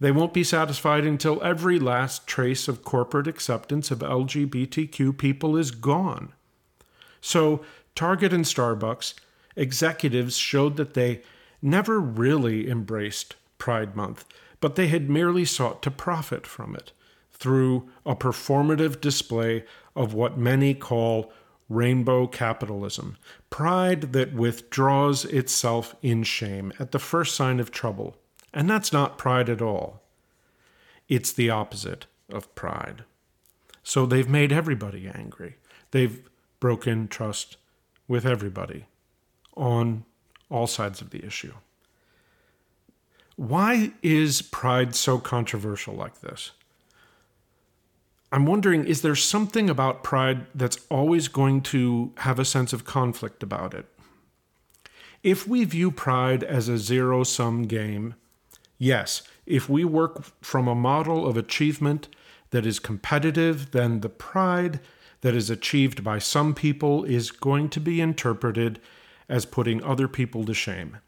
They 0.00 0.10
won't 0.10 0.32
be 0.32 0.44
satisfied 0.44 1.04
until 1.04 1.42
every 1.42 1.78
last 1.78 2.26
trace 2.26 2.68
of 2.68 2.82
corporate 2.82 3.28
acceptance 3.28 3.90
of 3.90 3.98
LGBTQ 3.98 5.18
people 5.18 5.58
is 5.58 5.70
gone. 5.70 6.32
So, 7.20 7.64
Target 7.94 8.32
and 8.32 8.44
Starbucks 8.44 9.14
executives 9.56 10.36
showed 10.36 10.76
that 10.76 10.94
they 10.94 11.22
never 11.60 12.00
really 12.00 12.70
embraced 12.70 13.36
Pride 13.58 13.94
Month, 13.94 14.24
but 14.60 14.74
they 14.74 14.88
had 14.88 15.10
merely 15.10 15.44
sought 15.44 15.82
to 15.82 15.90
profit 15.90 16.46
from 16.46 16.74
it 16.74 16.92
through 17.32 17.88
a 18.04 18.14
performative 18.14 19.00
display 19.00 19.64
of 19.96 20.14
what 20.14 20.38
many 20.38 20.74
call 20.74 21.32
rainbow 21.68 22.26
capitalism, 22.26 23.16
pride 23.48 24.12
that 24.12 24.34
withdraws 24.34 25.24
itself 25.24 25.94
in 26.02 26.22
shame 26.22 26.72
at 26.78 26.90
the 26.90 26.98
first 26.98 27.34
sign 27.34 27.60
of 27.60 27.70
trouble. 27.70 28.16
And 28.52 28.68
that's 28.68 28.92
not 28.92 29.18
pride 29.18 29.48
at 29.48 29.62
all. 29.62 30.02
It's 31.08 31.32
the 31.32 31.48
opposite 31.48 32.06
of 32.30 32.52
pride. 32.54 33.04
So 33.82 34.04
they've 34.04 34.28
made 34.28 34.52
everybody 34.52 35.08
angry. 35.08 35.56
They've 35.92 36.28
broken 36.60 37.08
trust 37.08 37.56
with 38.06 38.24
everybody 38.24 38.86
on 39.56 40.04
all 40.50 40.66
sides 40.66 41.00
of 41.00 41.10
the 41.10 41.24
issue. 41.24 41.54
Why 43.36 43.92
is 44.02 44.42
pride 44.42 44.94
so 44.94 45.18
controversial 45.18 45.94
like 45.94 46.20
this? 46.20 46.52
I'm 48.32 48.46
wondering 48.46 48.84
is 48.84 49.02
there 49.02 49.16
something 49.16 49.68
about 49.68 50.04
pride 50.04 50.46
that's 50.54 50.78
always 50.88 51.28
going 51.28 51.62
to 51.62 52.12
have 52.18 52.38
a 52.38 52.44
sense 52.44 52.72
of 52.72 52.84
conflict 52.84 53.42
about 53.42 53.74
it? 53.74 53.86
If 55.22 55.48
we 55.48 55.64
view 55.64 55.90
pride 55.90 56.44
as 56.44 56.68
a 56.68 56.78
zero 56.78 57.24
sum 57.24 57.62
game, 57.62 58.14
yes, 58.78 59.22
if 59.46 59.68
we 59.68 59.84
work 59.84 60.24
from 60.42 60.68
a 60.68 60.74
model 60.74 61.26
of 61.26 61.36
achievement 61.36 62.08
that 62.50 62.66
is 62.66 62.78
competitive, 62.78 63.72
then 63.72 64.00
the 64.00 64.08
pride 64.08 64.80
that 65.20 65.34
is 65.34 65.50
achieved 65.50 66.02
by 66.02 66.18
some 66.18 66.54
people 66.54 67.04
is 67.04 67.30
going 67.30 67.68
to 67.70 67.80
be 67.80 68.00
interpreted 68.00 68.80
as 69.28 69.44
putting 69.44 69.82
other 69.82 70.08
people 70.08 70.44
to 70.44 70.54
shame. 70.54 70.98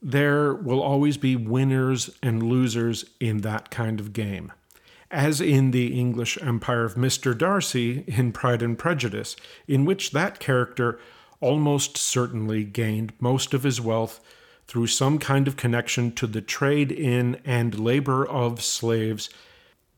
There 0.00 0.52
will 0.52 0.82
always 0.82 1.16
be 1.16 1.36
winners 1.36 2.10
and 2.22 2.42
losers 2.42 3.04
in 3.20 3.38
that 3.42 3.70
kind 3.70 4.00
of 4.00 4.12
game 4.12 4.52
as 5.12 5.42
in 5.42 5.72
the 5.72 5.98
English 5.98 6.38
empire 6.40 6.84
of 6.84 6.94
Mr. 6.94 7.36
Darcy 7.36 8.02
in 8.06 8.32
Pride 8.32 8.62
and 8.62 8.78
Prejudice, 8.78 9.36
in 9.68 9.84
which 9.84 10.12
that 10.12 10.40
character 10.40 10.98
almost 11.40 11.98
certainly 11.98 12.64
gained 12.64 13.12
most 13.20 13.52
of 13.52 13.62
his 13.62 13.80
wealth 13.80 14.20
through 14.66 14.86
some 14.86 15.18
kind 15.18 15.46
of 15.46 15.56
connection 15.56 16.12
to 16.12 16.26
the 16.26 16.40
trade 16.40 16.90
in 16.90 17.38
and 17.44 17.78
labor 17.78 18.26
of 18.26 18.62
slaves, 18.62 19.28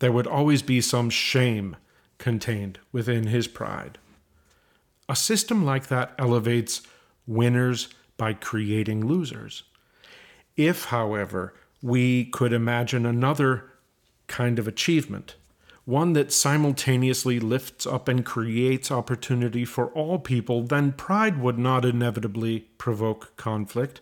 there 0.01 0.11
would 0.11 0.27
always 0.27 0.63
be 0.63 0.81
some 0.81 1.09
shame 1.09 1.77
contained 2.19 2.79
within 2.93 3.27
his 3.27 3.47
pride. 3.47 3.99
A 5.09 5.17
system 5.17 5.65
like 5.65 5.89
that 5.89 6.15
elevates 6.19 6.83
winners 7.27 7.89
by 8.17 8.33
creating 8.33 9.07
losers. 9.07 9.65
If, 10.57 10.87
however, 10.87 11.55
we 11.83 12.25
could 12.27 12.53
imagine 12.53 13.05
another 13.05 13.65
kind 14.27 14.59
of 14.59 14.67
achievement, 14.67 15.35
one 15.85 16.15
that 16.15 16.33
simultaneously 16.33 17.39
lifts 17.39 17.87
up 17.87 18.09
and 18.09 18.25
creates 18.25 18.91
opportunity 18.91 19.65
for 19.67 19.89
all 19.89 20.19
people, 20.19 20.63
then 20.63 20.93
pride 20.93 21.39
would 21.39 21.59
not 21.59 21.85
inevitably 21.85 22.61
provoke 22.79 23.37
conflict. 23.37 24.01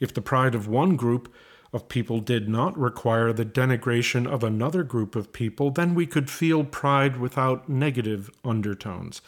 If 0.00 0.12
the 0.12 0.22
pride 0.22 0.56
of 0.56 0.66
one 0.66 0.96
group 0.96 1.32
of 1.72 1.88
people 1.88 2.20
did 2.20 2.48
not 2.48 2.78
require 2.78 3.32
the 3.32 3.46
denigration 3.46 4.26
of 4.26 4.44
another 4.44 4.82
group 4.82 5.16
of 5.16 5.32
people, 5.32 5.70
then 5.70 5.94
we 5.94 6.06
could 6.06 6.28
feel 6.28 6.64
pride 6.64 7.18
without 7.18 7.68
negative 7.68 8.30
undertones. 8.44 9.22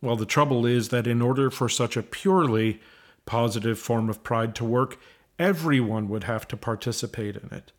Well, 0.00 0.16
the 0.16 0.26
trouble 0.26 0.64
is 0.64 0.90
that 0.90 1.08
in 1.08 1.20
order 1.20 1.50
for 1.50 1.68
such 1.68 1.96
a 1.96 2.02
purely 2.02 2.80
positive 3.26 3.78
form 3.78 4.08
of 4.08 4.22
pride 4.22 4.54
to 4.54 4.64
work, 4.64 4.98
everyone 5.38 6.08
would 6.08 6.24
have 6.24 6.46
to 6.48 6.56
participate 6.56 7.36
in 7.36 7.48
it. 7.52 7.72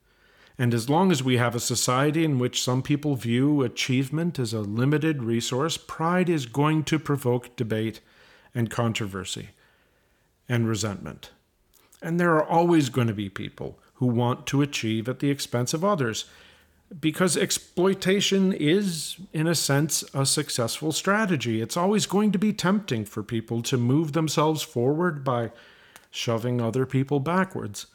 And 0.57 0.73
as 0.73 0.89
long 0.89 1.09
as 1.09 1.23
we 1.23 1.37
have 1.37 1.55
a 1.55 1.59
society 1.61 2.25
in 2.25 2.37
which 2.37 2.61
some 2.61 2.81
people 2.81 3.15
view 3.15 3.61
achievement 3.61 4.37
as 4.37 4.51
a 4.51 4.59
limited 4.59 5.23
resource, 5.23 5.77
pride 5.77 6.27
is 6.27 6.45
going 6.45 6.83
to 6.83 6.99
provoke 6.99 7.55
debate 7.55 8.01
and 8.53 8.69
controversy 8.69 9.49
and 10.49 10.67
resentment. 10.67 11.31
And 12.01 12.19
there 12.19 12.33
are 12.35 12.45
always 12.45 12.89
going 12.89 13.07
to 13.07 13.13
be 13.13 13.29
people 13.29 13.77
who 13.95 14.07
want 14.07 14.47
to 14.47 14.61
achieve 14.61 15.09
at 15.09 15.19
the 15.19 15.29
expense 15.29 15.73
of 15.73 15.83
others 15.83 16.25
because 16.99 17.37
exploitation 17.37 18.51
is, 18.51 19.17
in 19.31 19.47
a 19.47 19.53
sense, 19.53 20.03
a 20.13 20.25
successful 20.25 20.91
strategy. 20.91 21.61
It's 21.61 21.77
always 21.77 22.05
going 22.05 22.31
to 22.31 22.39
be 22.39 22.53
tempting 22.53 23.05
for 23.05 23.21
people 23.21 23.61
to 23.63 23.77
move 23.77 24.13
themselves 24.13 24.63
forward 24.63 25.23
by 25.23 25.51
shoving 26.09 26.59
other 26.59 26.85
people 26.85 27.19
backwards. 27.19 27.87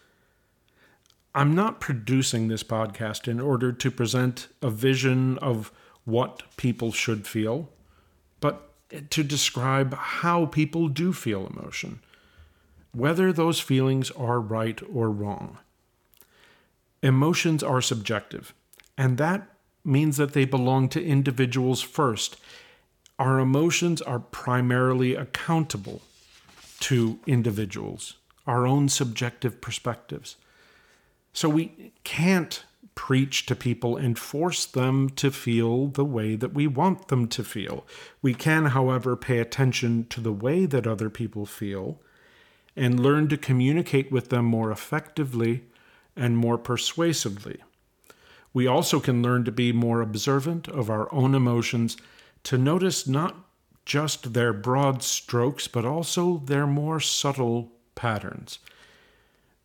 I'm 1.35 1.55
not 1.55 1.81
producing 1.81 2.47
this 2.47 2.63
podcast 2.63 3.27
in 3.27 3.41
order 3.41 3.73
to 3.73 3.91
present 3.91 4.47
a 4.63 4.71
vision 4.71 5.39
of 5.39 5.73
what 6.05 6.45
people 6.57 6.93
should 6.93 7.27
feel, 7.27 7.71
but 8.41 8.71
to 9.11 9.25
describe 9.25 9.95
how 9.95 10.47
people 10.47 10.87
do 10.87 11.13
feel 11.13 11.49
emotion, 11.49 12.01
whether 12.95 13.33
those 13.33 13.61
feelings 13.61 14.11
are 14.13 14.41
right 14.41 14.81
or 14.93 15.11
wrong. 15.11 15.59
Emotions 17.03 17.63
are 17.63 17.83
subjective, 17.83 18.55
and 18.97 19.19
that 19.19 19.49
means 19.85 20.17
that 20.17 20.33
they 20.33 20.45
belong 20.45 20.89
to 20.89 21.05
individuals 21.05 21.83
first. 21.83 22.39
Our 23.19 23.39
emotions 23.39 24.01
are 24.01 24.19
primarily 24.19 25.15
accountable 25.15 26.03
to 26.81 27.19
individuals, 27.27 28.15
our 28.47 28.67
own 28.67 28.89
subjective 28.89 29.61
perspectives. 29.61 30.37
So 31.33 31.49
we 31.49 31.93
can't 32.05 32.65
preach 32.95 33.45
to 33.47 33.57
people 33.57 33.97
and 33.97 34.19
force 34.19 34.65
them 34.67 35.09
to 35.11 35.31
feel 35.31 35.89
the 35.89 36.05
way 36.05 36.37
that 36.37 36.55
we 36.55 36.67
want 36.67 37.09
them 37.09 37.27
to 37.29 37.43
feel. 37.43 37.85
We 38.23 38.35
can, 38.35 38.67
however, 38.67 39.17
pay 39.17 39.39
attention 39.41 40.07
to 40.11 40.21
the 40.21 40.33
way 40.33 40.65
that 40.67 40.87
other 40.87 41.11
people 41.11 41.45
feel 41.45 42.01
and 42.77 43.01
learn 43.01 43.29
to 43.29 43.37
communicate 43.37 44.11
with 44.11 44.31
them 44.31 44.45
more 44.45 44.71
effectively 44.71 45.65
and 46.17 46.37
more 46.37 46.59
persuasively. 46.59 47.59
We 48.53 48.67
also 48.67 49.01
can 49.01 49.23
learn 49.23 49.45
to 49.45 49.53
be 49.53 49.73
more 49.73 50.01
observant 50.01 50.69
of 50.69 50.89
our 50.89 51.13
own 51.13 51.35
emotions, 51.35 51.97
to 52.45 52.59
notice 52.59 53.07
not 53.07 53.37
just 53.85 54.33
their 54.33 54.53
broad 54.53 55.03
strokes, 55.03 55.69
but 55.69 55.85
also 55.85 56.39
their 56.39 56.67
more 56.67 57.01
subtle 57.01 57.73
patterns 57.95 58.59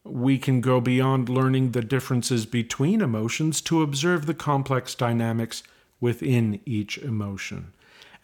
we 0.03 0.37
can 0.37 0.61
go 0.61 0.81
beyond 0.81 1.29
learning 1.29 1.71
the 1.71 1.81
differences 1.81 2.45
between 2.45 3.01
emotions 3.01 3.61
to 3.61 3.81
observe 3.81 4.25
the 4.25 4.33
complex 4.33 4.95
dynamics 4.95 5.63
within 5.99 6.59
each 6.65 6.97
emotion. 6.97 7.73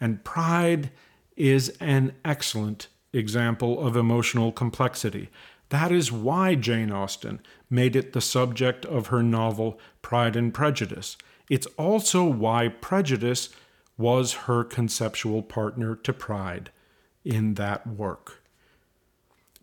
And 0.00 0.24
pride 0.24 0.90
is 1.36 1.76
an 1.80 2.14
excellent 2.24 2.88
example 3.16 3.84
of 3.84 3.96
emotional 3.96 4.52
complexity. 4.52 5.30
That 5.70 5.90
is 5.90 6.12
why 6.12 6.54
Jane 6.54 6.92
Austen 6.92 7.40
made 7.68 7.96
it 7.96 8.12
the 8.12 8.20
subject 8.20 8.84
of 8.84 9.08
her 9.08 9.22
novel 9.22 9.78
Pride 10.02 10.36
and 10.36 10.54
Prejudice. 10.54 11.16
It's 11.50 11.66
also 11.76 12.24
why 12.24 12.68
prejudice 12.68 13.50
was 13.98 14.32
her 14.44 14.62
conceptual 14.62 15.42
partner 15.42 15.96
to 15.96 16.12
pride 16.12 16.70
in 17.24 17.54
that 17.54 17.86
work. 17.86 18.42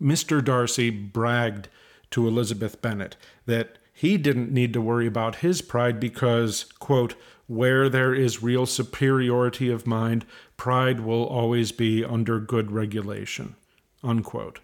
Mr. 0.00 0.44
Darcy 0.44 0.90
bragged 0.90 1.68
to 2.10 2.26
Elizabeth 2.26 2.82
Bennet 2.82 3.16
that 3.46 3.78
he 3.92 4.18
didn't 4.18 4.52
need 4.52 4.72
to 4.72 4.80
worry 4.80 5.06
about 5.06 5.36
his 5.36 5.62
pride 5.62 6.00
because, 6.00 6.64
quote, 6.80 7.14
where 7.46 7.88
there 7.88 8.14
is 8.14 8.42
real 8.42 8.66
superiority 8.66 9.70
of 9.70 9.86
mind, 9.86 10.24
pride 10.56 11.00
will 11.00 11.24
always 11.24 11.72
be 11.72 12.04
under 12.04 12.38
good 12.38 12.70
regulation, 12.70 13.56
unquote. 14.02 14.60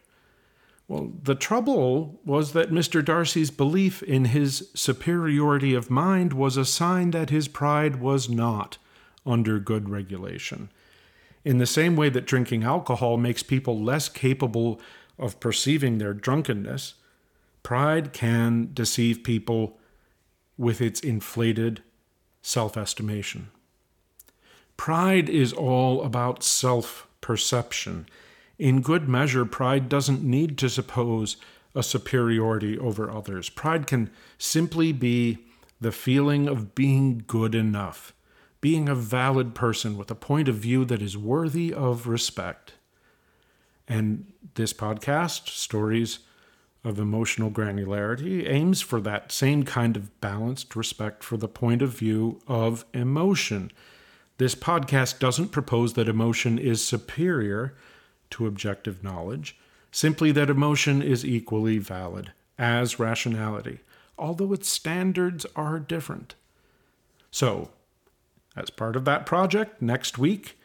Well, 0.88 1.12
the 1.22 1.34
trouble 1.34 2.20
was 2.24 2.52
that 2.52 2.70
Mr. 2.70 3.04
Darcy's 3.04 3.50
belief 3.50 4.02
in 4.02 4.26
his 4.26 4.70
superiority 4.74 5.74
of 5.74 5.90
mind 5.90 6.32
was 6.32 6.56
a 6.56 6.64
sign 6.64 7.12
that 7.12 7.30
his 7.30 7.46
pride 7.46 7.96
was 7.96 8.28
not 8.28 8.78
under 9.24 9.58
good 9.60 9.88
regulation. 9.88 10.70
In 11.44 11.58
the 11.58 11.66
same 11.66 11.94
way 11.96 12.08
that 12.08 12.26
drinking 12.26 12.64
alcohol 12.64 13.16
makes 13.16 13.42
people 13.42 13.80
less 13.80 14.08
capable 14.08 14.80
of 15.18 15.38
perceiving 15.38 15.98
their 15.98 16.12
drunkenness, 16.12 16.94
Pride 17.62 18.12
can 18.12 18.70
deceive 18.72 19.22
people 19.22 19.78
with 20.56 20.80
its 20.80 21.00
inflated 21.00 21.82
self 22.42 22.76
estimation. 22.76 23.50
Pride 24.80 25.28
is 25.28 25.52
all 25.52 26.02
about 26.02 26.42
self 26.42 27.06
perception. 27.20 28.06
In 28.58 28.80
good 28.80 29.10
measure, 29.10 29.44
pride 29.44 29.90
doesn't 29.90 30.22
need 30.22 30.56
to 30.56 30.70
suppose 30.70 31.36
a 31.74 31.82
superiority 31.82 32.78
over 32.78 33.10
others. 33.10 33.50
Pride 33.50 33.86
can 33.86 34.10
simply 34.38 34.90
be 34.92 35.36
the 35.82 35.92
feeling 35.92 36.48
of 36.48 36.74
being 36.74 37.24
good 37.26 37.54
enough, 37.54 38.14
being 38.62 38.88
a 38.88 38.94
valid 38.94 39.54
person 39.54 39.98
with 39.98 40.10
a 40.10 40.14
point 40.14 40.48
of 40.48 40.54
view 40.54 40.86
that 40.86 41.02
is 41.02 41.14
worthy 41.14 41.74
of 41.74 42.06
respect. 42.06 42.72
And 43.86 44.32
this 44.54 44.72
podcast, 44.72 45.50
Stories 45.50 46.20
of 46.84 46.98
emotional 46.98 47.50
granularity 47.50 48.48
aims 48.48 48.80
for 48.80 49.02
that 49.02 49.30
same 49.30 49.62
kind 49.62 49.94
of 49.94 50.18
balanced 50.22 50.74
respect 50.74 51.22
for 51.22 51.36
the 51.36 51.48
point 51.48 51.82
of 51.82 51.90
view 51.90 52.40
of 52.48 52.86
emotion. 52.94 53.70
This 54.40 54.54
podcast 54.54 55.18
doesn't 55.18 55.50
propose 55.50 55.92
that 55.92 56.08
emotion 56.08 56.58
is 56.58 56.82
superior 56.82 57.74
to 58.30 58.46
objective 58.46 59.04
knowledge, 59.04 59.58
simply 59.92 60.32
that 60.32 60.48
emotion 60.48 61.02
is 61.02 61.26
equally 61.26 61.76
valid 61.76 62.32
as 62.58 62.98
rationality, 62.98 63.80
although 64.18 64.54
its 64.54 64.66
standards 64.66 65.44
are 65.54 65.78
different. 65.78 66.36
So, 67.30 67.68
as 68.56 68.70
part 68.70 68.96
of 68.96 69.04
that 69.04 69.26
project, 69.26 69.82
next 69.82 70.16
week, 70.16 70.58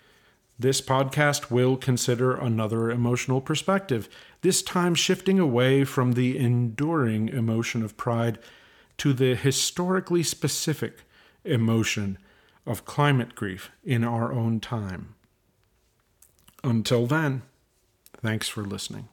this 0.57 0.79
podcast 0.79 1.51
will 1.51 1.75
consider 1.75 2.33
another 2.33 2.89
emotional 2.89 3.41
perspective, 3.41 4.07
this 4.39 4.61
time 4.61 4.95
shifting 4.95 5.37
away 5.37 5.83
from 5.83 6.13
the 6.13 6.37
enduring 6.37 7.27
emotion 7.27 7.83
of 7.83 7.97
pride 7.97 8.39
to 8.99 9.11
the 9.11 9.35
historically 9.35 10.23
specific 10.23 10.99
emotion 11.43 12.17
of 12.65 12.85
climate 12.85 13.35
grief 13.35 13.71
in 13.83 14.03
our 14.03 14.33
own 14.33 14.59
time. 14.59 15.15
Until 16.63 17.05
then, 17.05 17.43
thanks 18.21 18.47
for 18.47 18.63
listening. 18.63 19.07